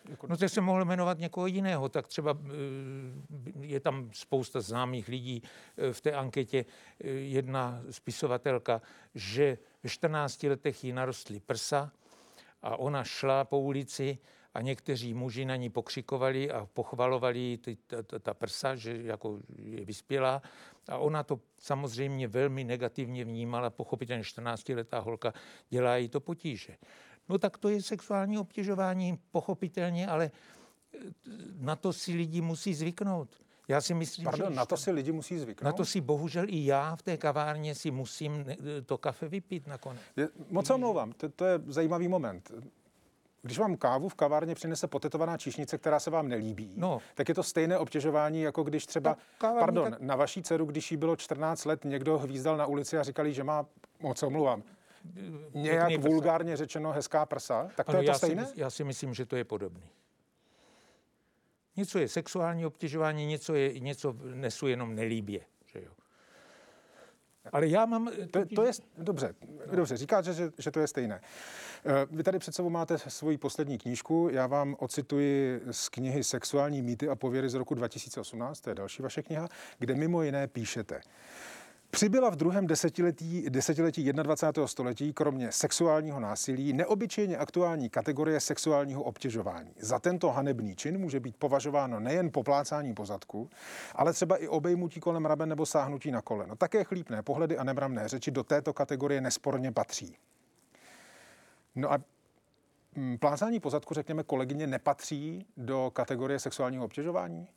Jako... 0.09 0.27
No 0.27 0.37
to 0.37 0.49
se 0.49 0.61
mohl 0.61 0.85
jmenovat 0.85 1.19
někoho 1.19 1.47
jiného, 1.47 1.89
tak 1.89 2.07
třeba 2.07 2.39
eh, 2.41 3.67
je 3.67 3.81
tam 3.81 4.11
spousta 4.13 4.61
známých 4.61 5.09
lidí 5.09 5.43
eh, 5.77 5.93
v 5.93 6.01
té 6.01 6.13
anketě. 6.13 6.65
Eh, 7.01 7.09
jedna 7.09 7.83
spisovatelka, 7.91 8.83
že 9.15 9.59
ve 9.83 9.91
14 9.91 10.43
letech 10.43 10.85
jí 10.85 10.93
narostly 10.93 11.41
prsa 11.41 11.93
a 12.63 12.77
ona 12.77 13.05
šla 13.05 13.45
po 13.45 13.61
ulici 13.61 14.19
a 14.55 14.61
někteří 14.61 15.15
muži 15.15 15.45
na 15.45 15.57
ní 15.57 15.71
pokřikovali 15.71 16.51
a 16.51 16.69
pochvalovali 16.73 17.59
ty, 17.59 17.77
ta, 17.87 18.03
ta, 18.03 18.19
ta 18.19 18.35
prsa, 18.35 18.75
že 18.75 19.03
jako 19.03 19.39
je 19.59 19.85
vyspělá. 19.85 20.43
A 20.89 20.99
ona 20.99 21.23
to 21.23 21.41
samozřejmě 21.59 22.29
velmi 22.29 22.65
negativně 22.65 23.25
vnímala, 23.25 23.71
pochopitelně 23.71 24.23
14-letá 24.23 24.99
holka 24.99 25.33
dělá 25.71 25.97
jí 25.97 26.09
to 26.09 26.21
potíže. 26.21 26.77
No 27.29 27.39
tak 27.39 27.59
to 27.59 27.69
je 27.69 27.83
sexuální 27.83 28.39
obtěžování, 28.39 29.19
pochopitelně, 29.33 30.07
ale 30.07 30.25
e, 30.25 30.31
na 31.61 31.77
to 31.77 31.93
si 31.93 32.13
lidi 32.13 32.41
musí 32.41 32.75
zvyknout. 32.75 33.29
Já 33.69 33.81
si 33.81 33.95
myslím, 33.95 34.25
Pardon, 34.25 34.53
že 34.53 34.57
na 34.57 34.67
to 34.67 34.77
si 34.77 34.91
lidi 34.91 35.13
musí 35.13 35.39
zvyknout? 35.39 35.65
Na 35.65 35.73
to 35.73 35.85
si 35.85 36.01
bohužel 36.01 36.45
i 36.49 36.65
já 36.65 36.97
v 36.97 37.03
té 37.03 37.17
kavárně 37.17 37.75
si 37.75 37.91
musím 37.91 38.47
to 38.87 38.99
kafe 38.99 39.29
vypít 39.29 39.67
nakonec. 39.67 40.03
Je, 40.17 40.29
moc 40.51 40.67
se 40.67 40.75
omlouvám, 40.75 41.13
to, 41.13 41.29
to 41.29 41.45
je 41.45 41.61
zajímavý 41.67 42.09
moment. 42.09 42.53
Když 43.43 43.59
vám 43.59 43.77
kávu 43.77 44.09
v 44.09 44.15
kavárně 44.15 44.55
přinese 44.55 44.87
potetovaná 44.87 45.37
číšnice, 45.37 45.79
která 45.79 46.01
se 46.01 46.11
vám 46.11 46.29
nelíbí, 46.29 46.75
no. 46.77 46.99
tak 47.15 47.29
je 47.29 47.35
to 47.35 47.43
stejné 47.43 47.79
obtěžování, 47.79 48.41
jako 48.43 48.63
když 48.63 48.87
třeba, 48.87 49.17
kavární, 49.39 49.61
pardon, 49.61 49.91
tak... 49.91 50.01
na 50.01 50.17
vaší 50.17 50.43
dceru, 50.43 50.65
když 50.65 50.91
jí 50.91 50.97
bylo 50.97 51.17
14 51.17 51.65
let, 51.65 51.85
někdo 51.85 52.19
hvízdal 52.19 52.57
na 52.57 52.67
ulici 52.67 52.99
a 52.99 53.03
říkali, 53.03 53.35
že 53.35 53.45
má, 53.45 53.67
moc 54.01 54.23
omluvám, 54.23 54.63
nějak 55.55 55.87
prsa. 55.87 56.09
vulgárně 56.09 56.57
řečeno 56.57 56.93
hezká 56.93 57.27
prsa, 57.27 57.71
tak 57.77 57.87
to 57.87 57.91
ano, 57.93 58.01
je 58.01 58.05
to 58.05 58.11
já 58.11 58.19
stejné? 58.19 58.47
Si, 58.47 58.61
já 58.61 58.71
si 58.71 58.85
myslím, 58.85 59.15
že 59.15 59.27
to 59.27 59.37
je 59.37 59.45
podobný. 59.45 59.91
Něco 61.77 61.99
je 61.99 62.09
sexuální 62.09 62.67
obtěžování, 62.67 63.27
něco, 63.27 63.55
je, 63.55 63.81
něco 63.81 64.17
nesu 64.35 64.67
jenom 64.67 64.95
nelíbě. 64.95 65.41
Že 65.67 65.81
jo? 65.85 65.93
Ale 67.53 67.67
já 67.67 67.87
mám... 67.87 68.11
To, 68.31 68.47
to 68.55 68.65
je, 68.65 68.73
dobře, 68.99 69.35
dobře, 69.71 69.97
říkáte, 69.97 70.33
že, 70.33 70.53
že 70.59 70.71
to 70.71 70.81
je 70.81 70.87
stejné. 70.87 71.21
Eh, 71.85 72.07
vy 72.11 72.23
tady 72.23 72.39
před 72.39 72.55
sebou 72.55 72.71
máte 72.71 72.99
svoji 72.99 73.39
poslední 73.39 73.79
knížku. 73.79 74.29
Já 74.33 74.47
vám 74.47 74.77
ocituji 74.79 75.61
z 75.71 75.89
knihy 75.89 76.25
Sexuální 76.25 76.83
mýty 76.83 77.09
a 77.09 77.15
pověry 77.15 77.49
z 77.49 77.55
roku 77.55 77.75
2018, 77.75 78.61
to 78.61 78.71
je 78.71 78.75
další 78.75 79.03
vaše 79.03 79.23
kniha, 79.23 79.49
kde 79.79 79.95
mimo 79.95 80.23
jiné 80.23 80.47
píšete. 80.47 81.01
Přibyla 81.91 82.31
v 82.31 82.37
druhém 82.37 82.67
desetiletí, 82.67 83.51
desetiletí 83.51 84.13
21. 84.13 84.67
století 84.67 85.13
kromě 85.13 85.53
sexuálního 85.53 86.21
násilí 86.21 86.73
neobyčejně 86.73 87.37
aktuální 87.37 87.91
kategorie 87.91 88.41
sexuálního 88.41 89.03
obtěžování. 89.03 89.71
Za 89.81 89.99
tento 89.99 90.31
hanebný 90.31 90.77
čin 90.77 90.99
může 90.99 91.21
být 91.21 91.37
považováno 91.37 92.01
nejen 92.01 92.31
poplácání 92.31 92.95
pozadku, 92.95 93.51
ale 93.95 94.13
třeba 94.13 94.37
i 94.37 94.49
obejmutí 94.49 95.01
kolem 95.01 95.27
raben 95.27 95.49
nebo 95.49 95.67
sáhnutí 95.67 96.11
na 96.11 96.23
koleno. 96.23 96.57
Také 96.57 96.85
chlípné 96.85 97.23
pohledy 97.23 97.59
a 97.59 97.65
nemravné 97.65 98.09
řeči 98.09 98.31
do 98.31 98.45
této 98.45 98.73
kategorie 98.73 99.21
nesporně 99.21 99.73
patří. 99.73 100.17
No 101.75 101.93
a 101.93 101.99
mm, 102.97 103.19
plácání 103.19 103.61
pozadku, 103.61 103.95
řekněme, 103.95 104.23
kolegyně 104.23 104.67
nepatří 104.67 105.47
do 105.57 105.91
kategorie 105.95 106.39
sexuálního 106.39 106.85
obtěžování? 106.85 107.49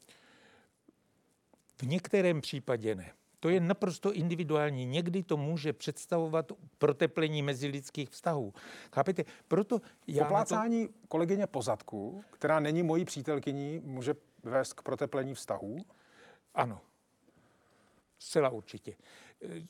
V 1.81 1.83
některém 1.87 2.41
případě 2.41 2.95
ne. 2.95 3.11
To 3.41 3.49
je 3.49 3.59
naprosto 3.59 4.13
individuální. 4.13 4.85
Někdy 4.85 5.23
to 5.23 5.37
může 5.37 5.73
představovat 5.73 6.51
proteplení 6.77 7.41
mezilidských 7.41 8.09
vztahů. 8.09 8.53
Chápete? 8.93 9.23
Proto 9.47 9.81
já 10.07 10.23
Poplácání 10.23 10.87
to... 10.87 10.93
kolegyně 11.07 11.47
pozadku, 11.47 12.23
která 12.31 12.59
není 12.59 12.83
mojí 12.83 13.05
přítelkyní, 13.05 13.81
může 13.83 14.15
vést 14.43 14.73
k 14.73 14.81
proteplení 14.81 15.33
vztahů? 15.33 15.77
Ano. 16.55 16.81
Zcela 18.19 18.49
určitě 18.49 18.95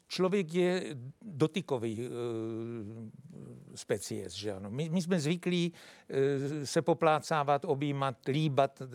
člověk 0.07 0.53
je 0.53 0.97
dotykový 1.21 1.99
uh, 1.99 2.09
species, 3.75 4.33
že 4.33 4.53
ano. 4.53 4.69
My, 4.69 4.89
my 4.89 5.01
jsme 5.01 5.19
zvyklí 5.19 5.73
uh, 5.73 6.63
se 6.63 6.81
poplácávat, 6.81 7.65
objímat, 7.65 8.17
líbat 8.27 8.81
uh, 8.81 8.87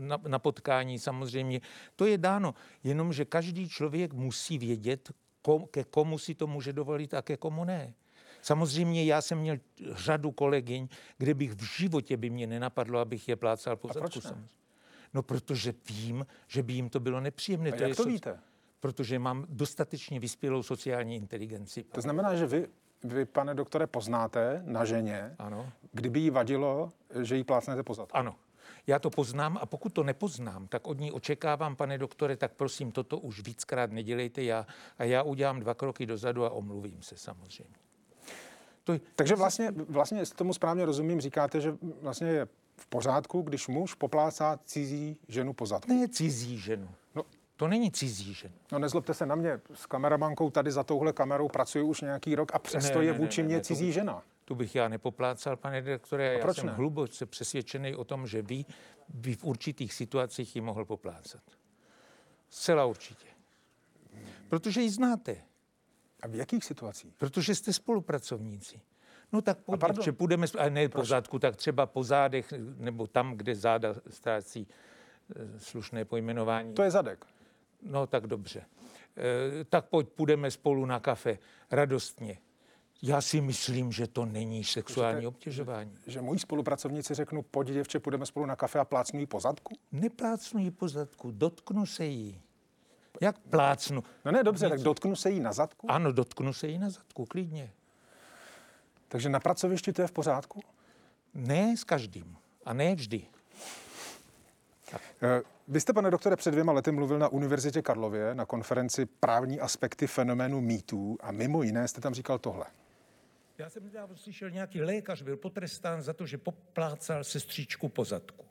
na, 0.00 0.18
na 0.28 0.38
potkání 0.38 0.98
samozřejmě. 0.98 1.60
To 1.96 2.06
je 2.06 2.18
dáno, 2.18 2.54
jenomže 2.84 3.24
každý 3.24 3.68
člověk 3.68 4.12
musí 4.12 4.58
vědět, 4.58 5.10
kom, 5.42 5.66
ke 5.70 5.84
komu 5.84 6.18
si 6.18 6.34
to 6.34 6.46
může 6.46 6.72
dovolit 6.72 7.14
a 7.14 7.22
ke 7.22 7.36
komu 7.36 7.64
ne. 7.64 7.94
Samozřejmě 8.42 9.04
já 9.04 9.20
jsem 9.20 9.38
měl 9.38 9.56
řadu 9.80 10.30
kolegyň, 10.30 10.88
kde 11.18 11.34
bych 11.34 11.52
v 11.52 11.62
životě 11.62 12.16
by 12.16 12.30
mě 12.30 12.46
nenapadlo, 12.46 12.98
abych 12.98 13.28
je 13.28 13.36
plácal 13.36 13.76
po 13.76 13.88
zadku. 13.92 14.20
No, 15.14 15.22
protože 15.22 15.74
vím, 15.88 16.26
že 16.48 16.62
by 16.62 16.72
jim 16.72 16.88
to 16.88 17.00
bylo 17.00 17.20
nepříjemné. 17.20 17.70
A 17.70 17.76
to 17.76 17.82
jak 17.82 17.88
je 17.88 17.94
to 17.94 18.04
víte? 18.04 18.38
Protože 18.80 19.18
mám 19.18 19.46
dostatečně 19.48 20.20
vyspělou 20.20 20.62
sociální 20.62 21.16
inteligenci. 21.16 21.82
To 21.82 22.00
znamená, 22.00 22.34
že 22.34 22.46
vy, 22.46 22.68
vy 23.04 23.24
pane 23.24 23.54
doktore, 23.54 23.86
poznáte 23.86 24.62
na 24.64 24.84
ženě, 24.84 25.34
ano. 25.38 25.72
kdyby 25.92 26.20
jí 26.20 26.30
vadilo, 26.30 26.92
že 27.22 27.36
jí 27.36 27.44
plácnete 27.44 27.82
pozad. 27.82 28.08
Ano. 28.12 28.34
Já 28.86 28.98
to 28.98 29.10
poznám 29.10 29.58
a 29.60 29.66
pokud 29.66 29.92
to 29.92 30.02
nepoznám, 30.02 30.66
tak 30.68 30.86
od 30.86 31.00
ní 31.00 31.12
očekávám, 31.12 31.76
pane 31.76 31.98
doktore, 31.98 32.36
tak 32.36 32.52
prosím, 32.52 32.92
toto 32.92 33.18
už 33.18 33.42
víckrát 33.42 33.90
nedělejte 33.90 34.42
já 34.42 34.66
a 34.98 35.04
já 35.04 35.22
udělám 35.22 35.60
dva 35.60 35.74
kroky 35.74 36.06
dozadu 36.06 36.44
a 36.44 36.50
omluvím 36.50 37.02
se 37.02 37.16
samozřejmě. 37.16 37.74
To, 38.84 38.92
Takže 39.16 39.34
vlastně, 39.36 39.72
vlastně, 39.88 40.18
jestli 40.18 40.36
tomu 40.36 40.54
správně 40.54 40.84
rozumím, 40.84 41.20
říkáte, 41.20 41.60
že 41.60 41.74
vlastně 42.02 42.28
je 42.28 42.48
v 42.76 42.86
pořádku, 42.86 43.42
když 43.42 43.68
muž 43.68 43.94
poplácá 43.94 44.58
cizí 44.64 45.16
ženu 45.28 45.52
pozadku. 45.52 45.92
Ne 45.92 46.08
cizí 46.08 46.58
ženu. 46.58 46.88
To 47.60 47.68
není 47.68 47.90
cizí 47.90 48.34
žen. 48.34 48.52
No 48.72 48.78
nezlobte 48.78 49.14
se 49.14 49.26
na 49.26 49.34
mě, 49.34 49.60
s 49.74 49.86
kameramankou 49.86 50.50
tady 50.50 50.72
za 50.72 50.84
touhle 50.84 51.12
kamerou 51.12 51.48
pracuji 51.48 51.84
už 51.84 52.00
nějaký 52.00 52.34
rok 52.34 52.54
a 52.54 52.58
přesto 52.58 52.98
ne, 52.98 53.04
je 53.04 53.12
vůči 53.12 53.42
ne, 53.42 53.48
ne, 53.48 53.54
mě 53.54 53.62
cizí 53.62 53.86
tu, 53.86 53.92
žena. 53.92 54.22
Tu 54.44 54.54
bych 54.54 54.74
já 54.74 54.88
nepoplácal, 54.88 55.56
pane 55.56 55.82
direktore. 55.82 56.38
Já 56.38 56.54
jsem 56.54 56.66
ne? 56.66 56.72
hluboce 56.72 57.26
přesvědčený 57.26 57.94
o 57.94 58.04
tom, 58.04 58.26
že 58.26 58.42
vy, 58.42 58.64
vy 59.08 59.34
v 59.34 59.44
určitých 59.44 59.94
situacích 59.94 60.56
ji 60.56 60.62
mohl 60.62 60.84
poplácat. 60.84 61.42
Zcela 62.50 62.84
určitě. 62.84 63.26
Protože 64.48 64.80
ji 64.80 64.90
znáte. 64.90 65.36
A 66.22 66.28
v 66.28 66.34
jakých 66.34 66.64
situacích? 66.64 67.14
Protože 67.18 67.54
jste 67.54 67.72
spolupracovníci. 67.72 68.80
No 69.32 69.42
tak 69.42 69.58
pojďme, 69.58 70.02
že 70.02 70.12
půjdeme, 70.12 70.46
a 70.58 70.68
ne 70.68 70.88
po 70.88 71.04
zadku, 71.04 71.38
tak 71.38 71.56
třeba 71.56 71.86
po 71.86 72.04
zádech, 72.04 72.52
nebo 72.76 73.06
tam, 73.06 73.34
kde 73.34 73.54
záda 73.54 73.94
ztrácí 74.10 74.68
eh, 75.36 75.58
slušné 75.58 76.04
pojmenování. 76.04 76.74
To 76.74 76.82
je 76.82 76.90
zadek. 76.90 77.26
No 77.82 78.06
tak 78.06 78.26
dobře. 78.26 78.60
E, 78.60 79.64
tak 79.64 79.84
pojď, 79.84 80.08
půjdeme 80.08 80.50
spolu 80.50 80.86
na 80.86 81.00
kafe. 81.00 81.38
Radostně. 81.70 82.38
Já 83.02 83.20
si 83.20 83.40
myslím, 83.40 83.92
že 83.92 84.06
to 84.06 84.26
není 84.26 84.64
sexuální 84.64 85.22
že 85.22 85.28
obtěžování. 85.28 85.98
Že, 86.06 86.10
že 86.10 86.20
moji 86.20 86.38
spolupracovníci 86.38 87.14
řeknu, 87.14 87.42
pojď 87.42 87.68
děvče, 87.68 88.00
půjdeme 88.00 88.26
spolu 88.26 88.46
na 88.46 88.56
kafe 88.56 88.78
a 88.78 88.84
plácnu 88.84 89.20
jí 89.20 89.26
po 89.26 89.40
zadku? 89.40 89.78
Neplácnu 89.92 90.60
jí 90.60 90.70
po 90.70 90.88
zadku, 90.88 91.30
dotknu 91.30 91.86
se 91.86 92.04
jí. 92.04 92.42
Jak 93.20 93.38
plácnu? 93.38 94.04
No 94.24 94.32
ne, 94.32 94.44
dobře, 94.44 94.66
Nic... 94.66 94.70
tak 94.70 94.80
dotknu 94.80 95.16
se 95.16 95.30
jí 95.30 95.40
na 95.40 95.52
zadku? 95.52 95.90
Ano, 95.90 96.12
dotknu 96.12 96.52
se 96.52 96.68
jí 96.68 96.78
na 96.78 96.90
zadku, 96.90 97.26
klidně. 97.26 97.72
Takže 99.08 99.28
na 99.28 99.40
pracovišti 99.40 99.92
to 99.92 100.02
je 100.02 100.08
v 100.08 100.12
pořádku? 100.12 100.60
Ne 101.34 101.76
s 101.76 101.84
každým. 101.84 102.36
A 102.64 102.72
ne 102.72 102.94
vždy. 102.94 103.26
Eh, 104.94 105.42
vy 105.68 105.80
jste, 105.80 105.92
pane 105.92 106.10
doktore, 106.10 106.36
před 106.36 106.50
dvěma 106.50 106.72
lety 106.72 106.92
mluvil 106.92 107.18
na 107.18 107.28
Univerzitě 107.28 107.82
Karlově 107.82 108.34
na 108.34 108.44
konferenci 108.46 109.06
Právní 109.06 109.60
aspekty 109.60 110.06
fenoménu 110.06 110.60
mýtů 110.60 111.18
a 111.20 111.32
mimo 111.32 111.62
jiné 111.62 111.88
jste 111.88 112.00
tam 112.00 112.14
říkal 112.14 112.38
tohle. 112.38 112.66
Já 113.58 113.70
jsem 113.70 113.84
nedávno 113.84 114.16
slyšel, 114.16 114.50
nějaký 114.50 114.82
lékař 114.82 115.22
byl 115.22 115.36
potrestán 115.36 116.02
za 116.02 116.12
to, 116.12 116.26
že 116.26 116.38
poplácal 116.38 117.24
sestřičku 117.24 117.88
po 117.88 118.04
zadku. 118.04 118.44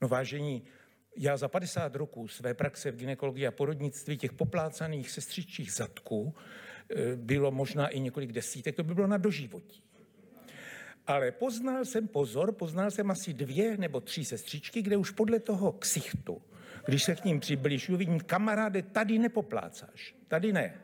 No 0.00 0.08
vážení, 0.08 0.64
já 1.16 1.36
za 1.36 1.48
50 1.48 1.96
roků 1.96 2.28
své 2.28 2.54
praxe 2.54 2.90
v 2.90 2.96
ginekologii 2.96 3.46
a 3.46 3.50
porodnictví 3.50 4.18
těch 4.18 4.32
poplácaných 4.32 5.10
sestřičích 5.10 5.72
zadků 5.72 6.34
eh, 6.90 7.16
bylo 7.16 7.50
možná 7.50 7.88
i 7.88 8.00
několik 8.00 8.32
desítek, 8.32 8.76
to 8.76 8.84
by 8.84 8.94
bylo 8.94 9.06
na 9.06 9.16
doživotí. 9.16 9.82
Ale 11.06 11.32
poznal 11.32 11.84
jsem, 11.84 12.08
pozor, 12.08 12.52
poznal 12.52 12.90
jsem 12.90 13.10
asi 13.10 13.34
dvě 13.34 13.76
nebo 13.76 14.00
tři 14.00 14.24
sestřičky, 14.24 14.82
kde 14.82 14.96
už 14.96 15.10
podle 15.10 15.40
toho 15.40 15.72
ksichtu, 15.72 16.42
když 16.86 17.04
se 17.04 17.14
k 17.14 17.24
ním 17.24 17.40
přibližuju, 17.40 17.98
vidím, 17.98 18.20
kamaráde, 18.20 18.82
tady 18.82 19.18
nepoplácáš, 19.18 20.14
tady 20.28 20.52
ne. 20.52 20.80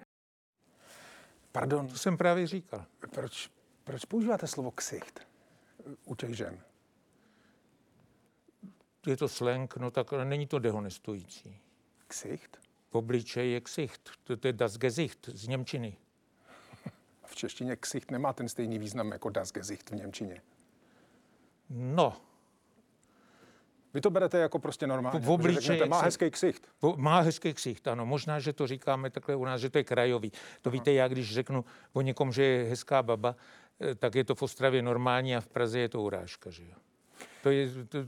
Pardon, 1.53 1.89
To 1.89 1.99
jsem 1.99 2.17
právě 2.17 2.47
říkal. 2.47 2.85
proč, 3.11 3.51
proč 3.85 4.05
používáte 4.05 4.47
slovo 4.47 4.71
ksicht 4.71 5.27
u 6.05 6.15
těch 6.15 6.35
žen? 6.35 6.59
Je 9.07 9.17
to 9.17 9.29
slang, 9.29 9.77
no 9.77 9.91
tak 9.91 10.13
ale 10.13 10.25
není 10.25 10.47
to 10.47 10.59
dehonestující. 10.59 11.61
Ksicht? 12.07 12.59
Obličej 12.91 13.53
je 13.53 13.61
ksicht, 13.61 14.11
to, 14.25 14.37
to 14.37 14.47
je 14.47 14.53
das 14.53 14.77
Gesicht 14.77 15.29
z 15.29 15.49
Němčiny. 15.49 15.97
V 17.29 17.37
češtině 17.37 17.77
ksicht 17.77 18.11
nemá 18.11 18.33
ten 18.33 18.49
stejný 18.49 18.79
význam 18.79 19.13
jako 19.13 19.31
das 19.31 19.53
Gesicht 19.53 19.91
v 19.91 19.95
Němčině. 19.95 20.43
No, 21.71 22.17
Vy 23.95 24.01
to 24.01 24.11
berete 24.11 24.39
jako 24.39 24.59
prostě 24.59 24.87
normálně. 24.87 25.21
V 25.21 25.23
že 25.23 25.31
obličeji 25.31 25.61
řeknete, 25.61 25.89
má 25.89 26.03
hezký 26.03 26.31
ksicht. 26.31 26.69
Má 26.97 27.21
hezký 27.21 27.55
ksicht, 27.55 27.89
ano. 27.89 28.07
Možná, 28.07 28.41
že 28.41 28.53
to 28.53 28.67
říkáme 28.67 29.11
takhle 29.11 29.37
u 29.37 29.45
nás, 29.45 29.61
že 29.61 29.71
to 29.71 29.79
je 29.79 29.85
krajový. 29.85 30.33
To 30.63 30.71
víte, 30.71 30.93
já 30.93 31.09
když 31.09 31.35
řeknu 31.35 31.65
o 31.93 32.01
někom, 32.01 32.33
že 32.33 32.43
je 32.43 32.65
hezká 32.65 33.03
baba, 33.03 33.37
eh, 33.81 33.95
tak 33.95 34.15
je 34.15 34.25
to 34.25 34.35
v 34.35 34.43
Ostravě 34.43 34.83
normální 34.83 35.37
a 35.37 35.41
v 35.41 35.49
Praze 35.49 35.79
je 35.79 35.89
to 35.89 36.03
urážka, 36.03 36.51
že 36.51 36.63
jo. 36.63 36.77
To, 37.43 37.51
je, 37.51 37.71
to, 37.89 37.99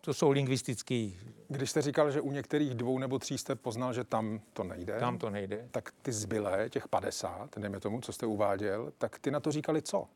to 0.00 0.14
jsou 0.14 0.30
lingvistický, 0.30 1.18
Když 1.48 1.70
jste 1.70 1.82
říkal, 1.82 2.10
že 2.10 2.20
u 2.20 2.32
některých 2.32 2.74
dvou 2.74 2.98
nebo 2.98 3.18
tří 3.18 3.38
jste 3.38 3.54
poznal, 3.54 3.92
že 3.92 4.04
tam 4.04 4.40
to 4.52 4.64
nejde, 4.64 5.00
tam 5.00 5.18
to 5.18 5.30
nejde. 5.30 5.68
tak 5.70 5.90
ty 6.02 6.12
zbylé, 6.12 6.70
těch 6.70 6.88
50, 6.88 7.58
dejme 7.58 7.80
tomu, 7.80 8.00
co 8.00 8.12
jste 8.12 8.26
uváděl, 8.26 8.92
tak 8.98 9.18
ty 9.18 9.30
na 9.30 9.40
to 9.40 9.52
říkali 9.52 9.82
co? 9.82 10.08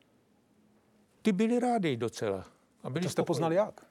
Ty 1.22 1.32
byli 1.32 1.61
rádi 1.61 1.97
docela. 1.97 2.45
A 2.82 2.91
byli 2.91 3.03
To 3.03 3.11
jste 3.11 3.22
poznali 3.22 3.57
jak? 3.57 3.86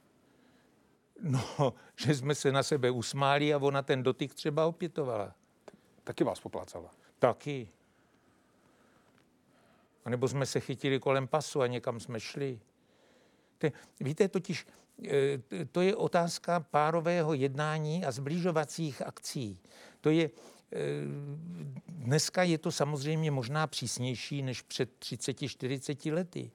No, 1.22 1.74
že 1.96 2.16
jsme 2.16 2.36
se 2.36 2.52
na 2.52 2.64
sebe 2.64 2.92
usmáli 2.92 3.54
a 3.54 3.58
ona 3.58 3.82
ten 3.82 4.04
dotyk 4.04 4.34
třeba 4.34 4.66
opětovala. 4.66 5.36
Taky 6.04 6.24
vás 6.24 6.40
poplácala. 6.40 6.92
Taky. 7.20 7.70
A 10.06 10.10
nebo 10.10 10.28
jsme 10.28 10.46
se 10.46 10.60
chytili 10.60 11.00
kolem 11.00 11.28
pasu 11.28 11.62
a 11.62 11.68
někam 11.68 12.00
jsme 12.00 12.20
šli. 12.20 12.60
Te, 13.60 13.72
víte, 14.00 14.28
totiž 14.28 14.68
t- 15.50 15.66
to 15.72 15.82
je 15.82 15.96
otázka 15.96 16.60
párového 16.60 17.34
jednání 17.34 18.06
a 18.06 18.12
zbližovacích 18.12 19.02
akcí. 19.02 19.60
To 20.02 20.10
je, 20.10 20.30
eh, 20.74 20.78
dneska 21.88 22.44
je 22.44 22.58
to 22.58 22.72
samozřejmě 22.72 23.32
možná 23.32 23.68
přísnější 23.68 24.42
než 24.42 24.62
před 24.62 24.90
30-40 25.00 26.12
lety. 26.12 26.52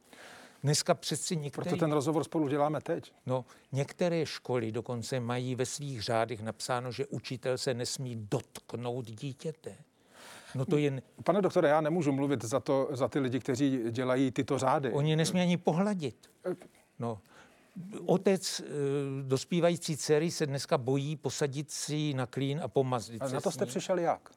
Dneska 0.63 0.95
přeci 0.95 1.37
některé, 1.37 1.65
Proto 1.65 1.77
ten 1.81 1.93
rozhovor 1.93 2.25
spolu 2.25 2.49
děláme 2.49 2.81
teď. 2.81 3.13
no, 3.27 3.45
některé 3.73 4.27
školy 4.27 4.73
dokonce 4.73 5.21
mají 5.21 5.55
ve 5.55 5.67
svých 5.67 6.03
řádech 6.03 6.43
napsáno, 6.43 6.93
že 6.93 7.07
učitel 7.07 7.59
se 7.59 7.75
nesmí 7.75 8.17
dotknout 8.31 9.07
dítěte. 9.11 9.77
No 10.55 10.65
to 10.65 10.77
je, 10.77 11.03
Pane 11.25 11.43
doktore, 11.43 11.69
já 11.69 11.81
nemůžu 11.81 12.13
mluvit 12.13 12.45
za, 12.45 12.61
to, 12.61 12.89
za 12.91 13.09
ty 13.09 13.19
lidi, 13.19 13.41
kteří 13.41 13.81
dělají 13.91 14.31
tyto 14.31 14.59
řády. 14.59 14.93
Oni 14.93 15.17
nesmí 15.17 15.41
ani 15.41 15.57
pohladit. 15.57 16.31
No. 16.99 17.21
Otec 18.07 18.61
e, 18.61 18.65
dospívající 19.23 19.97
dcery 19.97 20.31
se 20.31 20.47
dneska 20.47 20.79
bojí 20.79 21.17
posadit 21.17 21.71
si 21.71 22.15
na 22.15 22.27
klín 22.27 22.61
a 22.63 22.69
pomazlit 22.69 23.23
A 23.23 23.29
se 23.29 23.35
na 23.35 23.41
to 23.41 23.51
jste 23.51 23.67
přišel 23.67 23.99
jak? 23.99 24.31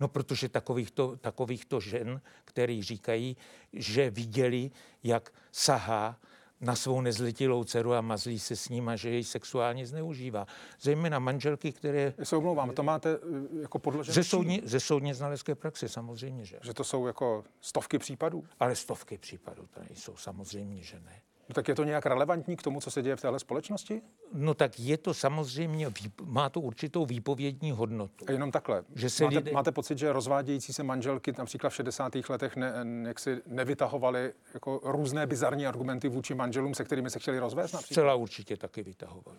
No, 0.00 0.08
protože 0.08 0.48
takovýchto, 0.48 1.16
takovýchto 1.16 1.80
žen, 1.80 2.20
který 2.44 2.82
říkají, 2.82 3.36
že 3.72 4.10
viděli, 4.10 4.70
jak 5.02 5.32
sahá 5.52 6.18
na 6.60 6.76
svou 6.76 7.00
nezletilou 7.00 7.64
dceru 7.64 7.94
a 7.94 8.00
mazlí 8.00 8.38
se 8.38 8.56
s 8.56 8.68
ním 8.68 8.88
a 8.88 8.96
že 8.96 9.10
jej 9.10 9.24
sexuálně 9.24 9.86
zneužívá. 9.86 10.46
Zejména 10.80 11.18
manželky, 11.18 11.72
které 11.72 12.14
Já 12.18 12.24
se 12.24 12.36
omlouvám, 12.36 12.70
to 12.70 12.82
máte 12.82 13.14
eh, 13.14 13.62
jako 13.62 13.78
podložené 13.78 14.14
ze, 14.14 14.22
čím? 14.22 14.30
soudně, 14.30 14.60
ze 14.64 14.80
soudně 14.80 15.14
znalecké 15.14 15.54
praxe 15.54 15.88
samozřejmě, 15.88 16.44
že. 16.44 16.58
Že 16.62 16.74
to 16.74 16.84
jsou 16.84 17.06
jako 17.06 17.44
stovky 17.60 17.98
případů? 17.98 18.44
Ale 18.60 18.76
stovky 18.76 19.18
případů 19.18 19.66
tady 19.66 19.88
jsou 19.94 20.16
samozřejmě, 20.16 20.82
že 20.82 21.00
ne. 21.00 21.20
No, 21.48 21.54
tak 21.54 21.68
je 21.68 21.74
to 21.74 21.84
nějak 21.84 22.06
relevantní 22.06 22.56
k 22.56 22.62
tomu, 22.62 22.80
co 22.80 22.90
se 22.90 23.02
děje 23.02 23.16
v 23.16 23.20
téhle 23.20 23.38
společnosti? 23.38 24.02
No 24.32 24.54
tak 24.54 24.80
je 24.80 24.96
to 24.98 25.14
samozřejmě, 25.14 25.90
má 26.24 26.48
to 26.48 26.60
určitou 26.60 27.06
výpovědní 27.06 27.70
hodnotu. 27.70 28.24
A 28.28 28.32
jenom 28.32 28.50
takhle. 28.50 28.84
Že 28.94 29.10
se 29.10 29.24
máte, 29.24 29.36
lidé- 29.36 29.52
máte 29.52 29.72
pocit, 29.72 29.98
že 29.98 30.12
rozvádějící 30.12 30.72
se 30.72 30.82
manželky 30.82 31.32
například 31.38 31.70
v 31.70 31.74
60. 31.74 32.12
letech 32.28 32.56
ne, 32.56 32.84
ne, 32.84 33.08
jak 33.08 33.18
si 33.18 33.42
nevytahovaly 33.46 34.32
jako 34.54 34.80
různé 34.84 35.26
bizarní 35.26 35.66
argumenty 35.66 36.08
vůči 36.08 36.34
manželům, 36.34 36.74
se 36.74 36.84
kterými 36.84 37.10
se 37.10 37.18
chtěli 37.18 37.38
rozvést 37.38 37.72
například? 37.72 37.94
Zcela 37.94 38.14
určitě 38.14 38.56
taky 38.56 38.82
vytahovali. 38.82 39.38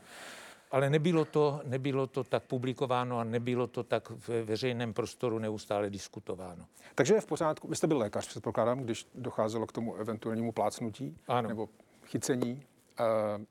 Ale 0.71 0.89
nebylo 0.89 1.25
to, 1.25 1.61
nebylo 1.65 2.07
to 2.07 2.23
tak 2.23 2.43
publikováno 2.43 3.19
a 3.19 3.23
nebylo 3.23 3.67
to 3.67 3.83
tak 3.83 4.09
v 4.09 4.29
veřejném 4.43 4.93
prostoru 4.93 5.39
neustále 5.39 5.89
diskutováno. 5.89 6.65
Takže 6.95 7.13
je 7.13 7.21
v 7.21 7.25
pořádku. 7.25 7.67
Vy 7.67 7.75
jste 7.75 7.87
byl 7.87 7.97
lékař, 7.97 8.27
předpokládám, 8.27 8.79
když 8.79 9.07
docházelo 9.15 9.67
k 9.67 9.71
tomu 9.71 9.95
eventuálnímu 9.95 10.51
plácnutí 10.51 11.17
Ano. 11.27 11.47
nebo 11.49 11.69
chycení. 12.09 12.63
Eh, 12.99 13.45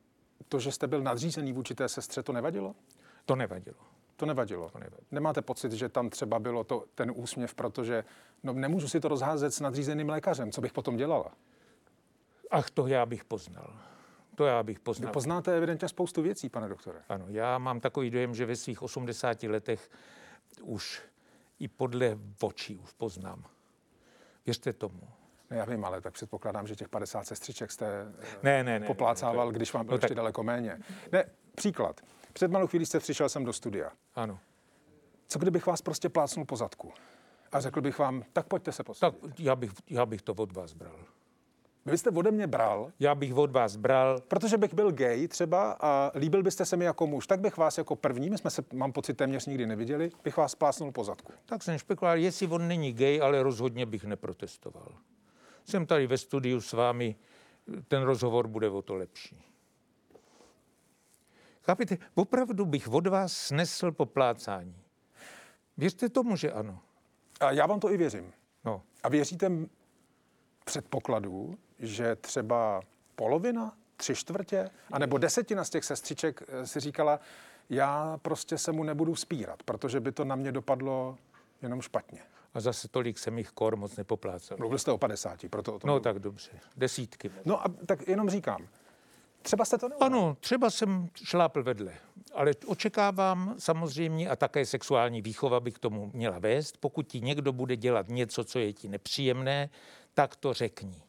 To, 0.49 0.59
že 0.61 0.73
jste 0.73 0.87
byl 0.87 1.03
nadřízený 1.03 1.53
vůči 1.53 1.75
té 1.75 1.89
sestře, 1.89 2.23
to 2.23 2.33
nevadilo? 2.33 2.75
To 3.27 3.37
nevadilo. 3.37 3.77
To 4.17 4.27
nevadilo. 4.27 4.71
To 4.71 4.79
nevadilo. 4.79 5.01
Nemáte 5.11 5.43
pocit, 5.43 5.73
že 5.73 5.89
tam 5.89 6.11
třeba 6.11 6.39
bylo 6.39 6.65
to, 6.65 6.85
ten 6.95 7.13
úsměv, 7.15 7.55
protože 7.55 8.05
no, 8.43 8.53
nemůžu 8.53 8.89
si 8.89 9.01
to 9.01 9.09
rozházet 9.09 9.55
s 9.55 9.61
nadřízeným 9.61 10.09
lékařem, 10.09 10.53
co 10.53 10.61
bych 10.61 10.73
potom 10.73 10.97
dělala? 10.97 11.33
Ach, 12.51 12.71
to 12.71 12.87
já 12.87 13.07
bych 13.07 13.25
poznal. 13.25 13.77
To 14.35 14.45
já 14.45 14.63
bych 14.63 14.77
Vy 14.79 14.83
poznal. 14.83 15.13
poznáte 15.13 15.57
evidentně 15.57 15.89
spoustu 15.89 16.23
věcí, 16.23 16.49
pane 16.49 16.69
doktore. 16.69 16.99
Ano, 17.09 17.25
já 17.29 17.59
mám 17.59 17.81
takový 17.81 18.11
dojem, 18.11 18.35
že 18.35 18.47
ve 18.47 18.57
svých 18.57 18.83
80 18.83 19.43
letech 19.43 19.91
už 20.63 21.03
i 21.59 21.69
podle 21.69 22.19
očí 22.41 22.77
už 22.79 22.93
poznám. 22.93 23.45
Věřte 24.47 24.73
tomu. 24.73 25.01
Ne, 25.51 25.57
já 25.57 25.65
vím, 25.65 25.85
ale 25.85 26.01
tak 26.01 26.15
předpokládám, 26.15 26.67
že 26.67 26.77
těch 26.77 26.89
50 26.89 27.27
sestřiček 27.27 27.73
jste 27.73 27.87
eh, 27.87 28.27
Ne, 28.43 28.65
ne, 28.65 28.81
ne. 28.81 28.87
poplácával, 28.87 29.47
ne, 29.47 29.53
to- 29.53 29.57
když 29.57 29.73
vám 29.73 29.87
bylo 29.87 29.93
no 29.93 29.97
ještě 29.97 30.09
tak- 30.09 30.17
daleko 30.17 30.43
méně. 30.43 30.79
Ne, 31.13 31.25
příklad. 31.55 32.01
Před 32.33 32.51
malou 32.51 32.67
chvílí 32.67 32.87
jste 32.87 32.99
přišel 33.01 33.29
sem 33.29 33.45
do 33.45 33.53
studia. 33.53 33.91
Ano. 34.15 34.39
Co 35.29 35.39
kdybych 35.39 35.67
vás 35.67 35.83
prostě 35.83 36.09
plácnul 36.09 36.45
po 36.45 36.57
zadku? 36.57 36.93
A 37.53 37.61
řekl 37.61 37.81
bych 37.81 37.99
vám, 37.99 38.25
tak 38.33 38.47
pojďte 38.47 38.73
se 38.73 38.77
Tak 38.79 38.87
posadit. 38.87 39.21
já 39.41 39.57
bych, 39.57 39.71
já 39.91 40.07
bych 40.07 40.23
to 40.23 40.33
od 40.35 40.53
vás 40.53 40.73
bral. 40.73 40.97
Vy 41.87 41.91
byste 41.93 42.11
ode 42.11 42.31
mě 42.31 42.47
bral, 42.47 42.93
Já 43.01 43.15
bych 43.15 43.35
od 43.35 43.51
vás 43.51 43.77
bral, 43.77 44.21
protože 44.21 44.57
bych 44.57 44.75
byl 44.75 44.93
gay 44.93 45.29
třeba 45.29 45.77
a 45.81 46.13
líbil 46.15 46.43
byste 46.43 46.65
se 46.65 46.77
mi 46.77 46.85
jako 46.85 47.07
muž, 47.07 47.27
tak 47.27 47.41
bych 47.41 47.57
vás 47.57 47.79
jako 47.79 47.97
první, 47.97 48.31
my 48.31 48.39
jsme 48.39 48.51
se, 48.51 48.65
mám 48.73 48.93
pocit, 48.93 49.15
téměř 49.15 49.47
nikdy 49.47 49.67
neviděli, 49.67 50.11
bych 50.25 50.37
vás 50.37 50.55
plásnul 50.55 50.93
po 50.93 51.05
zadku. 51.05 51.33
tak 51.47 51.63
jsem 51.63 51.79
špekuloval, 51.79 52.17
jestli 52.19 52.47
on 52.47 52.69
není 52.69 52.93
gay, 52.93 53.21
ale 53.21 53.43
rozhodně 53.43 53.87
bych 53.87 54.05
neprotestoval. 54.05 54.93
Jsem 55.69 55.87
tady 55.87 56.07
ve 56.07 56.19
studiu 56.19 56.61
s 56.61 56.73
vámi, 56.73 57.17
ten 57.89 58.03
rozhovor 58.03 58.49
bude 58.49 58.71
o 58.71 58.83
to 58.83 58.95
lepší. 58.95 59.45
Chápete, 61.63 61.99
opravdu 62.15 62.65
bych 62.65 62.89
od 62.89 63.07
vás 63.07 63.33
snesl 63.33 63.93
poplácání. 63.93 64.77
Věřte 65.77 66.09
tomu, 66.09 66.37
že 66.37 66.53
ano. 66.53 66.81
A 67.41 67.51
já 67.51 67.67
vám 67.67 67.81
to 67.81 67.91
i 67.91 67.97
věřím. 67.97 68.33
No, 68.65 68.83
A 69.03 69.09
věříte 69.09 69.51
předpokladu, 70.65 71.59
že 71.79 72.17
třeba 72.17 72.81
polovina, 73.17 73.77
tři 73.97 74.15
čtvrtě, 74.15 74.71
anebo 74.93 75.19
desetina 75.19 75.65
z 75.65 75.71
těch 75.71 75.85
sestřiček 75.85 76.43
eh, 76.49 76.67
si 76.67 76.81
říkala, 76.81 77.21
já 77.71 78.19
prostě 78.23 78.59
se 78.59 78.73
mu 78.73 78.85
nebudu 78.85 79.15
vzpírat, 79.15 79.63
protože 79.63 80.01
by 80.01 80.13
to 80.13 80.25
na 80.25 80.37
mě 80.37 80.53
dopadlo 80.53 81.19
jenom 81.63 81.81
špatně. 81.81 82.23
A 82.55 82.61
zase 82.61 82.89
tolik 82.89 83.19
jsem 83.19 83.39
jich 83.39 83.51
kor 83.51 83.77
moc 83.77 83.97
nepoplácal. 83.97 84.59
Mluvil 84.59 84.79
jste 84.79 84.93
o 84.93 84.99
50, 84.99 85.47
proto 85.51 85.75
o 85.75 85.79
tom 85.79 85.89
No 85.89 86.01
tak 86.01 86.19
dobře, 86.19 86.51
desítky. 86.77 87.31
No 87.45 87.67
a 87.67 87.69
tak 87.87 88.09
jenom 88.09 88.31
říkám, 88.31 88.69
třeba 89.43 89.65
jste 89.65 89.79
to 89.79 89.89
neudělal. 89.89 90.13
Ano, 90.13 90.37
třeba 90.41 90.71
jsem 90.71 91.09
šlápl 91.25 91.63
vedle, 91.63 91.95
ale 92.35 92.53
očekávám 92.67 93.55
samozřejmě, 93.59 94.31
a 94.31 94.37
také 94.37 94.67
sexuální 94.67 95.23
výchova 95.23 95.61
by 95.61 95.73
k 95.73 95.79
tomu 95.79 96.11
měla 96.15 96.39
vést, 96.39 96.77
pokud 96.77 97.09
ti 97.09 97.21
někdo 97.21 97.53
bude 97.53 97.77
dělat 97.77 98.09
něco, 98.09 98.45
co 98.45 98.59
je 98.59 98.73
ti 98.73 98.89
nepříjemné, 98.89 99.71
tak 100.15 100.37
to 100.37 100.53
řekni. 100.53 101.03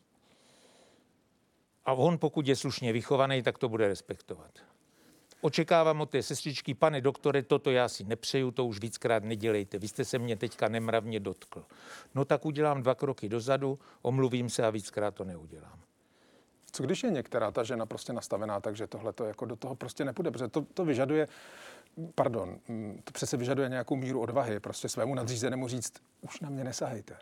A 1.86 1.94
on, 1.94 2.18
pokud 2.18 2.48
je 2.48 2.56
slušně 2.56 2.94
vychovaný, 2.94 3.44
tak 3.44 3.58
to 3.58 3.70
bude 3.70 3.88
respektovat. 3.88 4.60
Očekávám 5.42 6.02
od 6.02 6.10
té 6.10 6.24
sestřičky, 6.24 6.74
pane 6.74 7.02
doktore, 7.02 7.44
toto 7.44 7.72
já 7.72 7.90
si 7.90 8.04
nepřeju, 8.04 8.52
to 8.52 8.66
už 8.66 8.80
víckrát 8.80 9.24
nedělejte, 9.24 9.80
vy 9.80 9.88
jste 9.88 10.06
se 10.06 10.20
mě 10.20 10.36
teďka 10.36 10.68
nemravně 10.68 11.20
dotkl. 11.20 11.66
No 12.16 12.26
tak 12.26 12.46
udělám 12.46 12.82
dva 12.82 12.96
kroky 12.96 13.30
dozadu, 13.30 13.80
omluvím 14.02 14.50
se 14.50 14.66
a 14.66 14.70
víckrát 14.70 15.16
to 15.16 15.24
neudělám. 15.24 15.80
Co 16.72 16.84
když 16.84 17.04
je 17.04 17.12
některá 17.12 17.52
ta 17.52 17.64
žena 17.64 17.86
prostě 17.86 18.14
nastavená 18.14 18.60
tak, 18.60 18.76
že 18.76 18.88
tohle 18.88 19.14
to 19.14 19.26
jako 19.26 19.46
do 19.46 19.56
toho 19.56 19.76
prostě 19.76 20.06
nepůjde, 20.06 20.32
protože 20.32 20.48
to, 20.48 20.62
to 20.62 20.86
vyžaduje, 20.86 21.28
pardon, 22.16 22.60
mm, 22.68 23.02
to 23.04 23.12
přece 23.12 23.38
vyžaduje 23.38 23.70
nějakou 23.70 23.96
míru 23.96 24.22
odvahy, 24.22 24.60
prostě 24.60 24.90
svému 24.90 25.16
nadřízenému 25.16 25.68
říct, 25.68 25.94
už 26.22 26.40
na 26.40 26.50
mě 26.50 26.64
nesahejte. 26.64 27.18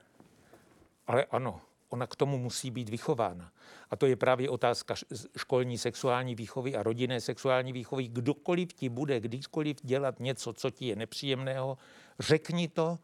Ale 1.08 1.26
ano, 1.26 1.62
ona 1.90 2.08
k 2.08 2.16
tomu 2.16 2.38
musí 2.38 2.72
být 2.72 2.90
vychována. 2.90 3.52
A 3.90 3.96
to 3.96 4.06
je 4.06 4.16
právě 4.16 4.50
otázka 4.50 4.96
školní 5.38 5.78
sexuální 5.78 6.36
výchovy 6.36 6.76
a 6.76 6.84
rodinné 6.84 7.22
sexuální 7.22 7.74
výchovy. 7.74 8.08
Kdokoliv 8.08 8.74
ti 8.74 8.90
bude 8.90 9.20
kdykoliv 9.20 9.78
dělat 9.84 10.20
něco, 10.20 10.54
co 10.54 10.70
ti 10.70 10.86
je 10.88 10.96
nepříjemného, 10.96 11.78
řekni 12.20 12.68
to 12.68 13.00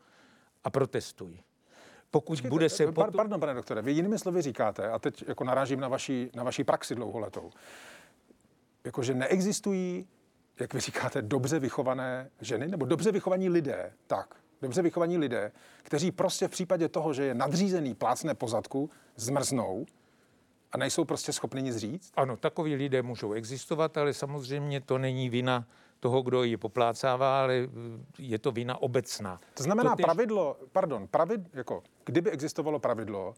a 0.64 0.70
protestuj. 0.70 1.40
Pokud 2.12 2.34
Počkejte, 2.34 2.50
bude 2.50 2.70
se... 2.70 2.92
Pot... 2.92 3.16
Pardon, 3.16 3.40
pane 3.40 3.54
doktore, 3.54 3.82
vy 3.82 3.92
jinými 3.92 4.20
slovy 4.20 4.42
říkáte, 4.42 4.90
a 4.90 5.00
teď 5.00 5.24
jako 5.28 5.44
narážím 5.44 5.80
na 5.80 5.88
vaší, 5.88 6.30
na 6.36 6.44
vaší 6.44 6.64
praxi 6.64 6.96
dlouholetou, 6.96 7.52
jakože 8.84 9.14
neexistují, 9.14 10.08
jak 10.60 10.74
vy 10.74 10.80
říkáte, 10.80 11.22
dobře 11.22 11.60
vychované 11.60 12.30
ženy, 12.42 12.68
nebo 12.68 12.86
dobře 12.86 13.12
vychovaní 13.12 13.50
lidé, 13.50 13.94
tak, 14.08 14.43
dobře 14.64 14.82
vychovaní 14.82 15.18
lidé, 15.18 15.52
kteří 15.84 16.12
prostě 16.12 16.48
v 16.48 16.52
případě 16.52 16.90
toho, 16.90 17.14
že 17.14 17.24
je 17.24 17.34
nadřízený 17.34 17.96
plácne 17.96 18.34
pozadku, 18.34 18.90
zmrznou 19.16 19.86
a 20.72 20.78
nejsou 20.78 21.06
prostě 21.06 21.34
schopni 21.34 21.62
nic 21.62 21.78
říct? 21.78 22.12
Ano, 22.16 22.38
takoví 22.38 22.76
lidé 22.76 23.02
můžou 23.02 23.34
existovat, 23.34 23.98
ale 23.98 24.14
samozřejmě 24.14 24.82
to 24.82 24.98
není 24.98 25.30
vina 25.30 25.66
toho, 26.00 26.22
kdo 26.22 26.44
ji 26.44 26.58
poplácává, 26.58 27.42
ale 27.42 27.68
je 28.18 28.40
to 28.40 28.52
vina 28.52 28.82
obecná. 28.82 29.40
To 29.54 29.64
znamená 29.64 29.90
to 29.90 29.96
tež... 29.96 30.04
pravidlo, 30.04 30.58
pardon, 30.72 31.08
pravid, 31.08 31.42
jako, 31.54 31.84
kdyby 32.06 32.32
existovalo 32.32 32.80
pravidlo, 32.80 33.36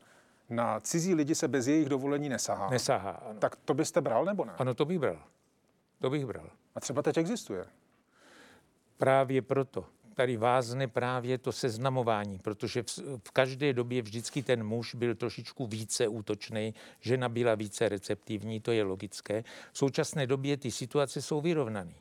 na 0.50 0.80
cizí 0.80 1.16
lidi 1.16 1.36
se 1.36 1.48
bez 1.48 1.68
jejich 1.68 1.90
dovolení 1.90 2.30
nesahá. 2.30 2.70
Nesahá, 2.70 3.12
ano. 3.12 3.40
Tak 3.40 3.56
to 3.56 3.74
byste 3.74 4.02
bral 4.02 4.26
nebo 4.26 4.46
ne? 4.46 4.54
Ano, 4.58 4.74
to 4.74 4.86
bych 4.86 5.00
bral. 5.00 5.20
To 6.02 6.10
bych 6.10 6.26
bral. 6.26 6.50
A 6.76 6.80
třeba 6.80 7.02
teď 7.02 7.18
existuje. 7.18 7.66
Právě 8.98 9.42
proto 9.42 9.86
tady 10.16 10.38
vázne 10.38 10.88
právě 10.88 11.38
to 11.38 11.52
seznamování, 11.52 12.40
protože 12.40 12.84
v, 12.84 13.00
v 13.28 13.32
každé 13.32 13.74
době 13.74 14.02
vždycky 14.02 14.44
ten 14.44 14.64
muž 14.64 14.96
byl 14.96 15.16
trošičku 15.16 15.68
více 15.68 16.08
útočný, 16.08 16.74
žena 17.00 17.30
byla 17.30 17.56
více 17.56 17.90
receptivní, 17.90 18.60
to 18.60 18.72
je 18.72 18.84
logické. 18.84 19.44
V 19.72 19.78
současné 19.78 20.28
době 20.28 20.58
ty 20.58 20.72
situace 20.72 21.22
jsou 21.22 21.42
vyrovnané. 21.42 21.94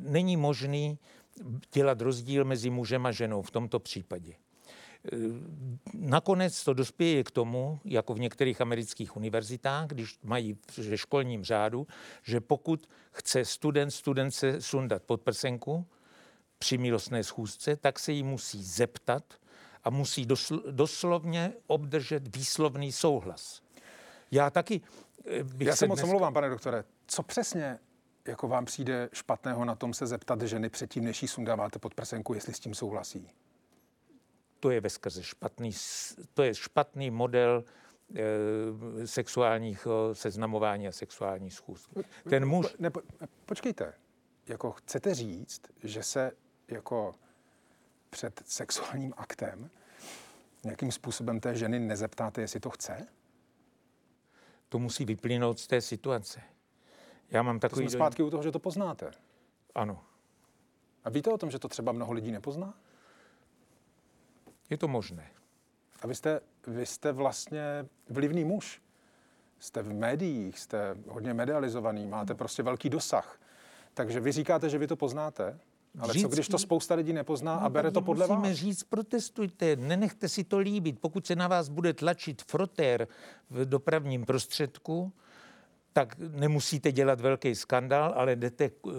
Není 0.00 0.36
možný 0.36 0.98
dělat 1.72 2.00
rozdíl 2.00 2.44
mezi 2.44 2.70
mužem 2.70 3.06
a 3.06 3.12
ženou 3.12 3.42
v 3.42 3.50
tomto 3.50 3.80
případě. 3.80 4.34
Nakonec 5.94 6.64
to 6.64 6.74
dospěje 6.74 7.24
k 7.24 7.30
tomu, 7.30 7.80
jako 7.84 8.14
v 8.14 8.20
některých 8.20 8.60
amerických 8.60 9.16
univerzitách, 9.16 9.86
když 9.86 10.18
mají 10.22 10.56
v 10.70 10.96
školním 10.96 11.44
řádu, 11.44 11.86
že 12.22 12.40
pokud 12.40 12.88
chce 13.12 13.44
student 13.44 13.92
studence 13.92 14.60
sundat 14.60 15.02
podprsenku, 15.02 15.86
při 16.62 16.78
milostné 16.78 17.24
schůzce, 17.24 17.76
tak 17.76 17.98
se 17.98 18.12
jí 18.12 18.22
musí 18.22 18.64
zeptat 18.64 19.24
a 19.84 19.90
musí 19.90 20.26
dosl- 20.26 20.62
doslovně 20.70 21.52
obdržet 21.66 22.36
výslovný 22.36 22.92
souhlas. 22.92 23.62
Já 24.30 24.50
taky 24.50 24.80
eh, 25.26 25.44
bych 25.44 25.68
Já 25.68 25.76
se 25.76 25.86
moc 25.86 25.98
dnes... 25.98 26.04
omlouvám, 26.04 26.34
pane 26.34 26.48
doktore. 26.48 26.84
Co 27.06 27.22
přesně 27.22 27.78
jako 28.26 28.48
vám 28.48 28.64
přijde 28.64 29.08
špatného 29.12 29.64
na 29.64 29.74
tom 29.74 29.94
se 29.94 30.06
zeptat 30.06 30.42
ženy 30.42 30.68
předtím, 30.68 31.04
než 31.04 31.22
jí 31.22 31.28
sundáváte 31.28 31.78
pod 31.78 31.94
prsenku, 31.94 32.34
jestli 32.34 32.54
s 32.54 32.60
tím 32.60 32.74
souhlasí? 32.74 33.30
To 34.60 34.70
je 34.70 34.80
veskrze 34.80 35.22
špatný, 35.22 35.70
to 36.34 36.42
je 36.42 36.54
špatný 36.54 37.10
model 37.10 37.64
e, 38.14 39.06
sexuálních 39.06 39.86
seznamování 40.12 40.88
a 40.88 40.92
sexuální 40.92 41.50
schůz. 41.50 41.88
Ten 42.28 42.46
muž... 42.46 42.66
Ne, 42.78 42.90
po, 42.90 43.00
počkejte, 43.46 43.94
jako 44.46 44.70
chcete 44.70 45.14
říct, 45.14 45.62
že 45.82 46.02
se 46.02 46.32
jako 46.72 47.14
před 48.10 48.42
sexuálním 48.46 49.14
aktem 49.16 49.70
nějakým 50.64 50.92
způsobem 50.92 51.40
té 51.40 51.54
ženy 51.54 51.80
nezeptáte, 51.80 52.40
jestli 52.40 52.60
to 52.60 52.70
chce? 52.70 53.06
To 54.68 54.78
musí 54.78 55.04
vyplynout 55.04 55.58
z 55.58 55.66
té 55.66 55.80
situace. 55.80 56.42
Já 57.30 57.42
mám 57.42 57.60
takový... 57.60 57.84
To 57.84 57.90
jsme 57.90 57.98
zpátky 57.98 58.22
u 58.22 58.30
toho, 58.30 58.42
že 58.42 58.52
to 58.52 58.58
poznáte. 58.58 59.12
Ano. 59.74 60.04
A 61.04 61.10
víte 61.10 61.30
o 61.30 61.38
tom, 61.38 61.50
že 61.50 61.58
to 61.58 61.68
třeba 61.68 61.92
mnoho 61.92 62.12
lidí 62.12 62.32
nepozná? 62.32 62.74
Je 64.70 64.78
to 64.78 64.88
možné. 64.88 65.30
A 66.02 66.06
vy 66.06 66.14
jste, 66.14 66.40
vy 66.66 66.86
jste 66.86 67.12
vlastně 67.12 67.62
vlivný 68.08 68.44
muž. 68.44 68.82
Jste 69.58 69.82
v 69.82 69.94
médiích, 69.94 70.58
jste 70.58 70.96
hodně 71.08 71.34
medializovaný, 71.34 72.06
máte 72.06 72.34
prostě 72.34 72.62
velký 72.62 72.90
dosah. 72.90 73.40
Takže 73.94 74.20
vy 74.20 74.32
říkáte, 74.32 74.68
že 74.68 74.78
vy 74.78 74.86
to 74.86 74.96
poznáte, 74.96 75.58
ale 75.98 76.12
Říct, 76.12 76.22
co 76.22 76.28
když 76.28 76.48
to 76.48 76.58
spousta 76.58 76.94
lidí 76.94 77.12
nepozná 77.12 77.56
no, 77.56 77.62
a 77.62 77.68
bere 77.68 77.90
to 77.90 78.02
podle 78.02 78.24
musíme 78.24 78.36
vás? 78.36 78.48
Musíme 78.48 78.54
říct, 78.54 78.82
protestujte, 78.82 79.76
nenechte 79.76 80.28
si 80.28 80.44
to 80.44 80.58
líbit. 80.58 80.98
Pokud 81.00 81.26
se 81.26 81.36
na 81.36 81.48
vás 81.48 81.68
bude 81.68 81.92
tlačit 81.92 82.42
frotér 82.42 83.08
v 83.50 83.64
dopravním 83.64 84.24
prostředku, 84.24 85.12
tak 85.92 86.16
nemusíte 86.18 86.92
dělat 86.92 87.20
velký 87.20 87.54
skandál, 87.54 88.12
ale 88.16 88.36
jdete 88.36 88.64
eh, 88.64 88.90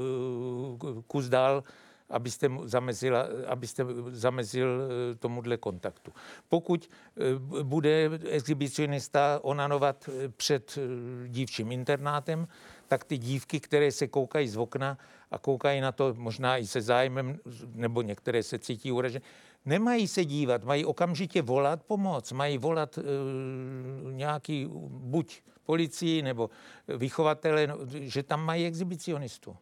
kus 1.07 1.29
dál, 1.29 1.63
abyste, 2.09 2.51
zamezila, 2.63 3.27
abyste 3.47 3.85
zamezil 4.09 4.81
eh, 4.81 5.15
tomuhle 5.15 5.57
kontaktu. 5.57 6.11
Pokud 6.49 6.89
eh, 7.17 7.63
bude 7.63 8.09
exhibicionista 8.29 9.39
onanovat 9.41 10.09
před 10.37 10.79
dívčím 11.27 11.71
internátem, 11.71 12.47
tak 12.93 13.03
ty 13.03 13.17
dívky, 13.17 13.59
které 13.59 13.91
se 13.91 14.07
koukají 14.07 14.47
z 14.47 14.57
okna 14.57 14.97
a 15.31 15.37
koukají 15.37 15.81
na 15.81 15.91
to 15.91 16.13
možná 16.17 16.57
i 16.57 16.67
se 16.67 16.81
zájmem, 16.81 17.39
nebo 17.73 18.01
některé 18.01 18.43
se 18.43 18.59
cítí 18.59 18.91
uražené, 18.91 19.25
nemají 19.65 20.07
se 20.07 20.25
dívat, 20.25 20.63
mají 20.63 20.85
okamžitě 20.85 21.41
volat 21.41 21.83
pomoc, 21.83 22.31
mají 22.31 22.57
volat 22.57 22.97
e, 22.97 23.01
nějaký 24.11 24.69
buď 24.89 25.41
policii 25.63 26.21
nebo 26.21 26.49
vychovatele, 26.87 27.67
no, 27.67 27.77
že 27.89 28.23
tam 28.23 28.45
mají 28.45 28.65
exhibicionistu. 28.65 29.57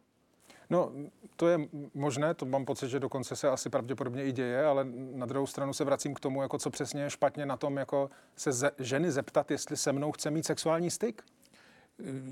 No, 0.69 0.91
to 1.35 1.47
je 1.47 1.59
možné, 1.93 2.33
to 2.33 2.45
mám 2.45 2.65
pocit, 2.65 2.89
že 2.89 2.99
dokonce 2.99 3.35
se 3.35 3.49
asi 3.49 3.69
pravděpodobně 3.69 4.25
i 4.25 4.31
děje, 4.31 4.65
ale 4.65 4.85
na 5.13 5.25
druhou 5.25 5.47
stranu 5.47 5.73
se 5.73 5.83
vracím 5.83 6.13
k 6.13 6.19
tomu, 6.19 6.41
jako 6.41 6.57
co 6.57 6.69
přesně 6.69 7.01
je 7.01 7.09
špatně 7.09 7.45
na 7.45 7.57
tom, 7.57 7.77
jako 7.77 8.09
se 8.35 8.51
ze, 8.51 8.71
ženy 8.79 9.11
zeptat, 9.11 9.51
jestli 9.51 9.77
se 9.77 9.93
mnou 9.93 10.11
chce 10.11 10.31
mít 10.31 10.45
sexuální 10.45 10.91
styk. 10.91 11.23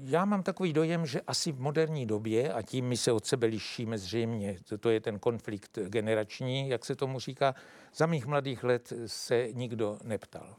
Já 0.04 0.26
mám 0.26 0.44
takový 0.44 0.74
dojem, 0.74 1.06
že 1.06 1.22
asi 1.22 1.52
v 1.52 1.60
moderní 1.60 2.06
době, 2.06 2.54
a 2.54 2.62
tím 2.62 2.86
my 2.86 2.98
se 2.98 3.12
od 3.12 3.26
sebe 3.26 3.48
lišíme 3.48 3.98
zřejmě, 3.98 4.58
to, 4.70 4.78
to 4.78 4.90
je 4.90 5.00
ten 5.00 5.20
konflikt 5.20 5.80
generační, 5.88 6.70
jak 6.70 6.86
se 6.86 6.96
tomu 6.96 7.20
říká, 7.20 7.56
za 7.96 8.06
mých 8.06 8.26
mladých 8.26 8.64
let 8.64 8.94
se 9.06 9.48
nikdo 9.54 10.00
neptal. 10.04 10.56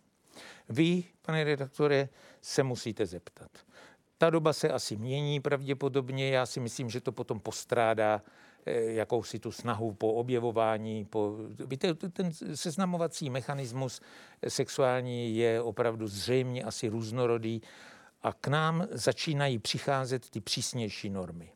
Vy, 0.68 1.04
pane 1.22 1.44
redaktore, 1.44 2.08
se 2.40 2.62
musíte 2.62 3.06
zeptat. 3.06 3.50
Ta 4.18 4.30
doba 4.30 4.52
se 4.52 4.68
asi 4.68 4.96
mění 4.96 5.40
pravděpodobně, 5.40 6.30
já 6.30 6.46
si 6.46 6.60
myslím, 6.60 6.90
že 6.90 7.00
to 7.00 7.12
potom 7.12 7.40
postrádá 7.40 8.22
eh, 8.66 8.80
jakousi 8.80 9.38
tu 9.38 9.52
snahu 9.52 9.92
po 9.92 10.12
objevování. 10.12 11.04
Po, 11.04 11.36
víte, 11.66 11.94
ten 11.94 12.32
seznamovací 12.54 13.30
mechanismus 13.30 14.00
sexuální 14.48 15.36
je 15.36 15.62
opravdu 15.62 16.06
zřejmě 16.06 16.64
asi 16.64 16.88
různorodý 16.88 17.62
a 18.22 18.32
k 18.32 18.48
nám 18.48 18.86
začínají 18.90 19.58
přicházet 19.58 20.30
ty 20.30 20.40
přísnější 20.40 21.10
normy. 21.10 21.52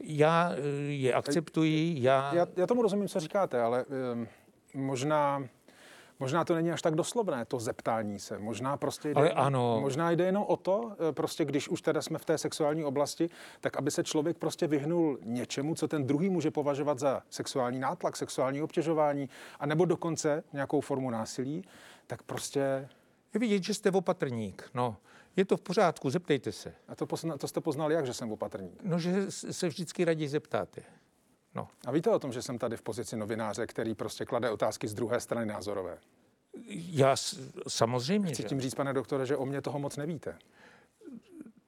Já 0.00 0.52
eh, 0.52 0.60
je 0.92 1.14
akceptuji, 1.14 2.02
já... 2.02 2.34
Já, 2.34 2.46
já 2.56 2.66
tomu 2.66 2.82
rozumím, 2.82 3.08
co 3.08 3.20
říkáte, 3.20 3.60
ale 3.60 3.84
um, 3.84 4.28
možná 4.74 5.42
Možná 6.20 6.44
to 6.44 6.54
není 6.54 6.70
až 6.70 6.82
tak 6.82 6.94
doslovné, 6.94 7.44
to 7.44 7.58
zeptání 7.58 8.18
se. 8.18 8.38
Možná 8.38 8.76
prostě 8.76 9.08
jde, 9.08 9.14
Ale 9.14 9.30
ano. 9.30 9.78
Možná 9.80 10.10
jde 10.10 10.24
jenom 10.24 10.42
o 10.42 10.56
to, 10.56 10.92
eh, 10.92 11.12
prostě 11.12 11.44
když 11.44 11.68
už 11.68 11.82
teda 11.82 12.02
jsme 12.02 12.18
v 12.18 12.24
té 12.24 12.38
sexuální 12.38 12.84
oblasti, 12.84 13.30
tak 13.60 13.76
aby 13.76 13.90
se 13.90 14.04
člověk 14.04 14.38
prostě 14.38 14.66
vyhnul 14.66 15.18
něčemu, 15.22 15.74
co 15.74 15.88
ten 15.88 16.06
druhý 16.06 16.30
může 16.30 16.50
považovat 16.50 16.98
za 16.98 17.22
sexuální 17.30 17.78
nátlak, 17.78 18.16
sexuální 18.16 18.62
obtěžování, 18.62 19.28
a 19.60 19.66
nebo 19.66 19.84
dokonce 19.84 20.44
nějakou 20.52 20.80
formu 20.80 21.10
násilí, 21.10 21.64
tak 22.06 22.22
prostě... 22.22 22.88
Je 23.34 23.40
vidět, 23.40 23.62
že 23.62 23.74
jste 23.74 23.90
opatrník. 23.90 24.70
No, 24.74 24.96
je 25.36 25.44
to 25.44 25.56
v 25.56 25.60
pořádku, 25.60 26.10
zeptejte 26.10 26.52
se. 26.52 26.74
A 26.88 26.94
to, 26.94 27.06
pozna, 27.06 27.36
to 27.36 27.48
jste 27.48 27.60
poznal 27.60 27.92
jak, 27.92 28.06
že 28.06 28.14
jsem 28.14 28.32
opatrník? 28.32 28.82
No, 28.82 28.98
že 28.98 29.30
se 29.30 29.68
vždycky 29.68 30.04
raději 30.04 30.28
zeptáte. 30.28 30.82
No. 31.54 31.68
A 31.86 31.90
víte 31.90 32.10
o 32.10 32.18
tom, 32.18 32.32
že 32.32 32.42
jsem 32.42 32.58
tady 32.58 32.76
v 32.76 32.82
pozici 32.82 33.16
novináře, 33.16 33.66
který 33.66 33.94
prostě 33.94 34.24
klade 34.24 34.50
otázky 34.50 34.88
z 34.88 34.94
druhé 34.94 35.20
strany 35.20 35.46
názorové? 35.46 35.98
Já 36.70 37.16
samozřejmě. 37.68 38.32
Chci 38.32 38.44
tím 38.44 38.60
říct, 38.60 38.74
pane 38.74 38.92
doktore, 38.92 39.26
že 39.26 39.36
o 39.36 39.46
mě 39.46 39.62
toho 39.62 39.78
moc 39.78 39.96
nevíte. 39.96 40.38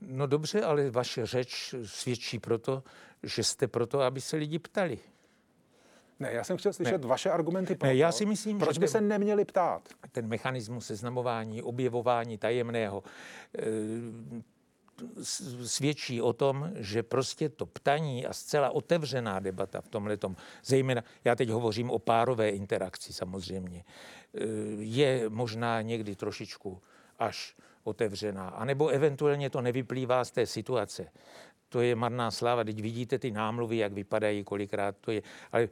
No 0.01 0.27
dobře, 0.27 0.62
ale 0.62 0.91
vaše 0.91 1.27
řeč 1.27 1.75
svědčí 1.85 2.39
proto, 2.39 2.83
že 3.23 3.45
jste 3.45 3.69
proto, 3.69 4.01
aby 4.01 4.21
se 4.21 4.37
lidi 4.37 4.59
ptali. 4.59 4.99
Ne, 6.21 6.33
já 6.33 6.45
jsem 6.45 6.57
chtěl 6.57 6.73
slyšet 6.73 7.03
ne. 7.03 7.09
vaše 7.09 7.31
argumenty 7.31 7.75
proto, 7.75 7.87
ne, 7.87 7.97
já 7.97 8.12
si 8.12 8.27
myslím, 8.27 8.59
proč 8.59 8.75
že 8.75 8.81
by 8.81 8.87
ten, 8.87 8.93
se 8.93 9.01
neměli 9.01 9.45
ptát. 9.45 9.89
Ten 10.12 10.27
mechanismus 10.27 10.87
seznamování, 10.87 11.62
objevování 11.62 12.39
tajemného 12.39 13.03
e, 13.59 13.62
svědčí 15.64 16.23
o 16.23 16.33
tom, 16.33 16.71
že 16.75 17.03
prostě 17.03 17.49
to 17.49 17.67
ptaní 17.67 18.27
a 18.27 18.33
zcela 18.33 18.71
otevřená 18.71 19.41
debata 19.41 19.81
v 19.81 19.89
tomhle 19.89 20.17
tom, 20.17 20.37
zejména, 20.64 21.03
já 21.25 21.35
teď 21.35 21.49
hovořím 21.49 21.91
o 21.91 21.99
párové 21.99 22.51
interakci 22.51 23.12
samozřejmě, 23.12 23.85
e, 24.35 24.45
je 24.79 25.29
možná 25.29 25.83
někdy 25.83 26.17
trošičku 26.17 26.81
až 27.19 27.57
otevřená. 27.85 28.49
A 28.49 28.64
nebo 28.64 28.89
eventuálně 28.89 29.51
to 29.51 29.61
nevyplývá 29.61 30.25
z 30.25 30.31
té 30.31 30.47
situace. 30.47 31.07
To 31.77 31.83
je 31.83 31.93
marná 31.93 32.31
sláva, 32.31 32.64
teď 32.64 32.81
vidíte 32.83 33.18
ty 33.18 33.31
námluvy, 33.31 33.77
jak 33.77 33.93
vypadají, 33.93 34.45
kolikrát 34.45 34.97
to 35.01 35.12
je. 35.12 35.22
Ale 35.53 35.68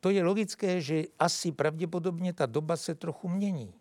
to 0.00 0.10
je 0.10 0.24
logické, 0.24 0.80
že 0.80 1.04
asi 1.18 1.52
pravděpodobně 1.52 2.32
ta 2.32 2.46
doba 2.46 2.76
se 2.76 2.94
trochu 2.94 3.28
mění. 3.28 3.74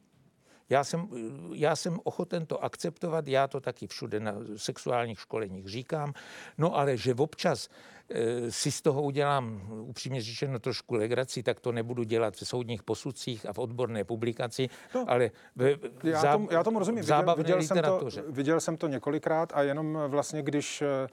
Já 0.70 0.84
jsem, 0.84 1.08
já 1.53 1.76
jsem 1.76 1.99
ochoten 2.03 2.45
to 2.45 2.64
akceptovat, 2.64 3.28
já 3.28 3.47
to 3.47 3.60
taky 3.60 3.88
všude 3.88 4.20
na 4.20 4.34
sexuálních 4.55 5.20
školeních 5.20 5.68
říkám, 5.68 6.14
no 6.58 6.78
ale 6.78 6.97
že 6.97 7.14
občas 7.14 7.70
e, 8.10 8.51
si 8.51 8.72
z 8.72 8.82
toho 8.82 9.01
udělám, 9.01 9.62
upřímně 9.82 10.22
řečeno, 10.22 10.60
trošku 10.60 10.95
legraci, 10.95 11.43
tak 11.43 11.60
to 11.60 11.72
nebudu 11.72 12.03
dělat 12.03 12.36
v 12.36 12.47
soudních 12.47 12.84
posudcích 12.84 13.45
a 13.49 13.53
v 13.53 13.60
odborné 13.60 14.03
publikaci, 14.03 14.70
no, 14.95 15.05
ale 15.08 15.32
v, 15.55 15.78
já, 16.03 16.22
zá, 16.22 16.32
tomu, 16.34 16.47
já 16.51 16.64
tomu 16.64 16.80
rozumím. 16.80 17.01
Viděl, 17.01 17.36
viděl, 17.38 17.62
jsem 17.62 17.78
to, 17.82 18.10
viděl 18.30 18.60
jsem 18.60 18.78
to 18.78 18.88
několikrát 18.88 19.51
a 19.55 19.62
jenom 19.62 19.99
vlastně, 20.08 20.41
když 20.41 20.82
e, 20.82 21.08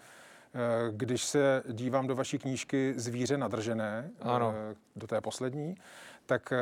když 0.90 1.24
se 1.24 1.62
dívám 1.68 2.06
do 2.06 2.14
vaší 2.14 2.38
knížky 2.38 2.94
Zvíře 2.96 3.38
nadržené, 3.38 4.10
ano. 4.20 4.54
E, 4.56 4.74
do 4.96 5.06
té 5.06 5.20
poslední, 5.20 5.74
tak 6.26 6.52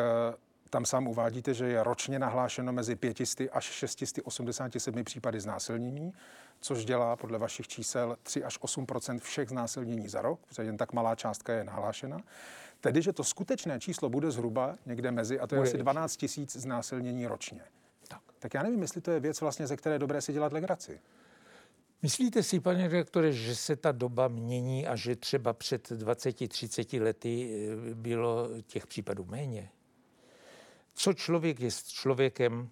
tam 0.70 0.84
sám 0.84 1.07
uvádíte, 1.07 1.55
že 1.55 1.66
je 1.66 1.82
ročně 1.82 2.18
nahlášeno 2.18 2.72
mezi 2.72 2.97
500 2.97 3.40
až 3.53 3.64
687 3.64 5.05
případy 5.05 5.40
znásilnění, 5.40 6.12
což 6.61 6.84
dělá 6.84 7.16
podle 7.16 7.38
vašich 7.38 7.68
čísel 7.68 8.16
3 8.22 8.45
až 8.45 8.61
8% 8.61 9.18
všech 9.18 9.49
znásilnění 9.49 10.09
za 10.09 10.22
rok, 10.22 10.40
protože 10.49 10.62
jen 10.62 10.76
tak 10.76 10.93
malá 10.93 11.14
částka 11.14 11.53
je 11.53 11.64
nahlášena. 11.64 12.18
Tedy, 12.80 13.03
že 13.03 13.12
to 13.12 13.24
skutečné 13.24 13.80
číslo 13.80 14.09
bude 14.09 14.30
zhruba 14.30 14.76
někde 14.86 15.11
mezi, 15.11 15.40
a 15.40 15.47
to 15.47 15.55
je 15.55 15.61
bude 15.61 15.70
asi 15.70 15.78
12 15.78 16.16
tisíc 16.16 16.57
znásilnění 16.57 17.26
ročně. 17.26 17.61
Tak. 18.09 18.20
tak 18.38 18.55
já 18.55 18.62
nevím, 18.62 18.82
jestli 18.82 19.01
to 19.01 19.11
je 19.11 19.20
věc 19.20 19.40
vlastně, 19.40 19.66
ze 19.66 19.76
které 19.76 19.95
je 19.95 19.99
dobré 19.99 20.20
si 20.20 20.32
dělat 20.32 20.53
legraci. 20.53 21.01
Myslíte 22.03 22.42
si, 22.42 22.61
pane 22.61 22.88
redaktore, 22.88 23.32
že 23.32 23.57
se 23.57 23.76
ta 23.76 23.92
doba 23.92 24.28
mění 24.28 24.86
a 24.86 24.96
že 24.96 25.16
třeba 25.16 25.53
před 25.53 25.90
20-30 25.90 27.03
lety 27.03 27.50
eh, 27.90 27.94
bylo 27.94 28.48
těch 28.66 28.86
případů 28.86 29.24
méně? 29.24 29.70
co 30.94 31.12
člověk 31.12 31.61
je 31.61 31.70
s 31.70 31.84
člověkem, 31.84 32.68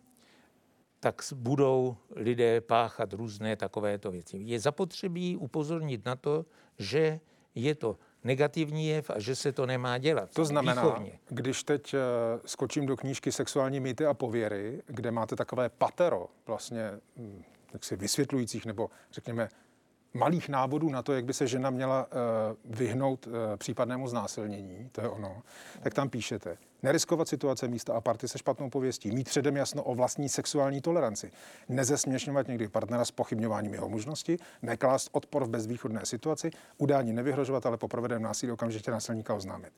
tak 1.00 1.22
budou 1.34 1.96
lidé 2.16 2.60
páchat 2.60 3.12
různé 3.12 3.56
takovéto 3.56 4.10
věci. 4.10 4.38
Je 4.40 4.60
zapotřebí 4.60 5.36
upozornit 5.36 6.04
na 6.04 6.16
to, 6.16 6.44
že 6.78 7.20
je 7.54 7.74
to 7.74 7.98
negativní 8.24 8.88
jev 8.88 9.10
a 9.10 9.18
že 9.18 9.36
se 9.36 9.52
to 9.52 9.66
nemá 9.66 9.98
dělat. 9.98 10.34
To 10.34 10.44
znamená, 10.44 10.84
výchovně. 10.84 11.18
když 11.28 11.64
teď 11.64 11.94
eh, 11.94 11.98
skočím 12.46 12.86
do 12.86 12.96
knížky 12.96 13.32
Sexuální 13.32 13.80
mýty 13.80 14.06
a 14.06 14.14
pověry, 14.14 14.82
kde 14.86 15.10
máte 15.10 15.36
takové 15.36 15.68
patero 15.68 16.26
vlastně 16.46 16.90
hm, 17.70 17.72
tak 17.72 17.84
si 17.84 17.96
vysvětlujících 17.96 18.66
nebo 18.66 18.90
řekněme 19.12 19.48
malých 20.14 20.48
návodů 20.48 20.90
na 20.90 21.02
to, 21.02 21.12
jak 21.12 21.24
by 21.24 21.34
se 21.34 21.46
žena 21.46 21.70
měla 21.70 22.06
uh, 22.06 22.76
vyhnout 22.76 23.26
uh, 23.26 23.32
případnému 23.56 24.08
znásilnění, 24.08 24.88
to 24.92 25.00
je 25.00 25.08
ono, 25.08 25.42
tak 25.82 25.94
tam 25.94 26.08
píšete. 26.08 26.58
Neriskovat 26.82 27.28
situace 27.28 27.68
místa 27.68 27.94
a 27.94 28.00
party 28.00 28.28
se 28.28 28.38
špatnou 28.38 28.70
pověstí, 28.70 29.10
mít 29.10 29.28
předem 29.28 29.56
jasno 29.56 29.82
o 29.82 29.94
vlastní 29.94 30.28
sexuální 30.28 30.80
toleranci, 30.80 31.30
nezesměšňovat 31.68 32.48
někdy 32.48 32.68
partnera 32.68 33.04
s 33.04 33.10
pochybňováním 33.10 33.74
jeho 33.74 33.88
možnosti, 33.88 34.36
neklást 34.62 35.08
odpor 35.12 35.44
v 35.44 35.48
bezvýchodné 35.48 36.06
situaci, 36.06 36.50
udání 36.78 37.12
nevyhrožovat, 37.12 37.66
ale 37.66 37.76
po 37.76 37.88
provedeném 37.88 38.22
násilí 38.22 38.52
okamžitě 38.52 38.90
násilníka 38.90 39.34
oznámit. 39.34 39.72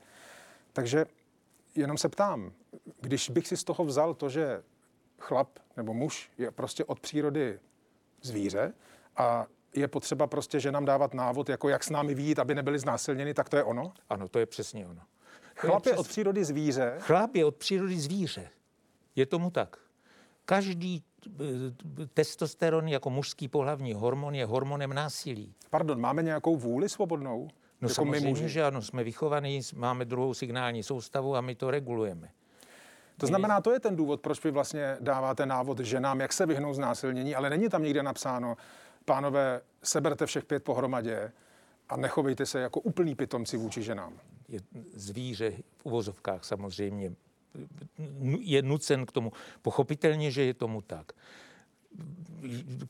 Takže 0.72 1.06
jenom 1.74 1.98
se 1.98 2.08
ptám, 2.08 2.52
když 3.00 3.30
bych 3.30 3.48
si 3.48 3.56
z 3.56 3.64
toho 3.64 3.84
vzal 3.84 4.14
to, 4.14 4.28
že 4.28 4.62
chlap 5.18 5.48
nebo 5.76 5.94
muž 5.94 6.30
je 6.38 6.50
prostě 6.50 6.84
od 6.84 7.00
přírody 7.00 7.58
zvíře 8.22 8.72
a 9.16 9.46
je 9.74 9.88
potřeba 9.88 10.26
prostě 10.26 10.60
ženám 10.60 10.84
dávat 10.84 11.14
návod, 11.14 11.48
jako 11.48 11.68
jak 11.68 11.84
s 11.84 11.90
námi 11.90 12.14
výjít, 12.14 12.38
aby 12.38 12.54
nebyli 12.54 12.78
znásilněni, 12.78 13.34
tak 13.34 13.48
to 13.48 13.56
je 13.56 13.64
ono? 13.64 13.92
Ano, 14.10 14.28
to 14.28 14.38
je 14.38 14.46
přesně 14.46 14.86
ono. 14.86 15.00
Chlap 15.56 15.86
je, 15.86 15.92
přes... 15.92 16.00
od 16.00 16.08
přírody 16.08 16.44
zvíře? 16.44 16.96
Chlap 16.98 17.36
je 17.36 17.44
od 17.44 17.56
přírody 17.56 18.00
zvíře. 18.00 18.48
Je 19.16 19.26
tomu 19.26 19.50
tak. 19.50 19.76
Každý 20.44 21.04
eh, 21.28 22.06
testosteron 22.14 22.88
jako 22.88 23.10
mužský 23.10 23.48
pohlavní 23.48 23.94
hormon 23.94 24.34
je 24.34 24.46
hormonem 24.46 24.94
násilí. 24.94 25.54
Pardon, 25.70 26.00
máme 26.00 26.22
nějakou 26.22 26.56
vůli 26.56 26.88
svobodnou? 26.88 27.48
No 27.80 27.86
jako 27.86 27.94
samozřejmě, 27.94 28.48
že 28.48 28.64
ano, 28.64 28.82
jsme 28.82 29.04
vychovaní, 29.04 29.60
máme 29.74 30.04
druhou 30.04 30.34
signální 30.34 30.82
soustavu 30.82 31.36
a 31.36 31.40
my 31.40 31.54
to 31.54 31.70
regulujeme. 31.70 32.28
To 33.16 33.26
znamená, 33.26 33.60
to 33.60 33.72
je 33.72 33.80
ten 33.80 33.96
důvod, 33.96 34.20
proč 34.20 34.44
vy 34.44 34.50
vlastně 34.50 34.96
dáváte 35.00 35.46
návod 35.46 35.80
ženám, 35.80 36.20
jak 36.20 36.32
se 36.32 36.46
vyhnout 36.46 36.74
znásilnění, 36.74 37.34
ale 37.34 37.50
není 37.50 37.68
tam 37.68 37.82
nikde 37.82 38.02
napsáno, 38.02 38.56
pánové, 39.04 39.60
seberte 39.82 40.26
všech 40.26 40.44
pět 40.44 40.64
pohromadě 40.64 41.32
a 41.88 41.96
nechovejte 41.96 42.46
se 42.46 42.60
jako 42.60 42.80
úplný 42.80 43.14
pitomci 43.14 43.56
vůči 43.56 43.82
ženám. 43.82 44.12
Je 44.48 44.60
zvíře 44.94 45.50
v 45.76 45.86
uvozovkách 45.86 46.44
samozřejmě 46.44 47.12
je 48.38 48.62
nucen 48.62 49.06
k 49.06 49.12
tomu. 49.12 49.32
Pochopitelně, 49.62 50.30
že 50.30 50.44
je 50.44 50.54
tomu 50.54 50.82
tak. 50.82 51.12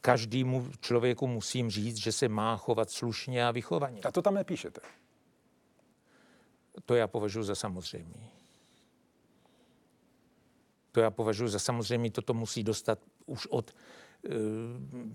Každému 0.01 0.69
člověku 0.81 1.27
musím 1.27 1.71
říct, 1.71 1.97
že 1.97 2.13
se 2.13 2.29
má 2.29 2.57
chovat 2.57 2.91
slušně 2.91 3.47
a 3.47 3.51
vychovaně. 3.51 4.01
A 4.01 4.13
to 4.13 4.23
tam 4.23 4.35
nepíšete? 4.35 4.81
To 6.85 6.95
já 6.95 7.07
považuji 7.07 7.43
za 7.43 7.55
samozřejmé. 7.55 8.42
To 10.93 11.01
já 11.01 11.11
považuji 11.11 11.49
za 11.49 11.59
samozřejmé, 11.59 12.11
toto 12.11 12.35
musí 12.35 12.65
dostat 12.65 12.99
už 13.27 13.47
od 13.47 13.73
Eh, 14.25 14.31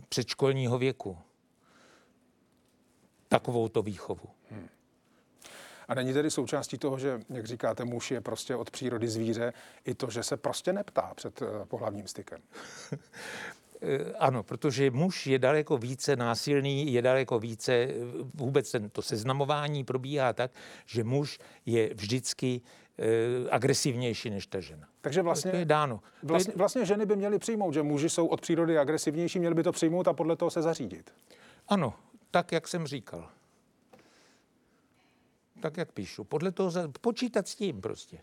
předškolního 0.10 0.78
věku. 0.78 1.18
Takovou 3.28 3.68
to 3.68 3.82
výchovu. 3.82 4.30
Hmm. 4.50 4.70
A 5.88 5.94
není 5.96 6.14
tedy 6.14 6.32
součástí 6.32 6.78
toho, 6.78 7.00
že, 7.00 7.20
jak 7.30 7.46
říkáte, 7.46 7.86
muž 7.86 8.12
je 8.12 8.22
prostě 8.22 8.56
od 8.56 8.72
přírody 8.72 9.08
zvíře, 9.08 9.54
i 9.86 9.94
to, 9.96 10.10
že 10.10 10.24
se 10.24 10.38
prostě 10.38 10.74
neptá 10.74 11.14
před 11.16 11.42
eh, 11.42 11.66
pohlavním 11.66 12.08
stykem? 12.08 12.42
Eh, 13.82 14.14
ano, 14.14 14.44
protože 14.44 14.92
muž 14.92 15.28
je 15.28 15.40
daleko 15.40 15.78
více 15.78 16.16
násilný, 16.16 16.94
je 16.94 17.02
daleko 17.02 17.40
více, 17.40 17.88
vůbec 18.34 18.76
to 18.92 19.02
seznamování 19.02 19.84
probíhá 19.84 20.34
tak, 20.34 20.52
že 20.86 21.04
muž 21.04 21.40
je 21.66 21.94
vždycky 21.94 22.62
agresivnější 23.52 24.30
než 24.30 24.48
ta 24.48 24.60
žena. 24.60 24.88
Takže 25.02 25.22
vlastně, 25.22 25.52
to 25.52 25.58
je 25.58 25.66
dáno. 25.66 26.00
Vlastně, 26.24 26.54
vlastně 26.56 26.86
ženy 26.86 27.06
by 27.06 27.16
měly 27.16 27.40
přijmout, 27.40 27.74
že 27.74 27.84
muži 27.84 28.10
jsou 28.10 28.28
od 28.28 28.42
přírody 28.42 28.78
agresivnější, 28.78 29.40
měli 29.40 29.56
by 29.56 29.64
to 29.64 29.72
přijmout 29.72 30.08
a 30.08 30.14
podle 30.14 30.36
toho 30.36 30.52
se 30.52 30.62
zařídit. 30.62 31.14
Ano, 31.68 31.94
tak, 32.32 32.52
jak 32.52 32.68
jsem 32.68 32.88
říkal. 32.88 33.30
Tak, 35.60 35.78
jak 35.78 35.92
píšu. 35.92 36.24
Podle 36.24 36.52
toho 36.52 36.72
za... 36.72 36.92
počítat 37.02 37.48
s 37.48 37.56
tím 37.56 37.82
prostě. 37.82 38.20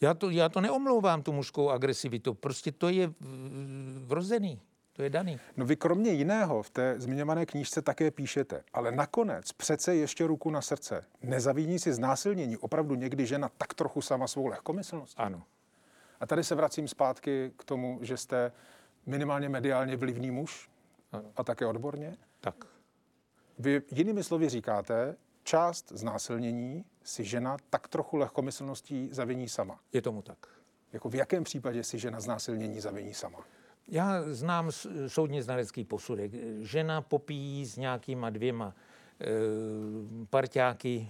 Já 0.00 0.14
to, 0.14 0.30
já 0.30 0.48
to 0.48 0.60
neomlouvám, 0.60 1.22
tu 1.22 1.32
mužskou 1.32 1.70
agresivitu. 1.70 2.34
Prostě 2.34 2.72
to 2.72 2.88
je 2.88 3.12
vrozený. 4.04 4.60
To 4.96 5.02
je 5.02 5.10
daný. 5.10 5.40
No 5.56 5.66
vy 5.66 5.76
kromě 5.76 6.10
jiného 6.10 6.62
v 6.62 6.70
té 6.70 6.94
zmiňované 6.98 7.46
knížce 7.46 7.82
také 7.82 8.10
píšete, 8.10 8.62
ale 8.72 8.92
nakonec 8.92 9.52
přece 9.52 9.94
ještě 9.94 10.26
ruku 10.26 10.50
na 10.50 10.62
srdce. 10.62 11.04
Nezavíní 11.22 11.78
si 11.78 11.92
znásilnění 11.92 12.56
opravdu 12.56 12.94
někdy 12.94 13.26
žena 13.26 13.48
tak 13.58 13.74
trochu 13.74 14.00
sama 14.02 14.26
svou 14.26 14.46
lehkomyslností? 14.46 15.16
Ano. 15.16 15.42
A 16.20 16.26
tady 16.26 16.44
se 16.44 16.54
vracím 16.54 16.88
zpátky 16.88 17.52
k 17.56 17.64
tomu, 17.64 17.98
že 18.02 18.16
jste 18.16 18.52
minimálně 19.06 19.48
mediálně 19.48 19.96
vlivný 19.96 20.30
muž 20.30 20.70
ano. 21.12 21.24
a 21.36 21.44
také 21.44 21.66
odborně. 21.66 22.16
Tak. 22.40 22.64
Vy 23.58 23.82
jinými 23.90 24.24
slovy 24.24 24.48
říkáte, 24.48 25.16
část 25.42 25.92
znásilnění 25.92 26.84
si 27.02 27.24
žena 27.24 27.56
tak 27.70 27.88
trochu 27.88 28.16
lehkomyslností 28.16 29.08
zaviní 29.12 29.48
sama. 29.48 29.80
Je 29.92 30.02
tomu 30.02 30.22
tak. 30.22 30.38
Jako 30.92 31.08
v 31.08 31.14
jakém 31.14 31.44
případě 31.44 31.84
si 31.84 31.98
žena 31.98 32.20
znásilnění 32.20 32.80
zaviní 32.80 33.14
sama? 33.14 33.38
Já 33.88 34.22
znám 34.34 34.72
soudně 35.06 35.42
znalecký 35.42 35.84
posudek. 35.84 36.32
Žena 36.60 37.00
popíjí 37.00 37.66
s 37.66 37.76
nějakýma 37.76 38.30
dvěma 38.30 38.74
e, 39.20 39.26
parťáky, 40.30 41.08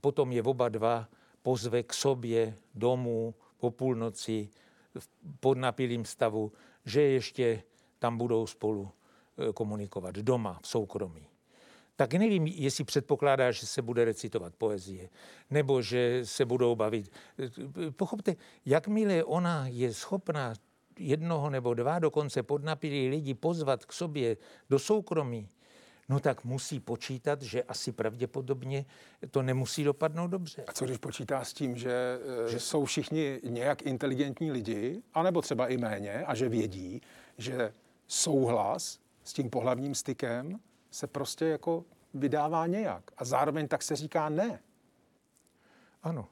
potom 0.00 0.32
je 0.32 0.42
oba 0.42 0.68
dva 0.68 1.08
pozve 1.42 1.82
k 1.82 1.94
sobě 1.94 2.54
domů 2.74 3.34
po 3.58 3.70
půlnoci 3.70 4.48
v 4.98 5.08
podnapilým 5.40 6.04
stavu, 6.04 6.52
že 6.84 7.02
ještě 7.02 7.62
tam 7.98 8.18
budou 8.18 8.46
spolu 8.46 8.88
eh, 9.38 9.52
komunikovat 9.52 10.14
doma, 10.14 10.58
v 10.62 10.68
soukromí. 10.68 11.26
Tak 11.96 12.14
nevím, 12.14 12.46
jestli 12.46 12.84
předpokládá, 12.84 13.52
že 13.52 13.66
se 13.66 13.82
bude 13.82 14.04
recitovat 14.04 14.54
poezie, 14.54 15.08
nebo 15.50 15.82
že 15.82 16.20
se 16.24 16.44
budou 16.44 16.74
bavit. 16.76 17.12
Pochopte, 17.96 18.36
jakmile 18.66 19.24
ona 19.24 19.66
je 19.66 19.94
schopná 19.94 20.54
jednoho 20.98 21.50
nebo 21.50 21.74
dva 21.74 21.98
dokonce 21.98 22.42
podnapilí 22.42 23.08
lidi 23.08 23.34
pozvat 23.34 23.84
k 23.84 23.92
sobě 23.92 24.36
do 24.70 24.78
soukromí, 24.78 25.48
no 26.08 26.20
tak 26.20 26.44
musí 26.44 26.80
počítat, 26.80 27.42
že 27.42 27.62
asi 27.62 27.92
pravděpodobně 27.92 28.84
to 29.30 29.42
nemusí 29.42 29.84
dopadnout 29.84 30.26
dobře. 30.26 30.64
A 30.66 30.72
co 30.72 30.84
když 30.84 30.98
počítá 30.98 31.44
s 31.44 31.52
tím, 31.52 31.76
že, 31.76 32.18
eh, 32.46 32.50
že 32.50 32.60
jsou 32.60 32.84
všichni 32.84 33.40
nějak 33.44 33.82
inteligentní 33.82 34.52
lidi, 34.52 35.02
anebo 35.14 35.42
třeba 35.42 35.68
i 35.68 35.76
méně, 35.76 36.24
a 36.26 36.34
že 36.34 36.48
vědí, 36.48 37.00
že 37.38 37.72
souhlas 38.06 38.98
s 39.24 39.32
tím 39.32 39.50
pohlavním 39.50 39.94
stykem 39.94 40.60
se 40.90 41.06
prostě 41.06 41.44
jako 41.44 41.84
vydává 42.14 42.66
nějak. 42.66 43.10
A 43.16 43.24
zároveň 43.24 43.68
tak 43.68 43.82
se 43.82 43.96
říká 43.96 44.28
ne. 44.28 44.60
Ano. 46.02 46.28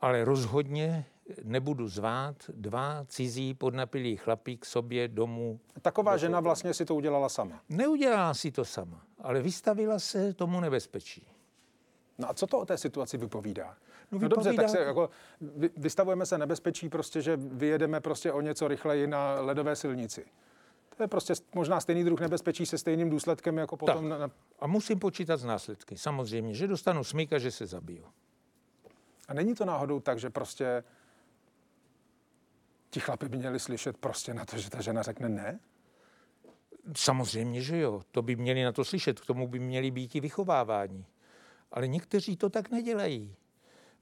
Ale 0.00 0.24
rozhodně 0.24 1.06
nebudu 1.42 1.88
zvát 1.88 2.36
dva 2.48 3.04
cizí 3.08 3.54
podnapilí 3.54 4.16
chlapí 4.16 4.56
k 4.56 4.64
sobě 4.64 5.08
domů. 5.08 5.60
Taková 5.82 6.16
žena 6.16 6.40
vlastně 6.40 6.74
si 6.74 6.84
to 6.84 6.94
udělala 6.94 7.28
sama. 7.28 7.60
Neudělala 7.68 8.34
si 8.34 8.50
to 8.50 8.64
sama, 8.64 9.02
ale 9.18 9.42
vystavila 9.42 9.98
se 9.98 10.34
tomu 10.34 10.60
nebezpečí. 10.60 11.26
No 12.18 12.30
a 12.30 12.34
co 12.34 12.46
to 12.46 12.58
o 12.58 12.64
té 12.64 12.78
situaci 12.78 13.18
vypovídá? 13.18 13.76
No, 14.12 14.18
no 14.18 14.28
dobře, 14.28 14.52
tak 14.52 14.68
se 14.68 14.78
jako, 14.78 15.10
vystavujeme 15.76 16.26
se 16.26 16.38
nebezpečí 16.38 16.88
prostě, 16.88 17.22
že 17.22 17.36
vyjedeme 17.36 18.00
prostě 18.00 18.32
o 18.32 18.40
něco 18.40 18.68
rychleji 18.68 19.06
na 19.06 19.40
ledové 19.40 19.76
silnici. 19.76 20.24
To 20.96 21.02
je 21.02 21.08
prostě 21.08 21.34
možná 21.54 21.80
stejný 21.80 22.04
druh 22.04 22.20
nebezpečí 22.20 22.66
se 22.66 22.78
stejným 22.78 23.10
důsledkem 23.10 23.58
jako 23.58 23.76
potom. 23.76 24.10
Tak. 24.10 24.20
Na... 24.20 24.30
A 24.60 24.66
musím 24.66 24.98
počítat 24.98 25.36
z 25.36 25.44
následky. 25.44 25.98
Samozřejmě, 25.98 26.54
že 26.54 26.66
dostanu 26.66 27.04
smyk 27.04 27.32
a 27.32 27.38
že 27.38 27.50
se 27.50 27.66
zabiju. 27.66 28.04
A 29.28 29.34
není 29.34 29.54
to 29.54 29.64
náhodou 29.64 30.00
tak, 30.00 30.18
že 30.18 30.30
prostě 30.30 30.84
ti 32.96 33.00
chlapi 33.00 33.28
by 33.28 33.36
měli 33.36 33.60
slyšet 33.60 33.96
prostě 33.96 34.34
na 34.34 34.44
to, 34.44 34.58
že 34.58 34.70
ta 34.70 34.80
žena 34.80 35.02
řekne 35.02 35.28
ne? 35.28 35.60
Samozřejmě, 36.96 37.62
že 37.62 37.78
jo. 37.78 38.02
To 38.10 38.22
by 38.22 38.36
měli 38.36 38.64
na 38.64 38.72
to 38.72 38.84
slyšet. 38.84 39.20
K 39.20 39.26
tomu 39.26 39.48
by 39.48 39.58
měli 39.58 39.90
být 39.90 40.14
i 40.14 40.20
vychovávání. 40.20 41.06
Ale 41.72 41.88
někteří 41.88 42.36
to 42.36 42.50
tak 42.50 42.70
nedělají. 42.70 43.36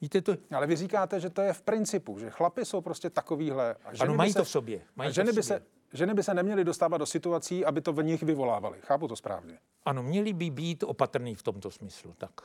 Víte 0.00 0.22
to? 0.22 0.36
Ale 0.50 0.66
vy 0.66 0.76
říkáte, 0.76 1.20
že 1.20 1.30
to 1.30 1.42
je 1.42 1.52
v 1.52 1.62
principu, 1.62 2.18
že 2.18 2.30
chlapi 2.30 2.64
jsou 2.64 2.80
prostě 2.80 3.10
takovýhle. 3.10 3.74
A 3.84 3.94
ženy 3.94 4.08
ano, 4.08 4.14
mají 4.14 4.32
se, 4.32 4.38
to 4.38 4.44
v 4.44 4.48
sobě. 4.48 4.80
Mají 4.96 5.08
a 5.08 5.12
ženy, 5.12 5.32
by 5.32 5.42
se, 5.42 5.62
ženy 5.92 6.14
by 6.14 6.22
se 6.22 6.34
neměly 6.34 6.64
dostávat 6.64 6.98
do 6.98 7.06
situací, 7.06 7.64
aby 7.64 7.80
to 7.80 7.92
v 7.92 8.02
nich 8.02 8.22
vyvolávali. 8.22 8.78
Chápu 8.80 9.08
to 9.08 9.16
správně. 9.16 9.58
Ano, 9.84 10.02
měli 10.02 10.32
by 10.32 10.50
být 10.50 10.82
opatrný 10.82 11.34
v 11.34 11.42
tomto 11.42 11.70
smyslu. 11.70 12.14
Tak. 12.18 12.40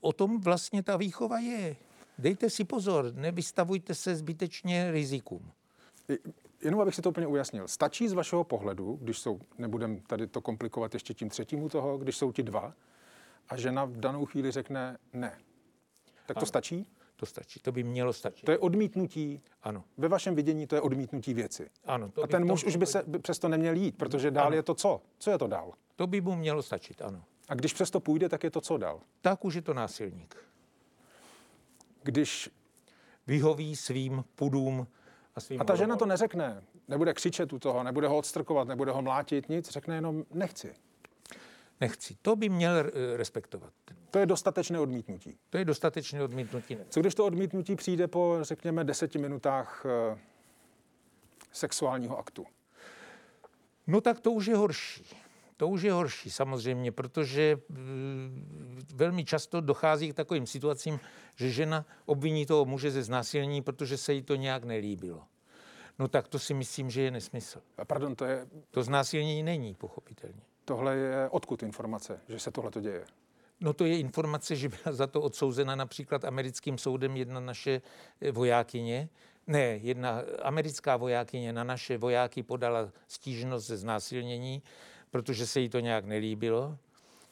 O 0.00 0.12
tom 0.12 0.40
vlastně 0.40 0.82
ta 0.82 0.96
výchova 0.96 1.38
je. 1.38 1.76
Dejte 2.18 2.50
si 2.50 2.64
pozor, 2.64 3.14
nevystavujte 3.14 3.94
se 3.94 4.16
zbytečně 4.16 4.90
rizikům. 4.90 5.52
Jenom 6.64 6.80
abych 6.80 6.94
si 6.94 7.02
to 7.02 7.08
úplně 7.08 7.26
ujasnil. 7.26 7.68
Stačí 7.68 8.08
z 8.08 8.12
vašeho 8.12 8.44
pohledu, 8.44 8.98
když 9.02 9.18
jsou, 9.18 9.40
nebudem 9.58 10.00
tady 10.00 10.26
to 10.26 10.40
komplikovat 10.40 10.94
ještě 10.94 11.14
tím 11.14 11.28
třetím 11.28 11.68
toho, 11.68 11.98
když 11.98 12.16
jsou 12.16 12.32
ti 12.32 12.42
dva 12.42 12.74
a 13.48 13.56
žena 13.56 13.84
v 13.84 13.96
danou 13.96 14.26
chvíli 14.26 14.50
řekne 14.50 14.98
ne. 15.12 15.38
Tak 16.26 16.34
to 16.34 16.38
ano, 16.38 16.46
stačí? 16.46 16.86
To 17.16 17.26
stačí, 17.26 17.60
to 17.60 17.72
by 17.72 17.82
mělo 17.82 18.12
stačit. 18.12 18.46
To 18.46 18.50
je 18.50 18.58
odmítnutí. 18.58 19.40
Ano. 19.62 19.84
Ve 19.96 20.08
vašem 20.08 20.34
vidění 20.34 20.66
to 20.66 20.74
je 20.74 20.80
odmítnutí 20.80 21.34
věci. 21.34 21.70
Ano. 21.84 22.10
To 22.10 22.22
a 22.22 22.26
ten 22.26 22.46
muž 22.46 22.64
už 22.64 22.76
by 22.76 22.86
se 22.86 23.02
by 23.06 23.18
přesto 23.18 23.48
neměl 23.48 23.74
jít, 23.74 23.96
protože 23.96 24.30
dál 24.30 24.46
ano. 24.46 24.56
je 24.56 24.62
to 24.62 24.74
co? 24.74 25.02
Co 25.18 25.30
je 25.30 25.38
to 25.38 25.46
dál? 25.46 25.72
To 25.96 26.06
by 26.06 26.20
mu 26.20 26.36
mělo 26.36 26.62
stačit, 26.62 27.02
ano. 27.02 27.24
A 27.48 27.54
když 27.54 27.72
přesto 27.72 28.00
půjde, 28.00 28.28
tak 28.28 28.44
je 28.44 28.50
to 28.50 28.60
co 28.60 28.76
dál? 28.76 29.00
Tak 29.20 29.44
už 29.44 29.54
je 29.54 29.62
to 29.62 29.74
násilník 29.74 30.36
když 32.04 32.50
vyhoví 33.26 33.76
svým 33.76 34.24
pudům 34.34 34.86
a 35.34 35.40
svým 35.40 35.60
A 35.60 35.64
ta 35.64 35.76
žena 35.76 35.96
to 35.96 36.06
neřekne, 36.06 36.62
nebude 36.88 37.14
křičet 37.14 37.52
u 37.52 37.58
toho, 37.58 37.82
nebude 37.82 38.08
ho 38.08 38.16
odstrkovat, 38.16 38.68
nebude 38.68 38.92
ho 38.92 39.02
mlátit, 39.02 39.48
nic, 39.48 39.70
řekne 39.70 39.94
jenom 39.94 40.24
nechci. 40.30 40.74
Nechci. 41.80 42.16
To 42.22 42.36
by 42.36 42.48
měl 42.48 42.72
eh, 42.76 43.16
respektovat. 43.16 43.72
To 44.10 44.18
je 44.18 44.26
dostatečné 44.26 44.80
odmítnutí. 44.80 45.38
To 45.50 45.58
je 45.58 45.64
dostatečné 45.64 46.22
odmítnutí. 46.22 46.78
Co 46.88 47.00
když 47.00 47.14
to 47.14 47.26
odmítnutí 47.26 47.76
přijde 47.76 48.08
po, 48.08 48.38
řekněme, 48.40 48.84
deseti 48.84 49.18
minutách 49.18 49.86
e, 49.86 50.18
sexuálního 51.52 52.18
aktu? 52.18 52.46
No 53.86 54.00
tak 54.00 54.20
to 54.20 54.32
už 54.32 54.46
je 54.46 54.56
horší. 54.56 55.04
To 55.56 55.68
už 55.68 55.82
je 55.82 55.92
horší 55.92 56.30
samozřejmě, 56.30 56.92
protože 56.92 57.58
mm, 57.68 58.82
velmi 58.94 59.24
často 59.24 59.60
dochází 59.60 60.12
k 60.12 60.14
takovým 60.14 60.46
situacím, 60.46 61.00
že 61.36 61.50
žena 61.50 61.86
obviní 62.06 62.46
toho 62.46 62.64
muže 62.64 62.90
ze 62.90 63.02
znásilnění, 63.02 63.62
protože 63.62 63.96
se 63.96 64.12
jí 64.12 64.22
to 64.22 64.34
nějak 64.34 64.64
nelíbilo. 64.64 65.22
No 65.98 66.08
tak 66.08 66.28
to 66.28 66.38
si 66.38 66.54
myslím, 66.54 66.90
že 66.90 67.02
je 67.02 67.10
nesmysl. 67.10 67.62
A 67.78 67.84
pardon, 67.84 68.16
to 68.16 68.24
je... 68.24 68.46
To 68.70 68.82
znásilnění 68.82 69.42
není, 69.42 69.74
pochopitelně. 69.74 70.40
Tohle 70.64 70.96
je 70.96 71.28
odkud 71.30 71.62
informace, 71.62 72.20
že 72.28 72.38
se 72.38 72.50
tohle 72.50 72.70
to 72.70 72.80
děje? 72.80 73.04
No 73.60 73.72
to 73.72 73.84
je 73.84 73.98
informace, 73.98 74.56
že 74.56 74.68
byla 74.68 74.92
za 74.94 75.06
to 75.06 75.20
odsouzena 75.20 75.74
například 75.74 76.24
americkým 76.24 76.78
soudem 76.78 77.16
jedna 77.16 77.40
naše 77.40 77.82
eh, 78.20 78.32
vojákyně. 78.32 79.08
Ne, 79.46 79.62
jedna 79.62 80.22
americká 80.42 80.96
vojákyně 80.96 81.52
na 81.52 81.64
naše 81.64 81.98
vojáky 81.98 82.42
podala 82.42 82.88
stížnost 83.08 83.66
ze 83.66 83.76
znásilnění 83.76 84.62
protože 85.14 85.46
se 85.46 85.60
jí 85.60 85.68
to 85.68 85.80
nějak 85.80 86.04
nelíbilo. 86.04 86.78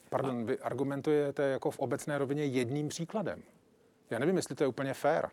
Pardon, 0.09 0.47
vy 0.47 0.59
argumentujete 0.59 1.43
jako 1.43 1.70
v 1.70 1.78
obecné 1.78 2.18
rovině 2.18 2.45
jedním 2.45 2.89
příkladem. 2.89 3.43
Já 4.11 4.18
nevím, 4.18 4.37
jestli 4.37 4.55
to 4.55 4.64
je 4.64 4.68
úplně 4.68 4.95
fér. 4.95 5.30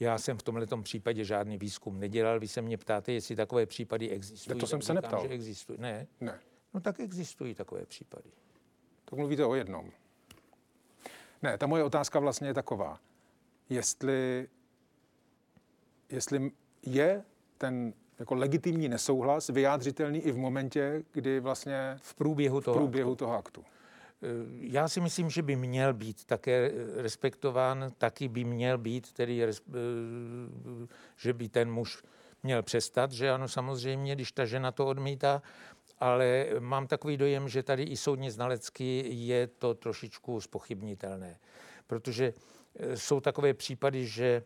Já 0.00 0.18
jsem 0.18 0.38
v 0.38 0.42
tomhle 0.42 0.66
případě 0.82 1.24
žádný 1.24 1.58
výzkum 1.58 2.00
nedělal. 2.00 2.40
Vy 2.40 2.48
se 2.48 2.62
mě 2.62 2.78
ptáte, 2.78 3.12
jestli 3.12 3.36
takové 3.36 3.66
případy 3.66 4.10
existují. 4.10 4.60
To 4.60 4.66
jsem 4.66 4.82
se 4.82 4.92
říkám, 4.92 5.02
neptal. 5.02 5.28
Že 5.28 5.34
existují. 5.34 5.78
Ne? 5.80 6.06
Ne. 6.20 6.40
No 6.74 6.80
tak 6.80 7.00
existují 7.00 7.54
takové 7.54 7.86
případy. 7.86 8.30
Tak 9.04 9.18
mluvíte 9.18 9.44
o 9.44 9.54
jednom. 9.54 9.90
Ne, 11.42 11.58
ta 11.58 11.66
moje 11.66 11.84
otázka 11.84 12.18
vlastně 12.18 12.48
je 12.48 12.54
taková. 12.54 13.00
Jestli, 13.68 14.48
jestli 16.08 16.50
je 16.82 17.24
ten 17.58 17.94
jako 18.18 18.34
legitimní 18.34 18.88
nesouhlas 18.88 19.48
vyjádřitelný 19.48 20.18
i 20.18 20.32
v 20.32 20.36
momentě, 20.36 21.02
kdy 21.12 21.40
vlastně 21.40 21.96
v 22.02 22.14
průběhu 22.14 22.60
toho, 22.60 22.74
v 22.74 22.78
průběhu 22.78 23.12
aktu. 23.12 23.24
toho 23.24 23.38
aktu. 23.38 23.64
Eh, 24.22 24.26
já 24.60 24.88
si 24.88 25.00
myslím, 25.00 25.30
že 25.30 25.42
by 25.42 25.56
měl 25.56 25.94
být 25.94 26.24
také 26.24 26.70
eh, 26.70 27.02
respektován, 27.02 27.92
taky 27.98 28.28
by 28.28 28.44
měl 28.44 28.78
být, 28.78 29.12
tedy, 29.12 29.44
eh, 29.44 29.52
že 31.16 31.32
by 31.32 31.48
ten 31.48 31.70
muž 31.70 32.02
měl 32.42 32.62
přestat, 32.62 33.12
že 33.12 33.30
ano, 33.30 33.48
samozřejmě, 33.48 34.14
když 34.14 34.32
ta 34.32 34.44
žena 34.44 34.72
to 34.72 34.86
odmítá, 34.86 35.42
ale 35.98 36.46
mám 36.58 36.86
takový 36.86 37.16
dojem, 37.16 37.48
že 37.48 37.62
tady 37.62 37.82
i 37.82 37.96
soudně 37.96 38.30
znalecky 38.30 39.04
je 39.08 39.46
to 39.46 39.74
trošičku 39.74 40.40
spochybnitelné, 40.40 41.38
protože 41.86 42.32
jsou 42.94 43.20
takové 43.20 43.54
případy, 43.54 44.06
že 44.06 44.42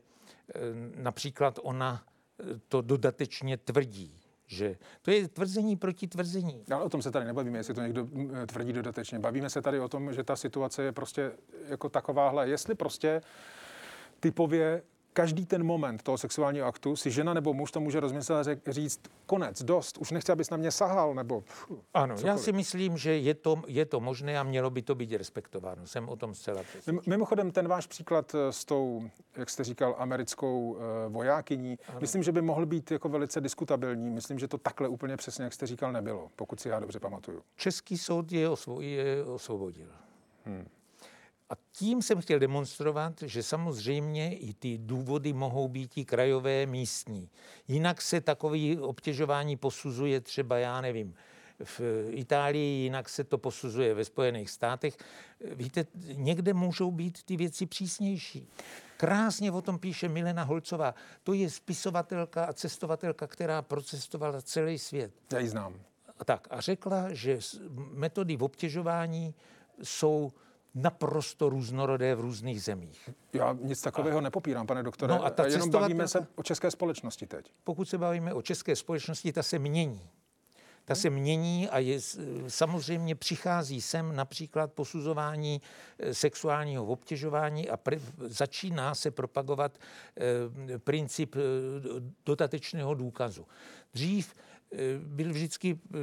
například 0.94 1.58
ona 1.62 2.04
to 2.68 2.80
dodatečně 2.80 3.57
tvrdí. 3.57 4.20
Že 4.47 4.76
to 5.03 5.11
je 5.11 5.28
tvrzení 5.28 5.76
proti 5.76 6.07
tvrzení. 6.07 6.64
Ale 6.70 6.84
o 6.84 6.89
tom 6.89 7.03
se 7.03 7.11
tady 7.11 7.24
nebavíme, 7.24 7.59
jestli 7.59 7.74
to 7.74 7.82
někdo 7.82 8.09
tvrdí 8.47 8.72
dodatečně. 8.72 9.18
Bavíme 9.18 9.51
se 9.51 9.62
tady 9.62 9.80
o 9.80 9.89
tom, 9.89 10.12
že 10.12 10.24
ta 10.24 10.37
situace 10.37 10.82
je 10.82 10.93
prostě 10.93 11.32
jako 11.68 11.89
takováhle. 11.89 12.49
Jestli 12.49 12.74
prostě 12.74 13.22
typově 14.20 14.82
každý 15.16 15.46
ten 15.46 15.64
moment 15.64 16.02
toho 16.02 16.18
sexuálního 16.18 16.66
aktu 16.66 16.96
si 16.96 17.10
žena 17.10 17.34
nebo 17.34 17.54
muž 17.54 17.70
to 17.70 17.80
může 17.80 18.00
rozmyslet 18.00 18.68
a 18.68 18.72
říct 18.72 19.00
konec, 19.26 19.62
dost, 19.62 19.98
už 19.98 20.10
nechci, 20.10 20.32
abys 20.32 20.50
na 20.50 20.56
mě 20.56 20.70
sahal, 20.70 21.14
nebo... 21.14 21.40
Pff, 21.40 21.70
ano, 21.94 22.14
cokoliv. 22.16 22.24
já 22.24 22.36
si 22.36 22.52
myslím, 22.52 22.96
že 22.96 23.16
je 23.16 23.34
to, 23.34 23.62
je 23.66 23.84
to 23.86 24.00
možné 24.00 24.38
a 24.38 24.42
mělo 24.42 24.70
by 24.70 24.82
to 24.82 24.94
být 24.94 25.12
respektováno. 25.12 25.86
Jsem 25.86 26.08
o 26.08 26.16
tom 26.16 26.34
zcela 26.34 26.62
přesvědčen. 26.62 27.00
Mimochodem, 27.06 27.50
ten 27.50 27.68
váš 27.68 27.86
příklad 27.86 28.34
eh, 28.34 28.52
s 28.52 28.64
tou, 28.64 29.02
jak 29.36 29.50
jste 29.50 29.64
říkal, 29.64 29.94
americkou 29.98 30.70
uh, 30.70 30.78
vojákyní, 31.08 31.78
ano. 31.88 31.98
myslím, 32.00 32.22
že 32.22 32.32
by 32.32 32.42
mohl 32.42 32.66
být 32.66 32.90
jako 32.90 33.08
velice 33.08 33.40
diskutabilní. 33.40 34.10
Myslím, 34.10 34.38
že 34.38 34.48
to 34.48 34.58
takhle 34.58 34.88
úplně 34.88 35.16
přesně, 35.16 35.44
jak 35.44 35.52
jste 35.52 35.66
říkal, 35.66 35.92
nebylo, 35.92 36.30
pokud 36.36 36.60
si 36.60 36.68
já 36.68 36.80
dobře 36.80 37.00
pamatuju. 37.00 37.42
Český 37.56 37.98
soud 37.98 38.32
je, 38.32 38.48
osvo- 38.48 38.80
je 38.80 39.24
osvobodil. 39.24 39.88
Hmm. 40.44 40.66
A 41.51 41.55
tím 41.72 42.03
jsem 42.03 42.20
chtěl 42.20 42.38
demonstrovat, 42.38 43.22
že 43.22 43.42
samozřejmě 43.42 44.36
i 44.36 44.55
ty 44.55 44.78
důvody 44.78 45.32
mohou 45.32 45.68
být 45.68 45.99
i 45.99 46.05
krajové, 46.05 46.66
místní. 46.66 47.30
Jinak 47.68 48.03
se 48.03 48.20
takové 48.20 48.80
obtěžování 48.80 49.57
posuzuje 49.57 50.20
třeba, 50.20 50.59
já 50.59 50.80
nevím, 50.80 51.14
v 51.64 51.80
Itálii, 52.11 52.82
jinak 52.82 53.09
se 53.09 53.24
to 53.24 53.38
posuzuje 53.38 53.94
ve 53.94 54.05
Spojených 54.05 54.51
státech. 54.51 54.97
Víte, 55.55 55.86
někde 56.12 56.55
můžou 56.55 56.90
být 56.90 57.22
ty 57.22 57.36
věci 57.36 57.66
přísnější. 57.66 58.49
Krásně 58.97 59.53
o 59.53 59.62
tom 59.62 59.78
píše 59.78 60.09
Milena 60.09 60.42
Holcová. 60.42 60.94
To 61.22 61.32
je 61.32 61.51
spisovatelka 61.51 62.44
a 62.44 62.53
cestovatelka, 62.53 63.26
která 63.26 63.62
procestovala 63.62 64.42
celý 64.42 64.78
svět. 64.78 65.12
Já 65.32 65.38
ji 65.38 65.49
znám. 65.49 65.80
Tak 66.24 66.49
a 66.51 66.61
řekla, 66.61 67.12
že 67.12 67.38
metody 67.92 68.36
v 68.36 68.42
obtěžování 68.42 69.34
jsou 69.82 70.32
naprosto 70.76 71.48
různorodé 71.48 72.14
v 72.14 72.20
různých 72.20 72.62
zemích. 72.62 73.10
Já 73.32 73.56
nic 73.62 73.80
takového 73.80 74.18
a, 74.18 74.20
nepopírám, 74.20 74.66
pane 74.66 74.82
doktore. 74.82 75.14
No 75.14 75.24
a 75.24 75.30
ta 75.30 75.46
jenom 75.46 75.70
bavíme 75.70 76.08
se 76.08 76.26
o 76.34 76.42
české 76.42 76.70
společnosti 76.70 77.26
teď. 77.26 77.52
Pokud 77.64 77.88
se 77.88 77.98
bavíme 77.98 78.34
o 78.34 78.42
české 78.42 78.76
společnosti, 78.76 79.32
ta 79.32 79.42
se 79.42 79.58
mění. 79.58 80.00
Ta 80.84 80.94
se 80.94 81.10
mění 81.10 81.68
a 81.68 81.78
je, 81.78 81.98
samozřejmě 82.48 83.14
přichází 83.14 83.80
sem 83.80 84.16
například 84.16 84.72
posuzování 84.72 85.62
eh, 85.98 86.14
sexuálního 86.14 86.86
obtěžování 86.86 87.68
a 87.68 87.76
pr- 87.76 88.00
začíná 88.18 88.94
se 88.94 89.10
propagovat 89.10 89.78
e, 90.68 90.78
princip 90.78 91.36
e, 91.36 91.40
dotatečného 92.26 92.94
důkazu. 92.94 93.46
Dřív 93.94 94.34
e, 94.34 94.76
byl 94.98 95.32
vždycky 95.32 95.70
e, 95.70 95.96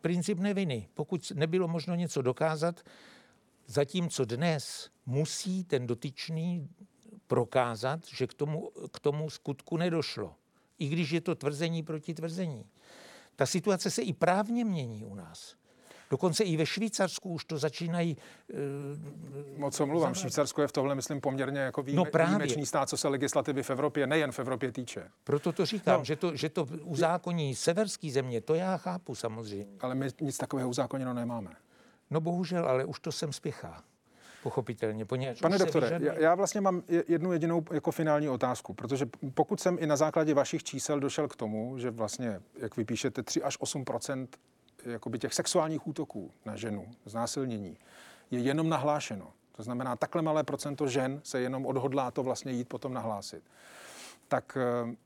princip 0.00 0.38
neviny. 0.38 0.88
Pokud 0.94 1.32
nebylo 1.34 1.68
možno 1.68 1.94
něco 1.94 2.22
dokázat, 2.22 2.80
zatímco 3.70 4.24
dnes 4.24 4.90
musí 5.06 5.64
ten 5.64 5.86
dotyčný 5.86 6.68
prokázat, 7.26 8.00
že 8.06 8.26
k 8.26 8.34
tomu, 8.34 8.70
k 8.92 9.00
tomu 9.00 9.30
skutku 9.30 9.76
nedošlo. 9.76 10.34
I 10.78 10.88
když 10.88 11.10
je 11.10 11.20
to 11.20 11.34
tvrzení 11.34 11.82
proti 11.82 12.14
tvrzení. 12.14 12.66
Ta 13.36 13.46
situace 13.46 13.90
se 13.90 14.02
i 14.02 14.12
právně 14.12 14.64
mění 14.64 15.04
u 15.04 15.14
nás. 15.14 15.54
Dokonce 16.10 16.44
i 16.44 16.56
ve 16.56 16.66
Švýcarsku 16.66 17.30
už 17.30 17.44
to 17.44 17.58
začínají... 17.58 18.16
Uh, 19.54 19.58
Moc 19.58 19.80
mluvám. 19.80 20.14
Švýcarsko 20.14 20.62
je 20.62 20.68
v 20.68 20.72
tohle, 20.72 20.94
myslím, 20.94 21.20
poměrně 21.20 21.60
jako 21.60 21.82
výjime, 21.82 21.96
no 21.96 22.04
právě. 22.04 22.28
výjimečný 22.28 22.66
stát, 22.66 22.88
co 22.88 22.96
se 22.96 23.08
legislativy 23.08 23.62
v 23.62 23.70
Evropě, 23.70 24.06
nejen 24.06 24.32
v 24.32 24.38
Evropě 24.38 24.72
týče. 24.72 25.08
Proto 25.24 25.52
to 25.52 25.66
říkám, 25.66 26.00
no. 26.00 26.04
že, 26.04 26.16
to, 26.16 26.36
že 26.36 26.48
to 26.48 26.68
uzákoní 26.82 27.54
severský 27.54 28.10
země, 28.10 28.40
to 28.40 28.54
já 28.54 28.76
chápu 28.76 29.14
samozřejmě. 29.14 29.66
Ale 29.80 29.94
my 29.94 30.08
nic 30.20 30.38
takového 30.38 30.68
uzákoněno 30.68 31.14
nemáme. 31.14 31.50
No 32.10 32.20
bohužel, 32.20 32.66
ale 32.66 32.84
už 32.84 33.00
to 33.00 33.12
sem 33.12 33.32
spěchá 33.32 33.84
pochopitelně. 34.42 35.04
Poněvadž 35.04 35.40
Pane 35.40 35.58
doktore, 35.58 35.86
vyžaduje... 35.86 36.14
já 36.18 36.34
vlastně 36.34 36.60
mám 36.60 36.82
jednu 37.08 37.32
jedinou 37.32 37.64
jako 37.72 37.90
finální 37.90 38.28
otázku, 38.28 38.74
protože 38.74 39.06
pokud 39.34 39.60
jsem 39.60 39.76
i 39.80 39.86
na 39.86 39.96
základě 39.96 40.34
vašich 40.34 40.64
čísel 40.64 41.00
došel 41.00 41.28
k 41.28 41.36
tomu, 41.36 41.78
že 41.78 41.90
vlastně, 41.90 42.40
jak 42.58 42.76
vy 42.76 42.84
píšete, 42.84 43.22
3 43.22 43.42
až 43.42 43.58
8% 43.58 44.28
jakoby 44.84 45.18
těch 45.18 45.34
sexuálních 45.34 45.86
útoků 45.86 46.30
na 46.44 46.56
ženu, 46.56 46.88
znásilnění, 47.04 47.78
je 48.30 48.40
jenom 48.40 48.68
nahlášeno. 48.68 49.32
To 49.52 49.62
znamená, 49.62 49.96
takhle 49.96 50.22
malé 50.22 50.44
procento 50.44 50.88
žen 50.88 51.20
se 51.24 51.40
jenom 51.40 51.66
odhodlá 51.66 52.10
to 52.10 52.22
vlastně 52.22 52.52
jít 52.52 52.68
potom 52.68 52.94
nahlásit. 52.94 53.42
Tak 54.28 54.56
eh, 54.60 54.96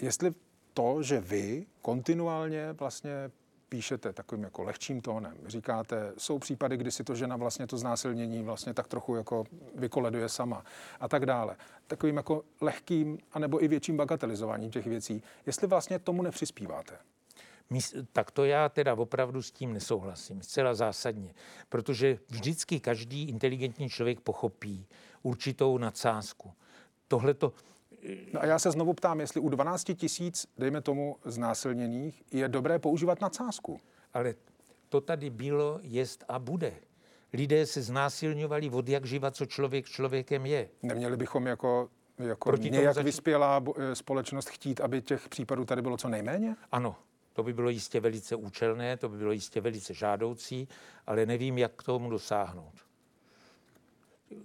jestli 0.00 0.30
to, 0.74 1.02
že 1.02 1.20
vy 1.20 1.66
kontinuálně 1.82 2.72
vlastně 2.72 3.30
píšete 3.68 4.12
takovým 4.12 4.44
jako 4.44 4.62
lehčím 4.62 5.00
tónem. 5.00 5.36
Říkáte, 5.46 6.12
jsou 6.18 6.38
případy, 6.38 6.76
kdy 6.76 6.90
si 6.90 7.04
to 7.04 7.14
žena 7.14 7.36
vlastně 7.36 7.66
to 7.66 7.78
znásilnění 7.78 8.42
vlastně 8.42 8.74
tak 8.74 8.86
trochu 8.86 9.14
jako 9.14 9.44
vykoleduje 9.74 10.28
sama 10.28 10.64
a 11.00 11.08
tak 11.08 11.26
dále. 11.26 11.56
Takovým 11.86 12.16
jako 12.16 12.44
lehkým 12.60 13.18
anebo 13.32 13.64
i 13.64 13.68
větším 13.68 13.96
bagatelizováním 13.96 14.70
těch 14.70 14.86
věcí. 14.86 15.22
Jestli 15.46 15.66
vlastně 15.66 15.98
tomu 15.98 16.22
nepřispíváte. 16.22 16.98
Tak 18.12 18.30
to 18.30 18.44
já 18.44 18.68
teda 18.68 18.94
opravdu 18.94 19.42
s 19.42 19.50
tím 19.50 19.72
nesouhlasím, 19.72 20.42
zcela 20.42 20.74
zásadně, 20.74 21.34
protože 21.68 22.18
vždycky 22.28 22.80
každý 22.80 23.28
inteligentní 23.28 23.88
člověk 23.88 24.20
pochopí 24.20 24.86
určitou 25.22 25.78
nadsázku. 25.78 26.52
Tohle 27.08 27.34
to, 27.34 27.52
No 28.32 28.42
a 28.42 28.46
já 28.46 28.58
se 28.58 28.70
znovu 28.70 28.94
ptám, 28.94 29.20
jestli 29.20 29.40
u 29.40 29.48
12 29.48 29.84
tisíc, 29.94 30.46
dejme 30.58 30.80
tomu, 30.80 31.16
znásilněných, 31.24 32.22
je 32.32 32.48
dobré 32.48 32.78
používat 32.78 33.20
nadsázku. 33.20 33.80
Ale 34.14 34.34
to 34.88 35.00
tady 35.00 35.30
bylo, 35.30 35.80
jest 35.82 36.24
a 36.28 36.38
bude. 36.38 36.74
Lidé 37.32 37.66
se 37.66 37.82
znásilňovali 37.82 38.70
od 38.70 38.88
jak 38.88 39.04
živa, 39.04 39.30
co 39.30 39.46
člověk 39.46 39.86
člověkem 39.86 40.46
je. 40.46 40.68
Neměli 40.82 41.16
bychom 41.16 41.46
jako, 41.46 41.88
jako 42.18 42.56
nějak 42.56 42.94
zač... 42.94 43.04
vyspělá 43.04 43.64
eh, 43.76 43.94
společnost 43.94 44.48
chtít, 44.48 44.80
aby 44.80 45.02
těch 45.02 45.28
případů 45.28 45.64
tady 45.64 45.82
bylo 45.82 45.96
co 45.96 46.08
nejméně? 46.08 46.56
Ano, 46.72 46.96
to 47.32 47.42
by 47.42 47.52
bylo 47.52 47.70
jistě 47.70 48.00
velice 48.00 48.36
účelné, 48.36 48.96
to 48.96 49.08
by 49.08 49.16
bylo 49.16 49.32
jistě 49.32 49.60
velice 49.60 49.94
žádoucí, 49.94 50.68
ale 51.06 51.26
nevím, 51.26 51.58
jak 51.58 51.72
k 51.76 51.82
tomu 51.82 52.10
dosáhnout. 52.10 52.87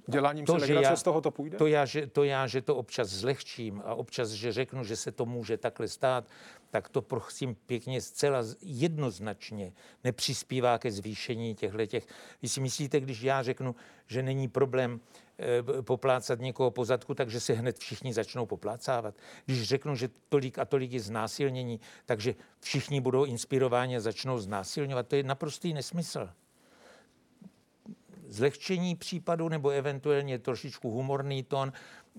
Děláním 0.07 0.45
to, 0.45 0.59
že 0.59 0.73
já, 0.73 0.95
z 0.95 1.03
toho 1.03 1.21
to 1.21 1.31
půjde? 1.31 1.57
To 1.57 1.67
já, 1.67 1.86
že, 1.86 2.07
to 2.07 2.23
já, 2.23 2.47
že 2.47 2.61
to 2.61 2.75
občas 2.75 3.09
zlehčím 3.09 3.81
a 3.86 3.95
občas, 3.95 4.29
že 4.29 4.51
řeknu, 4.51 4.84
že 4.84 4.95
se 4.95 5.11
to 5.11 5.25
může 5.25 5.57
takhle 5.57 5.88
stát, 5.88 6.27
tak 6.69 6.89
to 6.89 7.01
prosím 7.01 7.55
pěkně 7.55 8.01
zcela 8.01 8.43
jednoznačně 8.61 9.73
nepřispívá 10.03 10.77
ke 10.77 10.91
zvýšení 10.91 11.55
těchto 11.55 11.86
těch. 11.86 12.07
Vy 12.41 12.49
si 12.49 12.61
myslíte, 12.61 12.99
když 12.99 13.21
já 13.21 13.43
řeknu, 13.43 13.75
že 14.07 14.23
není 14.23 14.47
problém 14.47 14.99
e, 15.39 15.81
poplácat 15.81 16.39
někoho 16.39 16.71
po 16.71 16.86
zadku, 16.86 17.13
takže 17.13 17.39
se 17.39 17.53
hned 17.53 17.79
všichni 17.79 18.13
začnou 18.13 18.45
poplácávat. 18.45 19.15
Když 19.45 19.63
řeknu, 19.63 19.95
že 19.95 20.09
tolik 20.29 20.59
a 20.59 20.65
tolik 20.65 20.91
je 20.91 20.99
znásilnění, 20.99 21.79
takže 22.05 22.36
všichni 22.59 23.01
budou 23.01 23.25
inspirováni 23.25 23.97
a 23.97 23.99
začnou 23.99 24.39
znásilňovat, 24.39 25.07
to 25.07 25.15
je 25.15 25.23
naprostý 25.23 25.73
nesmysl 25.73 26.29
zlehčení 28.34 28.95
případu 28.95 29.49
nebo 29.49 29.69
eventuálně 29.69 30.39
trošičku 30.39 30.91
humorný 30.91 31.43
tón. 31.43 31.73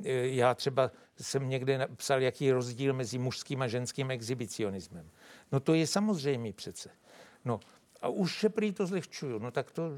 E, 0.04 0.28
já 0.28 0.54
třeba 0.54 0.90
jsem 1.16 1.48
někde 1.48 1.78
napsal, 1.78 2.22
jaký 2.22 2.44
je 2.44 2.54
rozdíl 2.54 2.92
mezi 2.92 3.18
mužským 3.18 3.62
a 3.62 3.68
ženským 3.68 4.10
exhibicionismem. 4.10 5.10
No 5.52 5.60
to 5.60 5.74
je 5.74 5.86
samozřejmé 5.86 6.52
přece. 6.52 6.90
No 7.44 7.60
a 8.00 8.08
už 8.08 8.40
se 8.40 8.48
prý 8.48 8.72
to 8.72 8.86
zlehčuju. 8.86 9.38
No 9.38 9.50
tak 9.50 9.70
to 9.70 9.90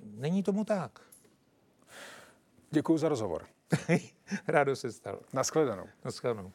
není 0.00 0.42
tomu 0.42 0.64
tak. 0.64 1.00
Děkuji 2.70 2.98
za 2.98 3.08
rozhovor. 3.08 3.46
Rádo 4.48 4.76
se 4.76 4.92
stalo. 4.92 5.20
Naschledanou. 5.32 5.86
Naschledanou. 6.04 6.52